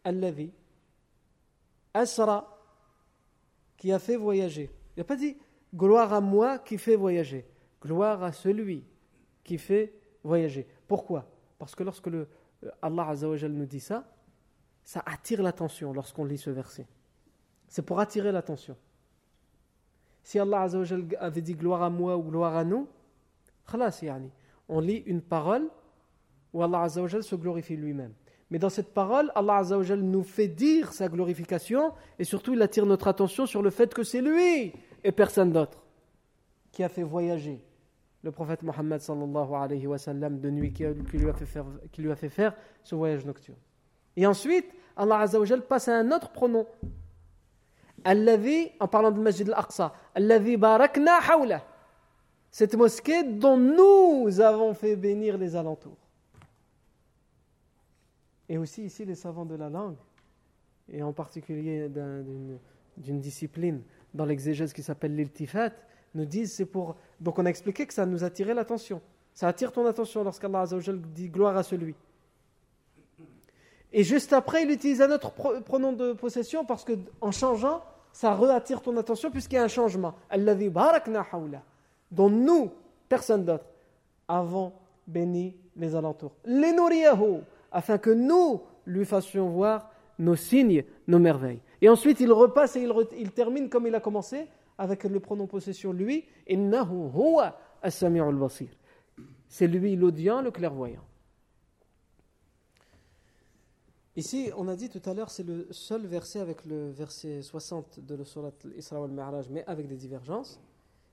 Alladhi. 0.03 0.51
Asra, 1.93 2.57
qui 3.77 3.91
a 3.91 3.99
fait 3.99 4.15
voyager. 4.15 4.69
Il 4.95 4.99
n'a 4.99 5.03
pas 5.03 5.15
dit 5.15 5.37
gloire 5.73 6.13
à 6.13 6.21
moi 6.21 6.59
qui 6.59 6.77
fait 6.77 6.95
voyager. 6.95 7.45
Gloire 7.81 8.23
à 8.23 8.31
celui 8.31 8.83
qui 9.43 9.57
fait 9.57 9.93
voyager. 10.23 10.67
Pourquoi? 10.87 11.25
Parce 11.57 11.75
que 11.75 11.83
lorsque 11.83 12.07
le, 12.07 12.27
euh, 12.63 12.69
Allah 12.81 13.07
Azzawajal 13.09 13.51
nous 13.51 13.65
dit 13.65 13.79
ça, 13.79 14.05
ça 14.83 15.03
attire 15.05 15.41
l'attention 15.41 15.93
lorsqu'on 15.93 16.25
lit 16.25 16.37
ce 16.37 16.49
verset. 16.49 16.87
C'est 17.67 17.83
pour 17.83 17.99
attirer 17.99 18.31
l'attention. 18.31 18.75
Si 20.23 20.39
Allah 20.39 20.61
Azzawajal 20.61 21.05
avait 21.19 21.41
dit 21.41 21.55
gloire 21.55 21.83
à 21.83 21.89
moi 21.89 22.17
ou 22.17 22.23
gloire 22.23 22.55
à 22.55 22.63
nous, 22.63 22.87
on 24.67 24.79
lit 24.79 25.03
une 25.05 25.21
parole 25.21 25.69
où 26.53 26.63
Allah 26.63 26.81
Azzawajal 26.81 27.23
se 27.23 27.35
glorifie 27.35 27.75
lui-même. 27.75 28.13
Mais 28.49 28.57
dans 28.59 28.69
cette 28.69 28.93
parole, 28.93 29.31
Allah 29.35 29.57
Azzawajal 29.57 30.01
nous 30.01 30.23
fait 30.23 30.47
dire 30.47 30.91
sa 30.91 31.07
glorification 31.07 31.93
et 32.17 32.23
surtout 32.23 32.53
il 32.53 32.61
attire 32.61 32.85
notre 32.85 33.07
attention 33.07 33.45
sur 33.45 33.61
le 33.61 33.69
fait 33.69 33.93
que 33.93 34.03
c'est 34.03 34.21
lui 34.21 34.73
et 35.03 35.11
personne 35.11 35.51
d'autre. 35.51 35.83
qui 36.71 36.83
a 36.83 36.89
fait 36.89 37.03
voyager 37.03 37.63
le 38.23 38.31
prophète 38.31 38.63
Mohammed 38.63 38.99
sallallahu 38.99 39.53
alayhi 39.53 39.87
wa 39.87 39.97
sallam 39.97 40.39
de 40.39 40.49
nuit 40.49 40.73
qui, 40.73 40.83
lui 40.83 41.29
a 41.29 42.15
fait 42.15 42.29
faire, 42.29 42.53
ce 42.83 42.95
voyage 42.95 43.25
nocturne. 43.25 43.57
Et 44.15 44.25
ensuite, 44.25 44.65
Allah 44.95 45.19
Azza 45.19 45.39
wa 45.39 45.57
passe 45.61 45.87
à 45.87 45.95
un 45.95 46.11
autre 46.11 46.29
pronom. 46.31 46.65
Alladhi, 48.03 48.71
en 48.79 48.87
parlant 48.87 49.11
du 49.11 49.19
Masjid 49.19 49.47
al-Aqsa, 49.49 49.93
Alladhi 50.15 50.57
barakna 50.57 51.19
hawla. 51.29 51.63
Cette 52.51 52.75
mosquée 52.75 53.23
dont 53.23 53.57
nous 53.57 54.41
avons 54.41 54.73
fait 54.73 54.95
bénir 54.95 55.37
les 55.37 55.55
alentours. 55.55 55.97
Et 58.49 58.57
aussi 58.57 58.83
ici, 58.83 59.05
les 59.05 59.15
savants 59.15 59.45
de 59.45 59.55
la 59.55 59.69
langue, 59.69 59.95
et 60.91 61.03
en 61.03 61.13
particulier 61.13 61.87
d'une 62.97 63.19
discipline 63.19 63.83
dans 64.13 64.25
l'exégèse 64.25 64.73
qui 64.73 64.81
s'appelle 64.81 65.15
l'iltifat, 65.15 65.69
nous 66.15 66.25
disent 66.25 66.53
c'est 66.53 66.65
pour. 66.65 66.95
Donc 67.19 67.37
on 67.37 67.45
a 67.45 67.49
expliqué 67.49 67.85
que 67.85 67.93
ça 67.93 68.07
nous 68.07 68.23
attirait 68.23 68.55
l'attention. 68.55 69.01
Ça 69.35 69.47
attire 69.47 69.71
ton 69.71 69.85
attention 69.85 70.23
lorsqu'Allah 70.23 70.65
dit 71.13 71.29
gloire 71.29 71.55
à 71.55 71.63
celui. 71.63 71.95
Et 73.93 74.03
juste 74.03 74.33
après, 74.33 74.63
il 74.63 74.71
utilise 74.71 75.01
un 75.01 75.11
autre 75.11 75.31
pronom 75.61 75.93
de 75.93 76.13
possession 76.13 76.65
parce 76.65 76.83
que 76.83 76.93
en 77.21 77.31
changeant, 77.31 77.83
ça 78.11 78.33
reattire 78.33 78.81
ton 78.81 78.97
attention 78.97 79.29
puisqu'il 79.31 79.55
y 79.55 79.59
a 79.59 79.63
un 79.63 79.67
changement. 79.67 80.15
Dont 82.11 82.29
nous, 82.29 82.71
personne 83.07 83.45
d'autre, 83.45 83.65
avons 84.27 84.73
béni 85.07 85.55
les 85.75 85.95
alentours. 85.95 86.33
Lenuriyahu, 86.45 87.41
afin 87.71 87.97
que 87.97 88.09
nous 88.09 88.61
lui 88.85 89.05
fassions 89.05 89.49
voir 89.49 89.91
nos 90.17 90.35
signes, 90.35 90.83
nos 91.07 91.19
merveilles. 91.19 91.61
Et 91.81 91.89
ensuite, 91.89 92.19
il 92.19 92.31
repasse 92.31 92.75
et 92.75 92.87
il, 93.17 93.31
termine 93.31 93.69
comme 93.69 93.87
il 93.87 93.95
a 93.95 93.99
commencé 93.99 94.47
avec 94.77 95.03
le 95.03 95.19
pronom 95.19 95.47
possession 95.47 95.93
lui, 95.93 96.25
innahu 96.47 97.09
as-sami'ul 97.81 98.35
basir. 98.35 98.69
C'est 99.47 99.67
lui 99.67 99.95
l'audient, 99.95 100.41
le 100.41 100.51
clairvoyant. 100.51 101.03
Ici, 104.15 104.51
on 104.57 104.67
a 104.67 104.75
dit 104.75 104.89
tout 104.89 105.01
à 105.05 105.13
l'heure, 105.13 105.29
c'est 105.29 105.43
le 105.43 105.67
seul 105.71 106.05
verset 106.05 106.39
avec 106.39 106.65
le 106.65 106.91
verset 106.91 107.41
60 107.41 108.01
de 108.01 108.15
la 108.15 108.25
surat 108.25 108.51
Isra 108.75 109.03
al-Ma'raj, 109.03 109.49
mais 109.49 109.63
avec 109.65 109.87
des 109.87 109.95
divergences, 109.95 110.59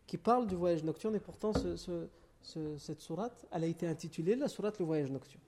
qui 0.07 0.19
parle 0.19 0.47
du 0.49 0.57
voyage 0.57 0.83
nocturne, 0.83 1.15
et 1.15 1.21
pourtant 1.21 1.53
cette 1.53 3.01
sourate, 3.01 3.47
elle 3.53 3.65
a 3.65 3.67
été 3.67 3.87
intitulée 3.87 4.35
la 4.35 4.49
sourate 4.49 4.79
le 4.81 4.85
voyage 4.87 5.11
nocturne. 5.13 5.46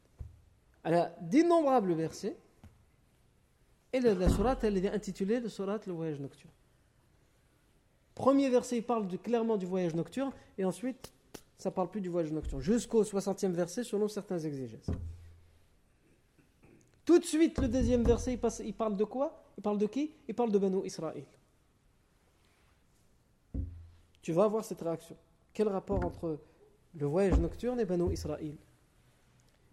Elle 0.85 0.95
a 0.95 1.17
d'innombrables 1.21 1.93
versets, 1.93 2.37
et 3.93 4.01
la, 4.01 4.15
la 4.15 4.59
elle 4.63 4.85
est 4.85 4.91
intitulée 4.91 5.41
la 5.41 5.49
sourate 5.49 5.87
le 5.87 5.93
voyage 5.93 6.21
nocturne. 6.21 6.53
Premier 8.15 8.51
verset, 8.51 8.79
il 8.79 8.83
parle 8.83 9.07
clairement 9.19 9.57
du 9.57 9.67
voyage 9.67 9.95
nocturne, 9.95 10.33
et 10.57 10.65
ensuite, 10.65 11.13
ça 11.57 11.71
ne 11.71 11.75
parle 11.75 11.91
plus 11.91 12.01
du 12.01 12.09
voyage 12.09 12.33
nocturne, 12.33 12.61
jusqu'au 12.61 13.03
60e 13.05 13.53
verset, 13.53 13.85
selon 13.85 14.09
certains 14.09 14.39
exégèses. 14.39 14.91
Tout 17.05 17.19
de 17.19 17.25
suite, 17.25 17.59
le 17.59 17.69
deuxième 17.69 18.03
verset, 18.03 18.35
il, 18.35 18.67
il 18.67 18.75
parle 18.75 18.97
de 18.97 19.05
quoi? 19.05 19.45
Il 19.57 19.63
parle 19.63 19.79
de 19.79 19.87
qui? 19.87 20.13
Il 20.29 20.35
parle 20.35 20.53
de 20.53 20.59
Banu 20.59 20.85
Israël. 20.85 21.25
Tu 24.21 24.33
vas 24.33 24.45
avoir 24.45 24.65
cette 24.65 24.83
réaction. 24.83 25.17
Quel 25.55 25.69
rapport 25.69 26.05
entre 26.05 26.39
le 26.95 27.07
voyage 27.07 27.39
nocturne 27.39 27.81
et 27.81 27.87
Banu 27.87 28.13
Israël? 28.13 28.55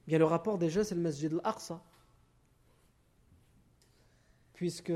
Bien, 0.08 0.20
le 0.20 0.26
rapport 0.26 0.58
déjà, 0.58 0.84
c'est 0.84 0.96
le 0.96 1.02
Masjid 1.02 1.32
al-Aqsa. 1.32 1.82
Puisque, 4.54 4.94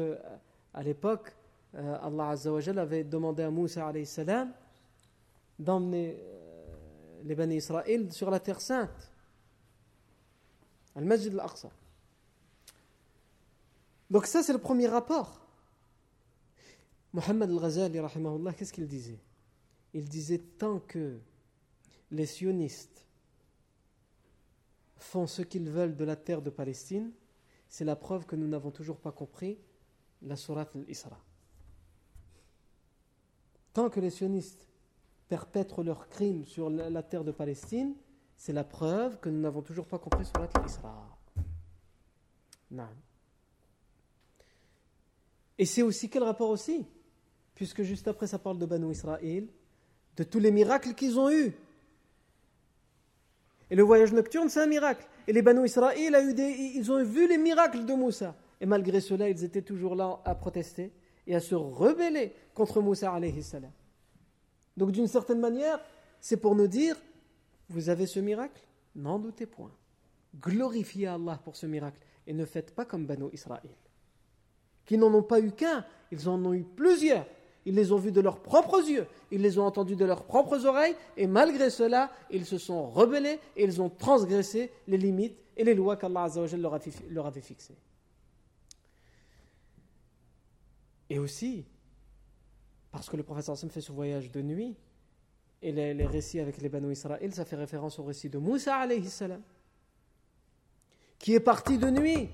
à 0.74 0.84
l'époque, 0.84 1.36
euh, 1.76 1.98
Allah 2.02 2.36
avait 2.82 3.04
demandé 3.04 3.44
à 3.44 3.52
Moussa 3.52 3.92
salam 4.06 4.54
d'emmener 5.58 6.18
euh, 6.18 6.76
les 7.24 7.36
Bani 7.36 7.58
Israël 7.58 8.12
sur 8.12 8.32
la 8.32 8.40
terre 8.40 8.62
sainte, 8.62 9.12
al 10.96 11.06
Masjid 11.06 11.34
al-Aqsa. 11.34 11.70
Donc 14.10 14.26
ça 14.26 14.42
c'est 14.42 14.54
le 14.54 14.60
premier 14.60 14.88
rapport. 14.88 15.40
Mohammed 17.14 17.50
al-Ghazali, 17.50 18.00
qu'est-ce 18.58 18.74
qu'il 18.74 18.88
disait? 18.88 19.20
Il 19.94 20.08
disait 20.08 20.40
tant 20.40 20.80
que 20.80 21.20
les 22.12 22.26
sionistes 22.26 23.06
font 25.00 25.28
ce 25.28 25.42
qu'ils 25.42 25.70
veulent 25.70 25.96
de 25.96 26.06
la 26.06 26.16
terre 26.16 26.42
de 26.42 26.50
Palestine, 26.50 27.12
c'est 27.68 27.86
la 27.86 27.96
preuve 27.96 28.26
que 28.26 28.36
nous 28.36 28.48
n'avons 28.48 28.72
toujours 28.72 28.98
pas 28.98 29.12
compris 29.12 29.58
la 30.22 30.36
sourate 30.36 30.76
al-Isra. 30.76 31.18
Tant 33.74 33.90
que 33.90 34.00
les 34.00 34.10
sionistes 34.10 34.68
perpètrent 35.28 35.84
leurs 35.84 36.10
crimes 36.10 36.44
sur 36.44 36.70
la 36.70 37.04
terre 37.04 37.24
de 37.24 37.32
Palestine, 37.32 37.96
c'est 38.36 38.54
la 38.54 38.64
preuve 38.64 39.20
que 39.20 39.30
nous 39.30 39.40
n'avons 39.40 39.62
toujours 39.62 39.86
pas 39.86 40.00
compris 40.00 40.26
sur 40.26 40.42
l'Isra. 40.64 41.18
Et 45.58 45.66
c'est 45.66 45.82
aussi 45.82 46.10
quel 46.10 46.24
rapport 46.24 46.50
aussi? 46.50 46.86
Puisque 47.54 47.84
juste 47.84 48.08
après 48.08 48.28
ça 48.28 48.40
parle 48.40 48.58
de 48.58 48.66
Banu 48.66 48.92
Israël, 48.92 49.48
de 50.16 50.24
tous 50.24 50.40
les 50.40 50.52
miracles 50.52 50.94
qu'ils 50.94 51.20
ont 51.20 51.30
eus. 51.30 51.54
Et 53.70 53.76
le 53.76 53.84
voyage 53.84 54.14
nocturne, 54.14 54.50
c'est 54.50 54.62
un 54.62 54.68
miracle. 54.68 55.06
Et 55.28 55.34
les 55.34 55.42
Banu 55.42 55.66
Israël, 55.66 56.16
a 56.16 56.22
eu 56.24 56.34
des, 56.34 56.50
ils 56.76 56.92
ont 56.92 57.04
vu 57.04 57.28
les 57.28 57.38
miracles 57.38 57.86
de 57.86 57.94
Moussa. 57.94 58.36
Et 58.60 58.66
malgré 58.66 59.00
cela, 59.00 59.30
ils 59.30 59.44
étaient 59.44 59.62
toujours 59.62 59.96
là 59.96 60.20
à 60.26 60.36
protester 60.36 60.92
et 61.28 61.36
à 61.36 61.40
se 61.40 61.56
rebeller 61.56 62.34
contre 62.54 62.82
Moussa 62.82 63.14
salam. 63.42 63.72
Donc 64.76 64.92
d'une 64.92 65.08
certaine 65.08 65.40
manière, 65.40 65.80
c'est 66.20 66.38
pour 66.38 66.56
nous 66.56 66.68
dire, 66.68 66.96
vous 67.70 67.90
avez 67.90 68.08
ce 68.08 68.20
miracle? 68.20 68.62
N'en 68.96 69.20
doutez 69.20 69.46
point. 69.46 69.72
Glorifiez 70.40 71.08
Allah 71.08 71.40
pour 71.44 71.56
ce 71.56 71.68
miracle 71.68 72.00
et 72.26 72.34
ne 72.34 72.46
faites 72.46 72.74
pas 72.74 72.86
comme 72.86 73.06
Banu 73.06 73.26
Israël, 73.34 73.70
qui 74.86 74.98
n'en 74.98 75.14
ont 75.14 75.24
pas 75.24 75.40
eu 75.40 75.52
qu'un, 75.52 75.86
ils 76.12 76.28
en 76.28 76.44
ont 76.46 76.54
eu 76.54 76.64
plusieurs. 76.64 77.26
Ils 77.70 77.76
les 77.76 77.92
ont 77.92 77.98
vus 77.98 78.12
de 78.12 78.20
leurs 78.20 78.40
propres 78.40 78.82
yeux, 78.90 79.06
ils 79.30 79.44
les 79.44 79.60
ont 79.60 79.64
entendus 79.64 79.96
de 79.96 80.04
leurs 80.04 80.24
propres 80.24 80.66
oreilles, 80.66 80.96
et 81.16 81.28
malgré 81.28 81.70
cela, 81.70 82.10
ils 82.32 82.48
se 82.48 82.58
sont 82.58 82.90
rebellés 82.90 83.40
et 83.56 83.64
ils 83.64 83.80
ont 83.80 83.92
transgressé 83.92 84.72
les 84.88 84.98
limites 84.98 85.38
et 85.56 85.64
les 85.64 85.76
lois 85.76 85.96
qu'Allah 85.96 86.30
leur 87.12 87.26
avait 87.28 87.42
fixées. 87.42 87.78
Et 91.12 91.20
aussi, 91.20 91.64
parce 92.92 93.08
que 93.08 93.18
le 93.18 93.22
prophète 93.22 93.46
sallam 93.46 93.70
fait 93.70 93.82
ce 93.82 93.92
voyage 93.92 94.32
de 94.32 94.42
nuit, 94.42 94.76
et 95.62 95.72
les, 95.72 96.08
récits 96.08 96.40
avec 96.40 96.60
les 96.60 96.70
Banu 96.70 96.92
Israël, 96.92 97.32
ça 97.36 97.46
fait 97.46 97.56
référence 97.56 98.00
au 98.00 98.04
récit 98.04 98.30
de 98.30 98.40
Moussa 98.40 98.78
alayhi 98.78 99.08
qui 101.20 101.36
est 101.36 101.40
parti 101.40 101.78
de 101.78 101.92
nuit 101.92 102.30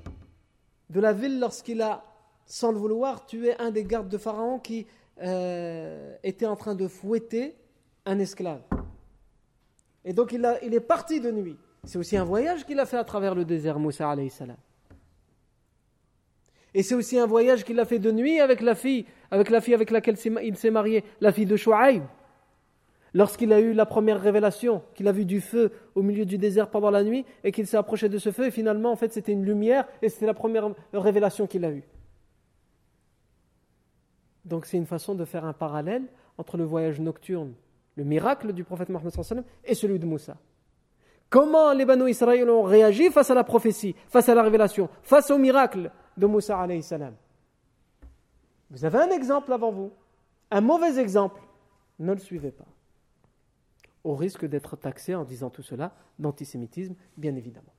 de 0.90 1.02
la 1.02 1.12
ville 1.12 1.42
lorsqu'il 1.42 1.82
a, 1.82 2.06
sans 2.46 2.72
le 2.72 2.78
vouloir, 2.78 3.26
tué 3.26 3.60
un 3.60 3.72
des 3.72 3.84
gardes 3.84 4.08
de 4.08 4.18
Pharaon 4.18 4.60
qui 4.60 4.88
euh, 5.22 6.16
était 6.24 6.46
en 6.46 6.56
train 6.56 6.76
de 6.76 6.88
fouetter 6.88 7.56
un 8.06 8.20
esclave. 8.20 8.62
Et 10.04 10.14
donc 10.14 10.32
il, 10.32 10.46
a, 10.46 10.64
il 10.64 10.74
est 10.74 10.80
parti 10.80 11.20
de 11.20 11.32
nuit. 11.32 11.58
C'est 11.86 11.98
aussi 11.98 12.18
un 12.18 12.24
voyage 12.24 12.66
qu'il 12.66 12.80
a 12.80 12.86
fait 12.86 12.98
à 12.98 13.04
travers 13.04 13.36
le 13.36 13.46
désert, 13.46 13.80
Moussa 13.80 14.10
alayhi 14.10 14.30
salam. 14.30 14.58
Et 16.74 16.84
c'est 16.84 16.96
aussi 16.96 17.18
un 17.18 17.26
voyage 17.26 17.64
qu'il 17.64 17.80
a 17.80 17.86
fait 17.86 18.00
de 18.00 18.12
nuit 18.12 18.40
avec 18.40 18.60
la 18.60 18.76
fille, 18.76 19.06
avec 19.32 19.50
la 19.50 19.62
fille 19.62 19.74
avec 19.74 19.92
laquelle 19.92 20.18
il 20.44 20.58
s'est 20.58 20.72
marié, 20.72 21.06
la 21.22 21.32
fille 21.32 21.46
de 21.46 21.56
Shu'aib. 21.56 22.04
Lorsqu'il 23.14 23.54
a 23.54 23.62
eu 23.62 23.72
la 23.72 23.86
première 23.86 24.20
révélation, 24.20 24.84
qu'il 24.94 25.08
a 25.08 25.14
vu 25.14 25.24
du 25.24 25.40
feu 25.40 25.72
au 25.96 26.02
milieu 26.02 26.26
du 26.26 26.38
désert 26.38 26.70
pendant 26.70 26.92
la 26.92 27.02
nuit 27.02 27.26
et 27.46 27.54
qu'il 27.54 27.66
s'est 27.66 27.78
approché 27.78 28.10
de 28.10 28.18
ce 28.18 28.30
feu 28.30 28.48
et 28.48 28.52
finalement 28.52 28.92
en 28.92 28.98
fait 28.98 29.14
c'était 29.14 29.32
une 29.32 29.46
lumière 29.46 29.88
et 30.02 30.10
c'était 30.10 30.26
la 30.26 30.34
première 30.34 30.70
révélation 30.92 31.48
qu'il 31.48 31.64
a 31.64 31.72
eue. 31.72 31.84
Donc 34.46 34.66
c'est 34.66 34.78
une 34.78 34.86
façon 34.86 35.16
de 35.16 35.26
faire 35.26 35.44
un 35.46 35.54
parallèle 35.54 36.04
entre 36.38 36.58
le 36.58 36.64
voyage 36.64 37.00
nocturne, 37.00 37.54
le 37.96 38.04
miracle 38.04 38.54
du 38.54 38.64
prophète 38.64 38.90
Mohammed 38.90 39.14
et 39.64 39.74
celui 39.76 40.00
de 40.00 40.06
Moussa. 40.06 40.38
Comment 41.30 41.74
les 41.74 41.86
Banu 41.86 42.10
Israël 42.10 42.50
ont 42.50 42.64
réagi 42.64 43.10
face 43.10 43.32
à 43.32 43.34
la 43.34 43.44
prophétie, 43.44 43.96
face 44.08 44.30
à 44.30 44.36
la 44.36 44.44
révélation, 44.44 44.90
face 45.02 45.32
au 45.32 45.38
miracle 45.38 45.92
de 46.16 46.26
Moussa 46.28 46.60
alayhi 46.60 46.84
salam? 46.84 47.16
Vous 48.70 48.86
avez 48.86 49.00
un 49.00 49.10
exemple 49.10 49.52
avant 49.52 49.72
vous, 49.72 49.92
un 50.52 50.62
mauvais 50.62 51.00
exemple, 51.00 51.42
ne 52.00 52.14
le 52.14 52.20
suivez 52.20 52.52
pas. 52.52 52.66
Au 54.04 54.16
risque 54.16 54.46
d'être 54.46 54.76
taxé 54.76 55.16
en 55.16 55.24
disant 55.24 55.50
tout 55.50 55.64
cela 55.64 55.94
d'antisémitisme, 56.20 56.96
bien 57.18 57.36
évidemment. 57.36 57.74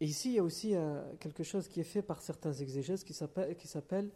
Et 0.00 0.06
ici, 0.06 0.30
il 0.30 0.34
y 0.34 0.38
a 0.38 0.42
aussi 0.42 0.74
euh, 0.74 1.02
quelque 1.18 1.42
chose 1.42 1.68
qui 1.68 1.80
est 1.80 1.84
fait 1.84 2.02
par 2.02 2.22
certains 2.22 2.52
exégèses 2.52 3.04
qui 3.04 3.12
s'appelle 3.12 4.10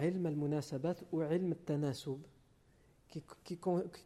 ilm 0.00 0.26
al-munasabat 0.26 0.96
ou 1.12 1.22
ilm 1.22 1.52
al-tanasub, 1.52 2.20
qui, 3.08 3.22
qui, 3.44 3.58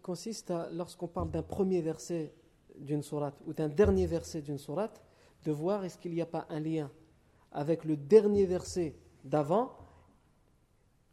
consiste 0.03 0.51
à, 0.51 0.69
lorsqu'on 0.73 1.09
parle 1.09 1.31
d'un 1.31 1.43
premier 1.43 1.81
verset 1.81 2.35
d'une 2.77 3.03
sourate 3.03 3.41
ou 3.47 3.53
d'un 3.53 3.69
dernier 3.69 4.07
verset 4.07 4.43
d'une 4.43 4.59
sourate, 4.59 5.03
de 5.45 5.53
voir 5.53 5.85
est-ce 5.85 5.99
qu'il 5.99 6.13
n'y 6.13 6.21
a 6.21 6.27
pas 6.27 6.47
un 6.49 6.61
lien 6.61 6.91
avec 7.53 7.85
le 7.85 7.97
dernier 7.97 8.47
verset 8.47 8.95
d'avant 9.25 9.77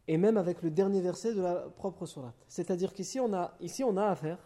et 0.07 0.17
même 0.17 0.37
avec 0.37 0.61
le 0.61 0.71
dernier 0.71 1.01
verset 1.01 1.33
de 1.33 1.41
la 1.41 1.55
propre 1.75 2.05
sourate. 2.05 2.35
C'est-à-dire 2.47 2.93
qu'ici, 2.93 3.19
on 3.19 3.33
a, 3.33 3.53
ici, 3.59 3.83
on 3.83 3.97
a 3.97 4.05
affaire 4.05 4.37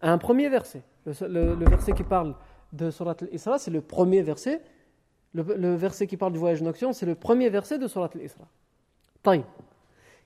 à 0.00 0.12
un 0.12 0.18
premier 0.18 0.48
verset. 0.48 0.82
Le, 1.06 1.54
verset 1.64 1.92
qui 1.92 2.04
parle 2.04 2.34
de 2.73 2.91
Surat 2.91 3.15
al-Isra, 3.21 3.57
c'est 3.59 3.71
le 3.71 3.81
premier 3.81 4.21
verset. 4.21 4.61
Le, 5.33 5.75
verset 5.75 6.07
qui 6.07 6.17
parle 6.17 6.33
du 6.33 6.39
voyage 6.39 6.61
nocturne, 6.61 6.93
c'est 6.93 7.05
le 7.05 7.15
premier 7.15 7.49
verset 7.49 7.77
de 7.77 7.87
Surat 7.87 8.09
al-Isra. 8.13 8.47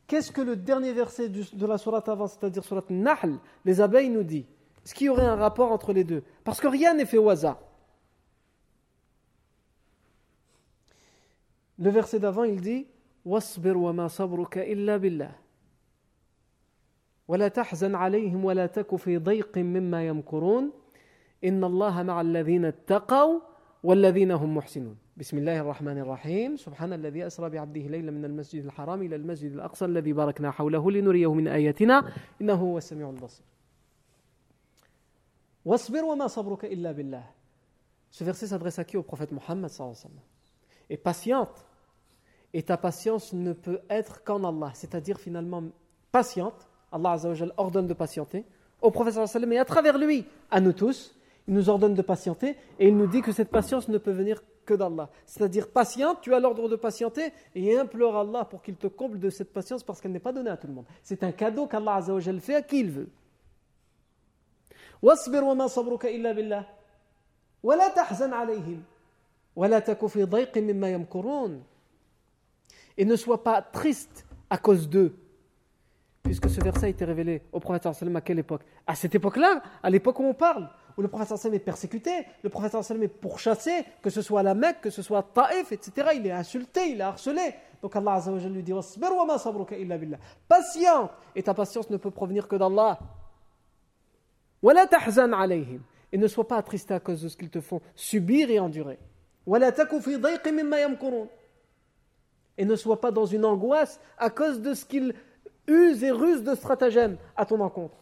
Qu'est-ce 0.07 0.31
que 0.31 0.41
le 0.41 0.55
dernier 0.55 0.93
verset 0.93 1.29
de 1.29 1.65
la 1.65 1.77
sourate 1.77 2.07
avant, 2.09 2.27
c'est-à-dire 2.27 2.63
Surat 2.63 2.83
Nahl, 2.89 3.37
les 3.65 3.81
abeilles 3.81 4.09
nous 4.09 4.23
dit 4.23 4.45
Est-ce 4.85 4.93
qu'il 4.93 5.07
y 5.07 5.09
aurait 5.09 5.25
un 5.25 5.35
rapport 5.35 5.71
entre 5.71 5.93
les 5.93 6.03
deux 6.03 6.23
Parce 6.43 6.59
que 6.59 6.67
rien 6.67 6.93
n'est 6.93 7.05
fait 7.05 7.17
au 7.17 7.29
hasard. 7.29 7.59
Le 11.79 11.89
verset 11.89 12.19
d'avant, 12.19 12.43
il 12.43 12.61
dit 12.61 12.87
واصبر 13.25 13.77
وما 13.77 14.07
صبرك 14.07 14.57
إلا 14.57 14.97
بالله 14.97 15.31
ولا 17.27 17.47
تحزن 17.47 17.95
عليهم 17.95 18.45
ولا 18.45 18.65
تك 18.65 18.95
في 18.95 19.17
ضيق 19.17 19.57
مما 19.57 20.07
يمكرون 20.07 20.71
إن 21.44 21.64
الله 21.64 22.02
مع 22.02 22.20
الذين 22.20 22.64
اتقوا 22.64 23.40
والذين 23.82 24.30
هم 24.30 24.56
محسنون 24.56 24.96
بسم 25.16 25.38
الله 25.38 25.60
الرحمن 25.60 25.98
الرحيم 25.98 26.56
سبحان 26.56 26.92
الذي 26.92 27.26
أسرى 27.26 27.50
بعبده 27.50 27.80
ليلا 27.80 28.10
من 28.10 28.24
المسجد 28.24 28.64
الحرام 28.64 29.02
إلى 29.02 29.16
المسجد 29.16 29.52
الأقصى 29.52 29.84
الذي 29.84 30.12
باركنا 30.12 30.50
حوله 30.50 30.90
لنريه 30.90 31.34
من 31.34 31.48
آياتنا 31.48 32.12
إنه 32.40 32.54
هو 32.54 32.78
السميع 32.78 33.10
البصير 33.10 33.44
واصبر 35.64 36.04
وما 36.04 36.26
صبرك 36.26 36.64
إلا 36.64 36.92
بالله 36.92 37.24
Ce 38.10 38.24
verset 38.24 38.46
s'adresse 38.46 38.78
à 38.78 38.84
qui 38.84 38.96
Au 38.96 39.02
prophète 39.02 39.32
Mohammed 39.32 39.68
sallallahu 39.68 39.94
alayhi 39.94 40.06
wa 40.06 40.10
sallam. 40.10 40.22
Et 40.88 40.96
patiente 40.96 41.66
Et 42.54 42.62
ta 42.62 42.78
patience 42.78 43.34
ne 43.34 43.52
peut 43.52 43.80
être 43.90 44.24
qu'en 44.24 44.42
Allah, 44.44 44.70
c'est-à-dire 44.74 45.20
finalement 45.20 45.62
patiente. 46.10 46.66
Allah 46.90 47.12
Azzawajal 47.12 47.52
ordonne 47.58 47.86
de 47.86 47.92
patienter 47.92 48.46
au 48.80 48.90
prophète 48.90 49.26
sallam 49.26 49.52
et 49.52 49.58
à 49.58 49.64
travers 49.64 49.98
lui, 49.98 50.24
à 50.50 50.60
nous 50.60 50.72
tous, 50.72 51.17
il 51.47 51.53
nous 51.53 51.69
ordonne 51.69 51.93
de 51.93 52.01
patienter 52.01 52.55
et 52.79 52.87
il 52.87 52.97
nous 52.97 53.07
dit 53.07 53.21
que 53.21 53.31
cette 53.31 53.49
patience 53.49 53.87
ne 53.87 53.97
peut 53.97 54.11
venir 54.11 54.41
que 54.65 54.73
d'Allah. 54.73 55.09
C'est-à-dire 55.25 55.69
patiente, 55.69 56.19
tu 56.21 56.33
as 56.33 56.39
l'ordre 56.39 56.69
de 56.69 56.75
patienter 56.75 57.33
et 57.53 57.77
implore 57.77 58.17
Allah 58.17 58.45
pour 58.45 58.61
qu'il 58.61 58.75
te 58.75 58.87
comble 58.87 59.19
de 59.19 59.29
cette 59.29 59.51
patience 59.51 59.83
parce 59.83 59.99
qu'elle 59.99 60.13
n'est 60.13 60.19
pas 60.19 60.31
donnée 60.31 60.49
à 60.49 60.57
tout 60.57 60.67
le 60.67 60.73
monde. 60.73 60.85
C'est 61.01 61.23
un 61.23 61.31
cadeau 61.31 61.67
qu'Allah 61.67 61.95
Azzawajal 61.95 62.39
fait 62.39 62.55
à 62.55 62.61
qui 62.61 62.79
il 62.79 62.91
veut. 62.91 63.09
واصبر 65.03 65.43
وما 65.43 65.67
صبرك 65.67 66.05
إلا 66.05 66.31
بالله 66.31 66.65
ولا 67.63 67.87
تحزن 67.87 68.33
عليهم 68.33 68.83
ولا 69.55 69.79
تك 69.79 70.05
في 70.05 70.23
ضيق 70.23 70.57
مما 70.57 70.89
يمكرون 70.89 71.63
et 72.97 73.05
ne 73.05 73.15
sois 73.15 73.43
pas 73.43 73.61
triste 73.61 74.25
à 74.49 74.57
cause 74.57 74.87
d'eux. 74.87 75.15
Puisque 76.21 76.49
ce 76.49 76.61
verset 76.61 76.85
a 76.85 76.89
été 76.89 77.03
révélé 77.05 77.41
au 77.51 77.59
prophète 77.59 77.85
à 77.85 78.21
quelle 78.21 78.39
époque 78.39 78.61
À 78.87 78.95
cette 78.95 79.15
époque-là, 79.15 79.61
à 79.81 79.89
l'époque 79.89 80.19
où 80.19 80.23
on 80.23 80.33
parle, 80.33 80.69
le 81.02 81.08
prophète 81.08 81.52
est 81.52 81.58
persécuté, 81.58 82.10
le 82.42 82.48
prophète 82.50 82.74
est 82.74 83.08
pourchassé, 83.08 83.84
que 84.02 84.10
ce 84.10 84.22
soit 84.22 84.40
à 84.40 84.42
la 84.42 84.54
Mecque, 84.54 84.80
que 84.80 84.90
ce 84.90 85.02
soit 85.02 85.18
à 85.18 85.22
Taïf, 85.22 85.72
etc. 85.72 86.08
Il 86.16 86.26
est 86.26 86.32
insulté, 86.32 86.90
il 86.90 87.00
est 87.00 87.04
harcelé. 87.04 87.54
Donc 87.82 87.94
Allah 87.94 88.14
Azza 88.14 88.32
wa 88.32 88.38
lui 88.40 88.62
dit 88.62 88.72
Patient 90.48 91.10
Et 91.36 91.42
ta 91.42 91.54
patience 91.54 91.90
ne 91.90 91.96
peut 91.96 92.10
provenir 92.10 92.48
que 92.48 92.56
d'Allah. 92.56 92.98
Et 96.10 96.18
ne 96.18 96.26
sois 96.26 96.48
pas 96.48 96.56
attristé 96.56 96.94
à 96.94 97.00
cause 97.00 97.22
de 97.22 97.28
ce 97.28 97.36
qu'ils 97.36 97.50
te 97.50 97.60
font 97.60 97.80
subir 97.94 98.50
et 98.50 98.58
endurer 98.58 98.98
et 102.58 102.64
ne 102.64 102.76
sois 102.76 103.00
pas 103.00 103.10
dans 103.10 103.24
une 103.24 103.44
angoisse 103.44 104.00
à 104.18 104.28
cause 104.28 104.60
de 104.60 104.74
ce 104.74 104.84
qu'il 104.84 105.14
use 105.66 106.04
et 106.04 106.10
ruse 106.10 106.42
de 106.42 106.54
stratagèmes 106.54 107.16
à 107.36 107.46
ton 107.46 107.60
encontre. 107.60 107.96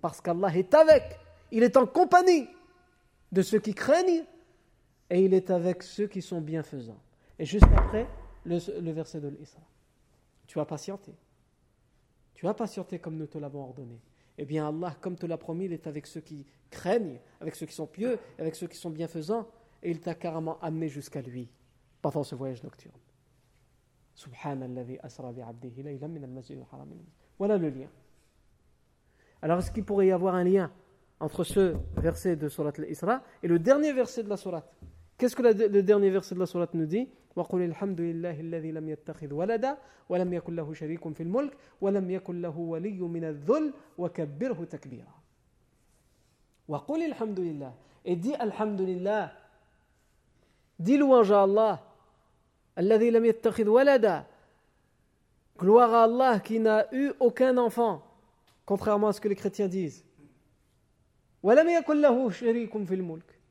Parce 0.00 0.20
qu'Allah 0.20 0.56
est 0.56 0.74
avec, 0.74 1.18
il 1.50 1.62
est 1.62 1.76
en 1.76 1.86
compagnie 1.86 2.48
de 3.32 3.42
ceux 3.42 3.58
qui 3.58 3.74
craignent 3.74 4.24
et 5.10 5.24
il 5.24 5.34
est 5.34 5.50
avec 5.50 5.82
ceux 5.82 6.06
qui 6.06 6.22
sont 6.22 6.40
bienfaisants. 6.40 7.00
Et 7.38 7.44
juste 7.44 7.66
après, 7.76 8.06
le, 8.44 8.58
le 8.80 8.92
verset 8.92 9.20
de 9.20 9.28
l'Isra. 9.28 9.60
Tu 10.46 10.60
as 10.60 10.64
patienté. 10.64 11.12
Tu 12.34 12.46
as 12.46 12.54
patienté 12.54 12.98
comme 12.98 13.16
nous 13.16 13.26
te 13.26 13.38
l'avons 13.38 13.64
ordonné. 13.64 14.00
Eh 14.38 14.44
bien 14.44 14.68
Allah, 14.68 14.94
comme 15.00 15.16
te 15.16 15.26
l'a 15.26 15.38
promis, 15.38 15.64
il 15.64 15.72
est 15.72 15.86
avec 15.86 16.06
ceux 16.06 16.20
qui 16.20 16.46
craignent, 16.70 17.18
avec 17.40 17.54
ceux 17.54 17.66
qui 17.66 17.74
sont 17.74 17.86
pieux, 17.86 18.18
avec 18.38 18.54
ceux 18.54 18.66
qui 18.66 18.76
sont 18.76 18.90
bienfaisants, 18.90 19.48
et 19.82 19.90
il 19.90 20.00
t'a 20.00 20.14
carrément 20.14 20.58
amené 20.60 20.88
jusqu'à 20.88 21.22
lui 21.22 21.48
pendant 22.02 22.22
ce 22.22 22.34
voyage 22.34 22.62
nocturne. 22.62 22.94
Voilà 27.38 27.58
le 27.58 27.68
lien. 27.68 27.88
Alors 29.42 29.58
est-ce 29.58 29.70
qu'il 29.70 29.84
pourrait 29.84 30.06
y 30.06 30.12
avoir 30.12 30.34
un 30.34 30.44
lien 30.44 30.70
entre 31.20 31.44
ce 31.44 31.76
verset 31.96 32.36
de 32.36 32.48
Surat 32.48 32.72
al-Isra 32.78 33.22
et 33.42 33.48
le 33.48 33.58
dernier 33.58 33.92
verset 33.92 34.22
de 34.22 34.28
la 34.28 34.36
Surat 34.36 34.64
Qu'est-ce 35.18 35.36
que 35.36 35.42
le 35.42 35.82
dernier 35.82 36.10
verset 36.10 36.34
de 36.34 36.40
la 36.40 36.46
Surat 36.46 36.68
nous 36.74 36.86
dit 36.86 37.08
وقل 37.36 37.62
الحمد 37.62 38.00
لله 38.00 38.40
الذي 38.40 38.72
لم 38.72 38.88
يتخذ 38.88 39.32
ولدا 39.32 39.78
ولم 40.08 40.32
يكن 40.32 40.56
له 40.56 40.72
شريك 40.72 41.08
في 41.12 41.22
الملك 41.22 41.56
ولم 41.80 42.10
يكن 42.10 42.42
له 42.42 42.58
ولي 42.58 43.00
من 43.00 43.24
الذل 43.24 43.72
وكبره 43.98 44.64
تكبيرا 44.64 45.14
وقل 46.68 47.04
الحمد 47.04 47.40
لله 47.40 47.72
et 48.06 48.16
dis 48.16 48.34
alhamdulillah 48.34 49.32
dis 50.78 50.96
louange 50.96 51.32
à 51.32 51.42
Allah 51.42 51.85
الذي 52.77 53.11
لم 53.11 53.25
يتخذ 53.25 53.67
ولدا 53.67 54.25
gloire 55.57 55.93
à 55.93 56.03
Allah 56.03 56.39
qui 56.39 56.59
n'a 56.59 56.87
eu 56.93 57.11
aucun 57.19 57.57
enfant 57.57 58.01
contrairement 58.65 59.09
à 59.09 59.13
ce 59.13 59.21
que 59.21 59.27
les 59.27 59.35
chrétiens 59.35 59.67
disent 59.67 60.03
ولم 61.43 61.69
يكن 61.69 62.01
له 62.01 62.29
شريك 62.29 62.77
في 62.83 62.95
الملك 62.95 63.41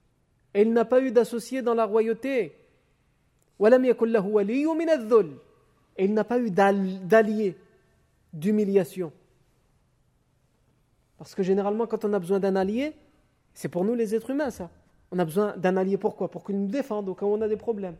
et 0.55 0.63
il 0.63 0.73
n'a 0.73 0.85
pas 0.85 1.01
eu 1.01 1.13
d'associé 1.13 1.63
dans 1.63 1.75
la 1.75 1.85
royauté 1.85 2.57
et 5.97 6.05
il 6.05 6.15
n'a 6.15 6.25
pas 6.25 6.39
eu 6.39 6.51
d'allié, 6.51 7.57
d'humiliation. 8.33 9.13
Parce 11.19 11.35
que 11.35 11.43
généralement, 11.43 11.87
quand 11.87 12.05
on 12.07 12.13
a 12.15 12.19
besoin 12.19 12.41
d'un 12.41 12.57
allié, 12.57 12.95
c'est 13.53 13.69
pour 13.69 13.85
nous 13.85 13.95
les 13.95 14.15
êtres 14.15 14.31
humains, 14.31 14.51
ça. 14.51 14.71
On 15.11 15.19
a 15.19 15.25
besoin 15.27 15.55
d'un 15.59 15.77
allié 15.77 15.99
pourquoi 15.99 16.31
Pour 16.31 16.45
qu'il 16.45 16.59
nous 16.59 16.69
défende 16.69 17.09
au 17.09 17.15
cas 17.15 17.27
où 17.27 17.35
on 17.35 17.41
a 17.43 17.49
des 17.49 17.59
problèmes. 17.59 17.97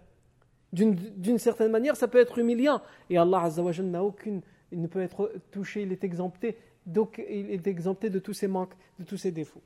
D'une 0.76 1.40
certaine 1.40 1.72
manière, 1.72 1.96
ça 1.96 2.08
peut 2.08 2.20
être 2.20 2.38
humiliant. 2.38 2.82
Et 3.10 3.18
Allah 3.18 3.42
Azzawajal 3.44 3.86
n'a 3.86 4.04
aucune. 4.04 4.42
Il 4.72 4.82
ne 4.82 4.88
peut 4.88 5.02
être 5.02 5.32
touché, 5.52 5.84
il 5.84 5.92
est 5.92 6.04
exempté. 6.04 6.58
Il 6.86 7.52
est 7.52 7.68
exempté 7.68 8.10
de 8.10 8.20
tous 8.20 8.34
ses 8.34 8.48
manques, 8.48 8.74
de 9.00 9.06
tous 9.06 9.18
ses 9.18 9.32
défauts, 9.32 9.64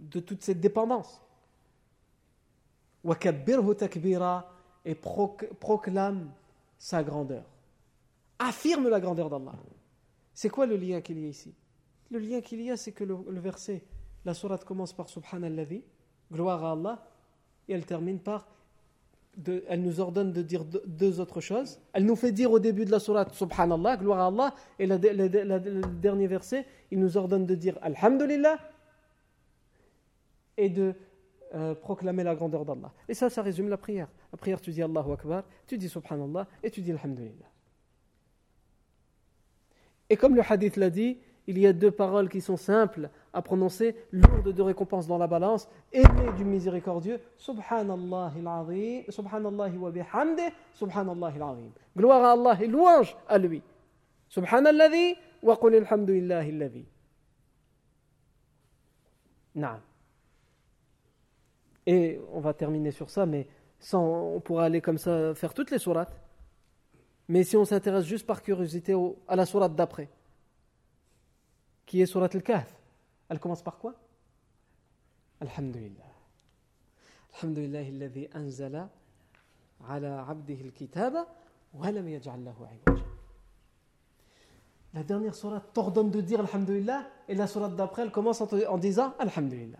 de 0.00 0.18
toute 0.18 0.42
cette 0.42 0.60
dépendance 0.60 1.22
et 4.84 4.94
proclame 4.94 6.30
sa 6.78 7.02
grandeur. 7.02 7.44
Affirme 8.38 8.88
la 8.88 9.00
grandeur 9.00 9.30
d'Allah. 9.30 9.54
C'est 10.34 10.48
quoi 10.48 10.66
le 10.66 10.76
lien 10.76 11.00
qu'il 11.00 11.18
y 11.20 11.24
a 11.24 11.28
ici? 11.28 11.54
Le 12.10 12.18
lien 12.18 12.40
qu'il 12.40 12.60
y 12.60 12.70
a, 12.70 12.76
c'est 12.76 12.92
que 12.92 13.04
le, 13.04 13.40
verset, 13.40 13.82
la 14.24 14.34
sourate 14.34 14.64
commence 14.64 14.92
par 14.92 15.08
Subhanallah, 15.08 15.64
gloire 16.32 16.64
à 16.64 16.72
Allah, 16.72 17.06
et 17.68 17.72
elle 17.72 17.86
termine 17.86 18.18
par, 18.18 18.46
elle 19.68 19.82
nous 19.82 20.00
ordonne 20.00 20.32
de 20.32 20.42
dire 20.42 20.64
deux, 20.64 21.20
autres 21.20 21.40
choses. 21.40 21.78
Elle 21.92 22.04
nous 22.04 22.16
fait 22.16 22.32
dire 22.32 22.50
au 22.50 22.58
début 22.58 22.84
de 22.84 22.90
la 22.90 22.98
sourate 22.98 23.34
Subhanallah, 23.34 23.96
gloire 23.96 24.20
à 24.20 24.26
Allah, 24.26 24.54
et 24.78 24.86
le 24.86 25.82
dernier 26.00 26.26
verset, 26.26 26.66
il 26.90 26.98
nous 26.98 27.16
ordonne 27.16 27.46
de 27.46 27.54
dire 27.54 27.78
Alhamdulillah, 27.82 28.58
et 30.56 30.70
de 30.70 30.94
euh, 31.54 31.74
proclamer 31.74 32.24
la 32.24 32.34
grandeur 32.34 32.64
d'Allah. 32.64 32.92
Et 33.08 33.14
ça, 33.14 33.30
ça 33.30 33.42
résume 33.42 33.68
la 33.68 33.76
prière. 33.76 34.08
La 34.32 34.38
prière, 34.38 34.60
tu 34.60 34.70
dis 34.70 34.82
Allahu 34.82 35.12
Akbar, 35.12 35.44
tu 35.66 35.78
dis 35.78 35.88
Subhanallah 35.88 36.46
et 36.62 36.70
tu 36.70 36.80
dis 36.80 36.92
Alhamdulillah. 36.92 37.46
Et 40.08 40.16
comme 40.16 40.34
le 40.34 40.42
hadith 40.42 40.76
l'a 40.76 40.90
dit, 40.90 41.18
il 41.46 41.58
y 41.58 41.66
a 41.66 41.72
deux 41.72 41.90
paroles 41.90 42.28
qui 42.28 42.40
sont 42.40 42.56
simples 42.56 43.08
à 43.32 43.42
prononcer, 43.42 43.96
lourdes 44.10 44.52
de 44.52 44.62
récompense 44.62 45.06
dans 45.06 45.18
la 45.18 45.26
balance, 45.26 45.68
aimées 45.92 46.32
du 46.36 46.44
miséricordieux. 46.44 47.20
Subhanallah 47.36 48.32
Subhanallah 49.08 49.70
wa 49.70 49.90
bihamdih, 49.90 50.50
Subhanallah 50.72 51.32
al-azim. 51.36 51.70
Gloire 51.96 52.24
à 52.24 52.32
Allah 52.32 52.58
et 52.60 52.66
louange 52.66 53.16
à 53.28 53.38
lui. 53.38 53.62
Subhanallah 54.28 54.90
wa 55.42 55.56
qul 55.56 55.74
alladhi. 55.74 56.86
Naam. 59.54 59.80
Et 61.86 62.20
on 62.32 62.40
va 62.40 62.52
terminer 62.52 62.90
sur 62.90 63.10
ça, 63.10 63.24
mais 63.26 63.46
sans, 63.78 64.34
on 64.34 64.40
pourra 64.40 64.64
aller 64.64 64.80
comme 64.80 64.98
ça 64.98 65.34
faire 65.34 65.54
toutes 65.54 65.70
les 65.70 65.78
sourates. 65.78 66.20
Mais 67.28 67.44
si 67.44 67.56
on 67.56 67.64
s'intéresse 67.64 68.04
juste 68.04 68.26
par 68.26 68.42
curiosité 68.42 68.94
à 69.28 69.36
la 69.36 69.46
sourate 69.46 69.74
d'après, 69.74 70.08
qui 71.85 72.01
est 72.01 72.05
sourate 72.05 72.35
al-Kahf, 72.35 72.73
elle 73.29 73.39
commence 73.39 73.61
par 73.61 73.77
quoi 73.77 73.95
Alhamdulillah. 75.39 76.11
Alhamdulillah, 77.33 77.89
الذي 77.89 78.29
أنزل 78.35 78.87
على 79.81 80.07
عبده 80.07 80.61
الكتاب 80.61 81.27
ولم 81.73 82.07
يجعل 82.07 82.45
له 82.45 82.55
عوجا. 82.87 83.01
La 84.93 85.03
dernière 85.03 85.35
sourate 85.35 85.71
t'ordonne 85.73 86.11
de 86.11 86.19
dire 86.19 86.41
Alhamdulillah 86.41 87.07
et 87.29 87.35
la 87.35 87.47
sourate 87.47 87.75
d'après 87.77 88.01
elle 88.01 88.11
commence 88.11 88.41
en 88.41 88.77
disant 88.77 89.13
Alhamdulillah. 89.19 89.79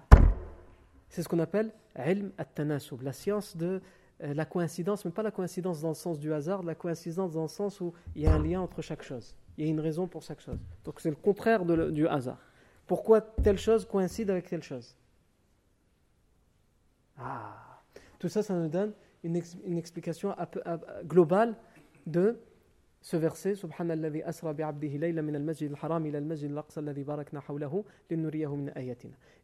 C'est 1.09 1.22
ce 1.22 1.28
qu'on 1.28 1.39
appelle 1.39 1.72
ilm 1.97 2.32
at-tanasub, 2.38 3.01
la 3.01 3.11
science 3.11 3.57
de 3.57 3.82
euh, 4.24 4.34
la 4.34 4.45
coïncidence, 4.45 5.03
mais 5.03 5.11
pas 5.11 5.24
la 5.24 5.32
coïncidence 5.32 5.82
dans 5.82 5.89
le 5.89 5.95
sens 5.95 6.17
du 6.17 6.34
hasard, 6.34 6.63
la 6.63 6.76
coïncidence 6.76 7.34
dans 7.34 7.41
le 7.41 7.47
sens 7.49 7.82
où 7.82 7.93
il 8.15 8.22
y 8.22 8.28
a 8.28 8.34
un 8.34 8.41
lien 8.41 8.61
entre 8.61 8.82
chaque 8.82 9.03
chose. 9.03 9.36
Il 9.57 9.64
y 9.64 9.68
a 9.68 9.70
une 9.70 9.80
raison 9.80 10.07
pour 10.07 10.22
chaque 10.22 10.40
chose. 10.40 10.59
Donc 10.84 11.00
c'est 11.00 11.11
le 11.11 11.16
contraire 11.16 11.64
du 11.64 12.07
hasard. 12.07 12.38
Pourquoi 12.86 13.20
telle 13.20 13.59
chose 13.59 13.84
coïncide 13.86 14.30
avec 14.30 14.48
telle 14.48 14.62
chose? 14.62 14.96
Ah 17.18 17.80
Tout 18.18 18.28
ça, 18.28 18.42
ça 18.42 18.54
nous 18.54 18.68
donne 18.68 18.92
une, 19.24 19.40
une 19.64 19.78
explication 19.78 20.34
globale 21.04 21.57
de 22.07 22.38
ce 23.00 23.16
verset 23.16 23.54
al-masjid 25.36 25.72
al-haram 25.72 26.07
ila 26.07 26.18
al-masjid. 26.18 26.52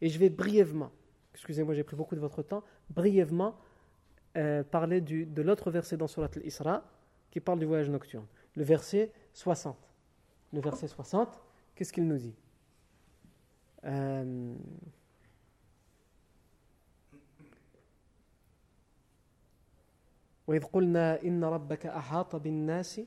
Et 0.00 0.08
je 0.08 0.18
vais 0.18 0.30
brièvement, 0.30 0.90
excusez-moi, 1.34 1.74
j'ai 1.74 1.84
pris 1.84 1.96
beaucoup 1.96 2.14
de 2.14 2.20
votre 2.20 2.42
temps, 2.42 2.64
brièvement 2.90 3.56
euh, 4.36 4.64
parler 4.64 5.00
du, 5.00 5.26
de 5.26 5.42
l'autre 5.42 5.70
verset 5.70 5.96
dans 5.96 6.08
Surat 6.08 6.30
al-Isra 6.34 6.84
qui 7.30 7.40
parle 7.40 7.58
du 7.58 7.66
voyage 7.66 7.88
nocturne. 7.88 8.26
Le 8.56 8.64
verset 8.64 9.12
60. 9.32 9.76
Le 10.53 10.61
verset 10.61 10.88
60, 10.88 11.28
qu'est-ce 11.74 11.92
qu'il 11.92 12.07
nous 12.07 12.18
dit? 12.18 12.34
Euh, 13.84 14.55
وإذ 20.46 20.64
قلنا 20.64 21.22
إن 21.22 21.44
ربك 21.44 21.86
أحاط 21.86 22.36
بالناس 22.36 23.00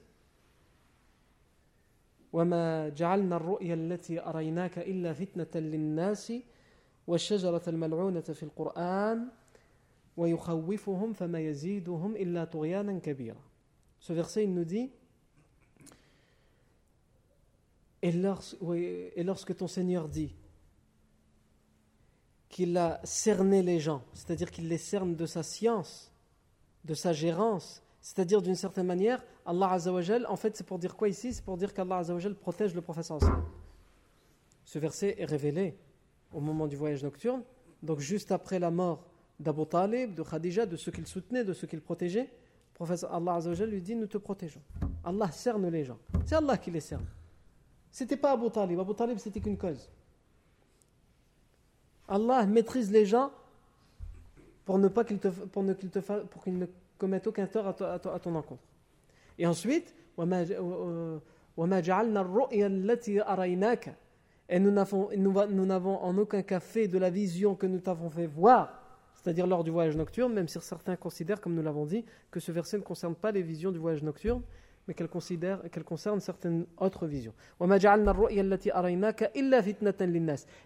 وما 2.34 2.90
جعلنا 2.90 3.36
الرؤيا 3.36 3.74
التي 3.74 4.20
أريناك 4.20 4.80
إلا 4.80 5.14
فتنة 5.14 5.62
للناس 5.62 6.34
والشجرة 7.08 7.62
الملعونة 7.68 8.22
في 8.22 8.44
القرآن 8.44 9.28
ويخوفهم 10.18 11.14
فما 11.14 11.40
يزيدهم 11.40 12.16
إلا 12.16 12.44
طغيانا 12.44 13.00
كبيرا. 13.00 13.42
Ce 14.00 14.14
verset, 14.14 14.44
il 14.44 14.54
nous 14.54 14.66
dit 14.66 14.92
et, 18.06 19.24
lorsque, 19.24 19.56
ton 19.56 19.68
Seigneur 19.68 20.08
dit 20.08 20.36
qu'il 22.50 22.78
a 22.78 23.02
cerné 23.04 23.64
les 23.64 23.80
gens, 23.80 24.04
c'est-à-dire 24.14 24.52
qu'il 24.52 24.68
les 24.68 24.78
cerne 24.78 25.16
de 25.16 25.26
sa 25.26 25.42
science, 25.42 26.14
de 26.84 26.94
sa 26.94 27.14
gérance, 27.14 27.82
c'est-à-dire 28.02 28.44
d'une 28.44 28.56
certaine 28.56 28.86
manière, 28.86 29.26
Allah 29.44 29.72
Azzawajal, 29.72 30.28
en 30.28 30.36
fait 30.36 30.56
c'est 30.56 30.64
pour 30.64 30.78
dire 30.78 30.96
quoi 30.96 31.10
ici? 31.10 31.34
C'est 31.34 31.44
pour 31.44 31.58
dire 31.58 31.74
qu'Allah 31.74 31.98
Azzawajal 31.98 32.36
protège 32.36 32.76
le 32.76 32.82
prophète 32.82 33.12
Ce 34.66 34.80
verset 34.80 35.16
est 35.18 35.26
révélé 35.26 35.76
au 36.32 36.40
moment 36.40 36.68
du 36.68 36.76
voyage 36.76 37.04
nocturne, 37.04 37.42
donc 37.82 38.00
juste 38.00 38.32
après 38.32 38.60
la 38.60 38.70
mort 38.70 39.04
d'Abu 39.40 39.66
Talib, 39.66 40.14
de 40.14 40.22
Khadija, 40.22 40.68
de 40.68 40.78
ceux 40.78 40.92
qu'il 40.92 41.08
soutenait, 41.08 41.44
de 41.44 41.54
ceux 41.54 41.66
qu'il 41.66 41.82
protégeait, 41.82 42.30
Allah 43.10 43.34
Azzawajal 43.34 43.70
lui 43.70 43.82
dit 43.82 43.96
Nous 43.96 44.06
te 44.08 44.20
protégeons. 44.20 44.62
Allah 45.04 45.32
cerne 45.32 45.68
les 45.70 45.86
gens. 45.86 45.98
C'est 46.26 46.36
Allah 46.36 46.58
qui 46.58 46.70
les 46.70 46.82
cerne. 46.82 47.06
C'était 47.96 48.18
pas 48.18 48.34
Abu 48.34 48.52
Talib. 48.52 48.78
Abu 48.78 48.94
Talib, 48.94 49.18
c'était 49.20 49.40
qu'une 49.40 49.58
cause. 49.58 49.90
Allah 52.10 52.46
maîtrise 52.46 52.92
les 52.92 53.06
gens 53.06 53.32
pour 54.66 54.78
ne 54.80 54.90
pas 54.90 55.06
qu'ils 55.06 55.20
te, 55.20 55.30
pour 55.30 55.64
ne, 55.64 55.72
te 55.72 56.00
pour 56.26 56.44
qu'ils 56.44 56.58
ne 56.58 56.66
commettent 56.98 57.28
aucun 57.28 57.48
tort 57.48 57.68
à, 57.68 57.76
à, 57.86 57.94
à 57.94 58.20
ton 58.20 58.36
encontre. 58.36 58.64
Et 59.38 59.48
ensuite, 59.48 59.96
et 60.18 60.24
nous 64.60 64.72
n'avons, 64.72 65.10
nous 65.18 65.66
n'avons 65.66 65.98
en 65.98 66.18
aucun 66.18 66.42
cas 66.42 66.60
fait 66.60 66.90
de 66.90 66.98
la 66.98 67.10
vision 67.10 67.56
que 67.56 67.66
nous 67.66 67.80
t'avons 67.80 68.10
fait 68.10 68.28
voir, 68.28 68.78
c'est-à-dire 69.16 69.48
lors 69.48 69.64
du 69.64 69.72
voyage 69.72 69.96
nocturne, 69.96 70.34
même 70.34 70.50
si 70.50 70.60
certains 70.60 70.98
considèrent, 70.98 71.40
comme 71.40 71.56
nous 71.56 71.64
l'avons 71.64 71.86
dit, 71.86 72.04
que 72.30 72.42
ce 72.42 72.52
verset 72.52 72.78
ne 72.78 72.84
concerne 72.84 73.16
pas 73.16 73.32
les 73.32 73.42
visions 73.42 73.72
du 73.72 73.80
voyage 73.80 74.04
nocturne, 74.04 74.42
mais 74.88 74.94
qu'elle, 74.94 75.08
considère, 75.08 75.62
qu'elle 75.72 75.84
concerne 75.84 76.20
certaines 76.20 76.66
autres 76.78 77.08
visions. 77.08 77.34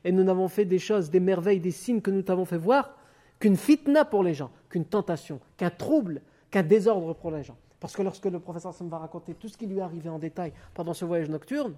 Et 0.03 0.11
nous 0.11 0.24
n'avons 0.24 0.47
fait 0.47 0.65
des 0.65 0.80
choses, 0.80 1.09
des 1.09 1.20
merveilles, 1.20 1.59
des 1.59 1.72
signes 1.72 2.01
que 2.01 2.11
nous 2.11 2.22
t'avons 2.22 2.45
fait 2.45 2.57
voir 2.57 2.95
qu'une 3.39 3.55
fitna 3.55 4.03
pour 4.05 4.24
les 4.24 4.34
gens, 4.34 4.51
qu'une 4.70 4.86
tentation, 4.86 5.39
qu'un 5.57 5.70
trouble, 5.70 6.22
qu'un 6.51 6.63
désordre 6.63 7.13
pour 7.13 7.32
les 7.32 7.43
gens. 7.43 7.57
Parce 7.80 7.95
que 7.95 8.01
lorsque 8.01 8.26
le 8.26 8.39
professeur 8.39 8.74
Sam 8.74 8.89
va 8.89 8.97
raconter 8.97 9.34
tout 9.34 9.47
ce 9.47 9.57
qui 9.57 9.65
lui 9.65 9.80
arrivé 9.80 10.09
en 10.09 10.20
détail 10.20 10.51
pendant 10.74 10.93
ce 10.93 11.05
voyage 11.05 11.30
nocturne, 11.30 11.76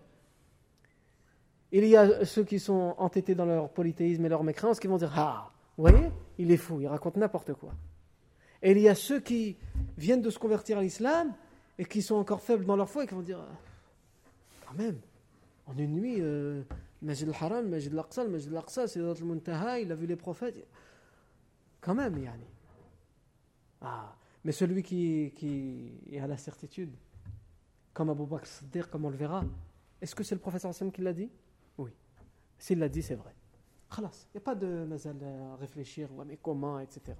il 1.71 1.85
y 1.87 1.95
a 1.95 2.25
ceux 2.25 2.43
qui 2.43 2.59
sont 2.59 2.95
entêtés 2.97 3.35
dans 3.35 3.45
leur 3.45 3.69
polythéisme 3.69 4.25
et 4.25 4.29
leur 4.29 4.43
mécréance 4.43 4.79
qui 4.79 4.87
vont 4.87 4.97
dire 4.97 5.13
Ah, 5.15 5.51
vous 5.77 5.83
voyez, 5.83 6.11
il 6.37 6.51
est 6.51 6.57
fou, 6.57 6.81
il 6.81 6.87
raconte 6.87 7.17
n'importe 7.17 7.53
quoi. 7.53 7.73
Et 8.63 8.71
il 8.71 8.79
y 8.79 8.89
a 8.89 8.95
ceux 8.95 9.19
qui 9.19 9.57
viennent 9.97 10.21
de 10.21 10.29
se 10.29 10.39
convertir 10.39 10.79
à 10.79 10.81
l'islam 10.81 11.33
et 11.77 11.85
qui 11.85 12.01
sont 12.01 12.15
encore 12.15 12.41
faibles 12.41 12.65
dans 12.65 12.75
leur 12.75 12.89
foi 12.89 13.03
et 13.03 13.07
qui 13.07 13.13
vont 13.13 13.21
dire 13.21 13.39
ah, 13.39 13.57
Quand 14.67 14.73
même, 14.75 14.99
en 15.67 15.77
une 15.77 15.93
nuit, 15.93 16.17
euh, 16.19 16.63
Majid 17.01 17.29
al-Haram, 17.29 17.69
Majid 17.69 17.93
al-Aqsa, 17.93 18.27
Majid 18.27 18.49
al-Aqsa, 18.49 18.87
c'est 18.87 18.99
al-Muntaha, 18.99 19.79
il 19.79 19.91
a 19.91 19.95
vu 19.95 20.05
les 20.05 20.15
prophètes. 20.15 20.65
Quand 21.79 21.95
même, 21.95 22.17
Yani. 22.17 22.45
Ah, 23.81 24.15
mais 24.43 24.51
celui 24.51 24.83
qui, 24.83 25.33
qui 25.35 25.91
la 26.11 26.37
certitude, 26.37 26.93
comme 27.93 28.09
Abu 28.09 28.25
Bakr 28.25 28.89
comme 28.89 29.05
on 29.05 29.09
le 29.09 29.17
verra, 29.17 29.43
est-ce 29.99 30.15
que 30.15 30.23
c'est 30.23 30.35
le 30.35 30.41
professeur 30.41 30.69
Hassan 30.69 30.91
qui 30.91 31.01
l'a 31.01 31.13
dit? 31.13 31.29
Oui. 31.77 31.91
S'il 32.57 32.79
l'a 32.79 32.89
dit, 32.89 33.01
c'est 33.01 33.15
vrai. 33.15 33.33
il 33.97 34.01
n'y 34.01 34.37
a 34.37 34.41
pas 34.41 34.55
de 34.55 34.85
mazal 34.85 35.17
à 35.23 35.55
réfléchir, 35.57 36.09
mais 36.25 36.37
comment, 36.37 36.79
etc. 36.79 37.17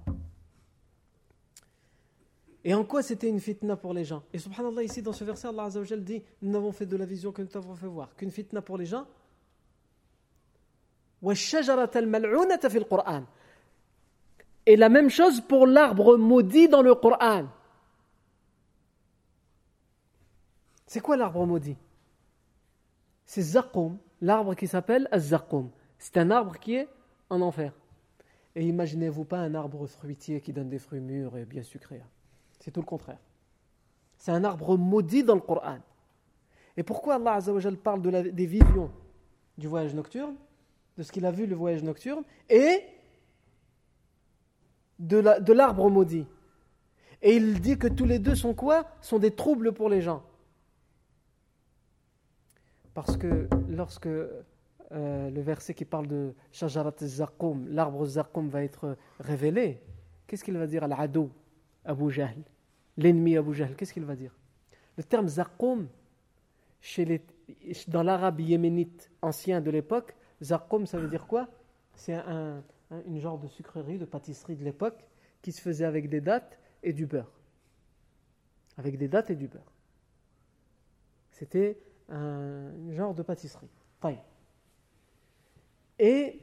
Et 2.63 2.73
en 2.73 2.83
quoi 2.83 3.01
c'était 3.01 3.27
une 3.27 3.39
fitna 3.39 3.75
pour 3.75 3.93
les 3.93 4.03
gens? 4.05 4.23
Et 4.33 4.37
subhanallah, 4.37 4.83
ici 4.83 5.01
dans 5.01 5.13
ce 5.13 5.23
verset, 5.23 5.47
Allah 5.47 5.63
Azzawajal 5.63 6.03
dit 6.03 6.23
Nous 6.41 6.51
n'avons 6.51 6.71
fait 6.71 6.85
de 6.85 6.95
la 6.95 7.05
vision 7.05 7.31
que 7.31 7.41
nous 7.41 7.47
t'avons 7.47 7.75
fait 7.75 7.87
voir. 7.87 8.15
Qu'une 8.15 8.31
fitna 8.31 8.61
pour 8.61 8.77
les 8.77 8.85
gens 8.85 9.05
et 14.65 14.75
la 14.75 14.89
même 14.89 15.09
chose 15.09 15.41
pour 15.41 15.67
l'arbre 15.67 16.17
maudit 16.17 16.67
dans 16.67 16.81
le 16.81 16.95
Coran. 16.95 17.45
C'est 20.87 20.99
quoi 20.99 21.15
l'arbre 21.17 21.45
maudit? 21.45 21.77
C'est 23.25 23.41
Zakoum, 23.41 23.97
l'arbre 24.19 24.55
qui 24.55 24.67
s'appelle 24.67 25.07
Az-Zakoum. 25.11 25.69
C'est 25.99 26.17
un 26.17 26.31
arbre 26.31 26.57
qui 26.57 26.75
est 26.75 26.89
en 27.29 27.41
enfer. 27.41 27.71
Et 28.55 28.65
imaginez-vous 28.65 29.23
pas 29.23 29.37
un 29.37 29.53
arbre 29.53 29.85
fruitier 29.85 30.41
qui 30.41 30.51
donne 30.51 30.69
des 30.69 30.79
fruits 30.79 30.99
mûrs 30.99 31.37
et 31.37 31.45
bien 31.45 31.63
sucrés. 31.63 32.01
C'est 32.61 32.71
tout 32.71 32.79
le 32.79 32.85
contraire. 32.85 33.19
C'est 34.17 34.31
un 34.31 34.43
arbre 34.43 34.77
maudit 34.77 35.23
dans 35.23 35.35
le 35.35 35.41
Coran. 35.41 35.79
Et 36.77 36.83
pourquoi 36.83 37.15
Allah 37.15 37.39
parle 37.83 38.01
de 38.01 38.29
des 38.29 38.45
visions 38.45 38.91
du 39.57 39.67
voyage 39.67 39.93
nocturne, 39.93 40.35
de 40.97 41.03
ce 41.03 41.11
qu'il 41.11 41.25
a 41.25 41.31
vu 41.31 41.47
le 41.47 41.55
voyage 41.55 41.83
nocturne, 41.83 42.23
et 42.49 42.83
de 44.99 45.53
l'arbre 45.53 45.89
maudit? 45.89 46.27
Et 47.23 47.35
il 47.35 47.59
dit 47.59 47.77
que 47.77 47.87
tous 47.87 48.05
les 48.05 48.19
deux 48.19 48.35
sont 48.35 48.53
quoi? 48.53 48.85
Sont 49.01 49.19
des 49.19 49.31
troubles 49.31 49.73
pour 49.73 49.89
les 49.89 50.01
gens. 50.01 50.23
Parce 52.93 53.17
que 53.17 53.47
lorsque 53.69 54.07
euh, 54.07 55.29
le 55.29 55.41
verset 55.41 55.73
qui 55.73 55.85
parle 55.85 56.07
de 56.07 56.33
Shajarat 56.51 56.93
Zakoum, 57.01 57.67
l'arbre 57.69 58.05
Zakoum 58.05 58.49
va 58.49 58.63
être 58.63 58.97
révélé, 59.19 59.81
qu'est-ce 60.27 60.43
qu'il 60.43 60.57
va 60.57 60.67
dire 60.67 60.83
à 60.83 60.87
l'ado, 60.87 61.31
Abu 61.85 62.11
Jahl, 62.11 62.35
l'ennemi 62.97 63.37
Abu 63.37 63.53
Jahl 63.53 63.75
Qu'est-ce 63.75 63.93
qu'il 63.93 64.05
va 64.05 64.15
dire? 64.15 64.35
Le 64.97 65.03
terme 65.03 65.27
Zakoum, 65.27 65.87
dans 67.87 68.03
l'arabe 68.03 68.39
yéménite 68.39 69.11
ancien 69.21 69.61
de 69.61 69.71
l'époque, 69.71 70.15
Zakoum 70.41 70.85
ça 70.85 70.97
veut 70.97 71.07
dire 71.07 71.27
quoi? 71.27 71.47
C'est 71.95 72.13
un, 72.13 72.63
une 73.05 73.19
genre 73.19 73.37
de 73.37 73.47
sucrerie, 73.47 73.97
de 73.97 74.05
pâtisserie 74.05 74.55
de 74.55 74.63
l'époque, 74.63 75.05
qui 75.41 75.51
se 75.51 75.61
faisait 75.61 75.85
avec 75.85 76.09
des 76.09 76.21
dattes 76.21 76.59
et 76.83 76.93
du 76.93 77.05
beurre. 77.05 77.31
Avec 78.77 78.97
des 78.97 79.07
dattes 79.07 79.29
et 79.29 79.35
du 79.35 79.47
beurre. 79.47 79.71
C'était 81.31 81.79
un 82.09 82.71
genre 82.91 83.13
de 83.13 83.23
pâtisserie. 83.23 83.69
Et, 85.99 86.39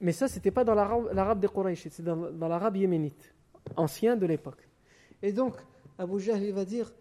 mais 0.00 0.10
ça, 0.10 0.26
c'était 0.26 0.50
pas 0.50 0.64
dans 0.64 0.74
l'arabe 0.74 1.38
des 1.38 1.46
Quraysh, 1.46 1.82
c'était 1.82 2.02
dans, 2.02 2.32
dans 2.32 2.48
l'arabe 2.48 2.76
yéménite, 2.76 3.34
ancien 3.76 4.16
de 4.16 4.26
l'époque. 4.26 4.68
Et 5.22 5.32
donc, 5.32 5.54
Abu 5.98 6.20
Jahl 6.20 6.42
il 6.42 6.52
va 6.52 6.64
dire 6.64 6.92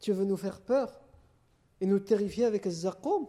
Tu 0.00 0.12
veux 0.12 0.24
nous 0.24 0.36
faire 0.36 0.60
peur 0.60 1.00
et 1.80 1.86
nous 1.86 1.98
terrifier 1.98 2.44
avec 2.44 2.68
Zakoum 2.68 3.26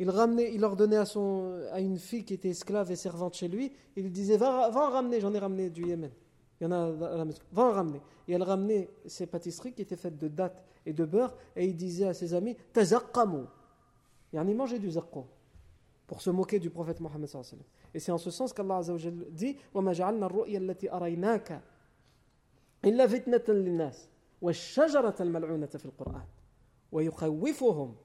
il, 0.00 0.08
ramenait, 0.08 0.54
il 0.54 0.64
ordonnait 0.64 0.96
à, 0.96 1.78
une 1.78 1.98
fille 1.98 2.24
qui 2.24 2.32
était 2.32 2.48
esclave 2.48 2.90
et 2.90 2.96
servante 2.96 3.34
chez 3.34 3.48
lui, 3.48 3.70
il 3.96 4.10
disait 4.10 4.38
va, 4.38 4.70
en 4.70 4.90
ramener, 4.90 5.20
j'en 5.20 5.34
ai 5.34 5.38
ramené 5.38 5.68
du 5.68 5.86
Yémen. 5.86 6.10
Il 6.58 6.64
y 6.64 6.66
en 6.66 6.72
a 6.72 7.06
à 7.06 7.16
la 7.18 7.24
maison. 7.26 7.38
Va 7.52 7.64
en 7.64 7.72
ramener. 7.72 8.00
Et 8.26 8.32
elle 8.32 8.42
ramenait 8.42 8.88
ses 9.04 9.26
pâtisseries 9.26 9.74
qui 9.74 9.82
étaient 9.82 9.96
faites 9.96 10.16
de 10.16 10.28
dattes 10.28 10.64
et 10.86 10.94
de 10.94 11.04
beurre, 11.04 11.36
et 11.54 11.66
il 11.66 11.76
disait 11.76 12.06
à 12.06 12.14
ses 12.14 12.32
amis 12.32 12.56
Tazaqqamu. 12.72 13.44
Il 14.32 14.38
en 14.38 14.48
a 14.48 14.54
mangé 14.54 14.78
du 14.78 14.90
zaqqum 14.90 15.24
pour 16.06 16.22
se 16.22 16.30
moquer 16.30 16.58
du 16.58 16.70
prophète 16.70 17.00
Mohammed. 17.00 17.28
Et 17.92 18.00
c'est 18.00 18.12
en 18.12 18.16
ce 18.18 18.30
sens 18.30 18.54
qu'Allah 18.54 18.80
dit 19.32 19.58
Wa 19.74 19.82
ma 19.82 19.92
ja'alna 19.92 20.26
ar-ru'ya. 20.26 20.60
وَالشَّجَرَةَ 24.41 25.15
الْمَلْعُونَةَ 25.21 25.77
فِي 25.77 25.85
الْقُرْآنِ 25.85 26.27
وَيُخَوِّفُهُم 26.91 27.95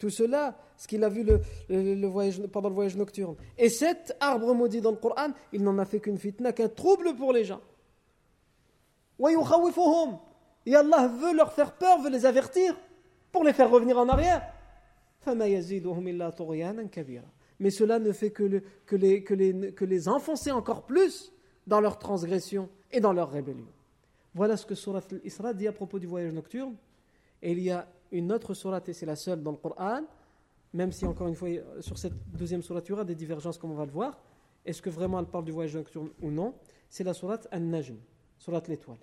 tout 0.00 0.08
cela, 0.08 0.56
ce 0.78 0.88
qu'il 0.88 1.04
a 1.04 1.10
vu 1.10 1.22
le, 1.68 2.06
voyage, 2.06 2.40
pendant 2.46 2.70
le 2.70 2.74
voyage 2.74 2.96
nocturne. 2.96 3.36
Et 3.58 3.68
cet 3.68 4.16
arbre 4.18 4.54
maudit 4.54 4.80
dans 4.80 4.92
le 4.92 4.96
Coran, 4.96 5.28
il 5.52 5.62
n'en 5.62 5.76
a 5.76 5.84
fait 5.84 6.00
qu'une 6.00 6.16
fitna, 6.16 6.54
qu'un 6.54 6.70
trouble 6.70 7.14
pour 7.14 7.34
les 7.34 7.44
gens. 7.44 7.60
Et 10.64 10.74
Allah 10.74 11.06
veut 11.06 11.34
leur 11.34 11.52
faire 11.52 11.72
peur, 11.72 12.00
veut 12.00 12.08
les 12.08 12.24
avertir, 12.24 12.74
pour 13.30 13.44
les 13.44 13.52
faire 13.52 13.70
revenir 13.70 13.98
en 13.98 14.08
arrière. 14.08 14.42
Mais 17.58 17.70
cela 17.70 17.98
ne 17.98 18.12
fait 18.12 18.30
que, 18.30 18.62
que, 18.86 18.96
les, 18.96 19.22
que, 19.22 19.34
les, 19.34 19.74
que 19.74 19.84
les 19.84 20.08
enfoncer 20.08 20.50
encore 20.50 20.86
plus 20.86 21.30
dans 21.66 21.82
leur 21.82 21.98
transgression 21.98 22.70
et 22.90 23.00
dans 23.00 23.12
leur 23.12 23.30
rébellion. 23.30 23.68
Voilà 24.35 24.57
ce 24.57 24.65
que 24.65 24.75
Surat 24.75 25.01
al-Isra 25.11 25.53
dit 25.53 25.65
à 25.65 25.71
propos 25.71 25.97
du 25.97 26.07
voyage 26.07 26.33
nocturne. 26.33 26.75
Et 27.41 27.53
il 27.53 27.59
y 27.59 27.71
a 27.71 27.87
une 28.11 28.31
autre 28.31 28.53
sourate, 28.53 28.89
et 28.89 28.93
c'est 28.93 29.05
la 29.05 29.15
seule 29.15 29.41
dans 29.41 29.51
le 29.51 29.57
Coran, 29.57 30.01
même 30.73 30.91
si 30.91 31.05
encore 31.05 31.27
une 31.27 31.35
fois, 31.35 31.47
sur 31.79 31.97
cette 31.97 32.13
deuxième 32.33 32.61
sourate, 32.61 32.85
il 32.87 32.89
y 32.89 32.93
aura 32.93 33.05
des 33.05 33.15
divergences 33.15 33.57
comme 33.57 33.71
on 33.71 33.75
va 33.75 33.85
le 33.85 33.91
voir. 33.91 34.19
Est-ce 34.65 34.81
que 34.81 34.89
vraiment 34.89 35.19
elle 35.19 35.25
parle 35.25 35.45
du 35.45 35.51
voyage 35.51 35.73
nocturne 35.75 36.09
ou 36.21 36.29
non? 36.29 36.53
C'est 36.89 37.05
la 37.05 37.13
sourate 37.13 37.47
An-Najm, 37.51 37.97
sourate 38.37 38.67
l'étoile. 38.67 38.97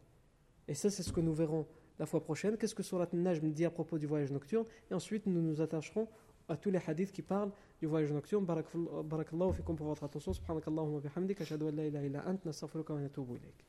Et 0.68 0.74
ça, 0.74 0.90
c'est 0.90 1.02
ce 1.02 1.12
que 1.12 1.20
nous 1.20 1.32
verrons 1.32 1.66
la 1.98 2.04
fois 2.04 2.20
prochaine. 2.22 2.58
Qu'est-ce 2.58 2.74
que 2.74 2.82
sourate 2.82 3.14
An-Najm 3.14 3.52
dit 3.52 3.64
à 3.64 3.70
propos 3.70 3.96
du 3.96 4.06
voyage 4.06 4.30
nocturne? 4.32 4.66
Et 4.90 4.94
ensuite, 4.94 5.24
nous 5.26 5.40
nous 5.40 5.60
attacherons 5.62 6.08
à 6.48 6.56
tous 6.56 6.70
les 6.70 6.80
hadiths 6.86 7.12
qui 7.12 7.22
parlent 7.22 7.52
du 7.80 7.86
voyage 7.86 8.12
nocturne. 8.12 8.44
Barakallahu 8.44 9.54
fikum 9.54 9.76
pour 9.76 9.86
votre 9.86 10.04
attention. 10.04 10.32
Subhanakallahu 10.34 10.94
wa 10.94 11.00
bihamdik. 11.00 11.40
Ashhadu 11.40 11.68
an 11.68 11.72
la 11.72 11.86
ilaha 11.86 12.28
ant. 12.28 12.44
Nastaghfiruka 12.44 12.92
wa 12.92 13.00
natubu 13.00 13.36
ilayk. 13.36 13.64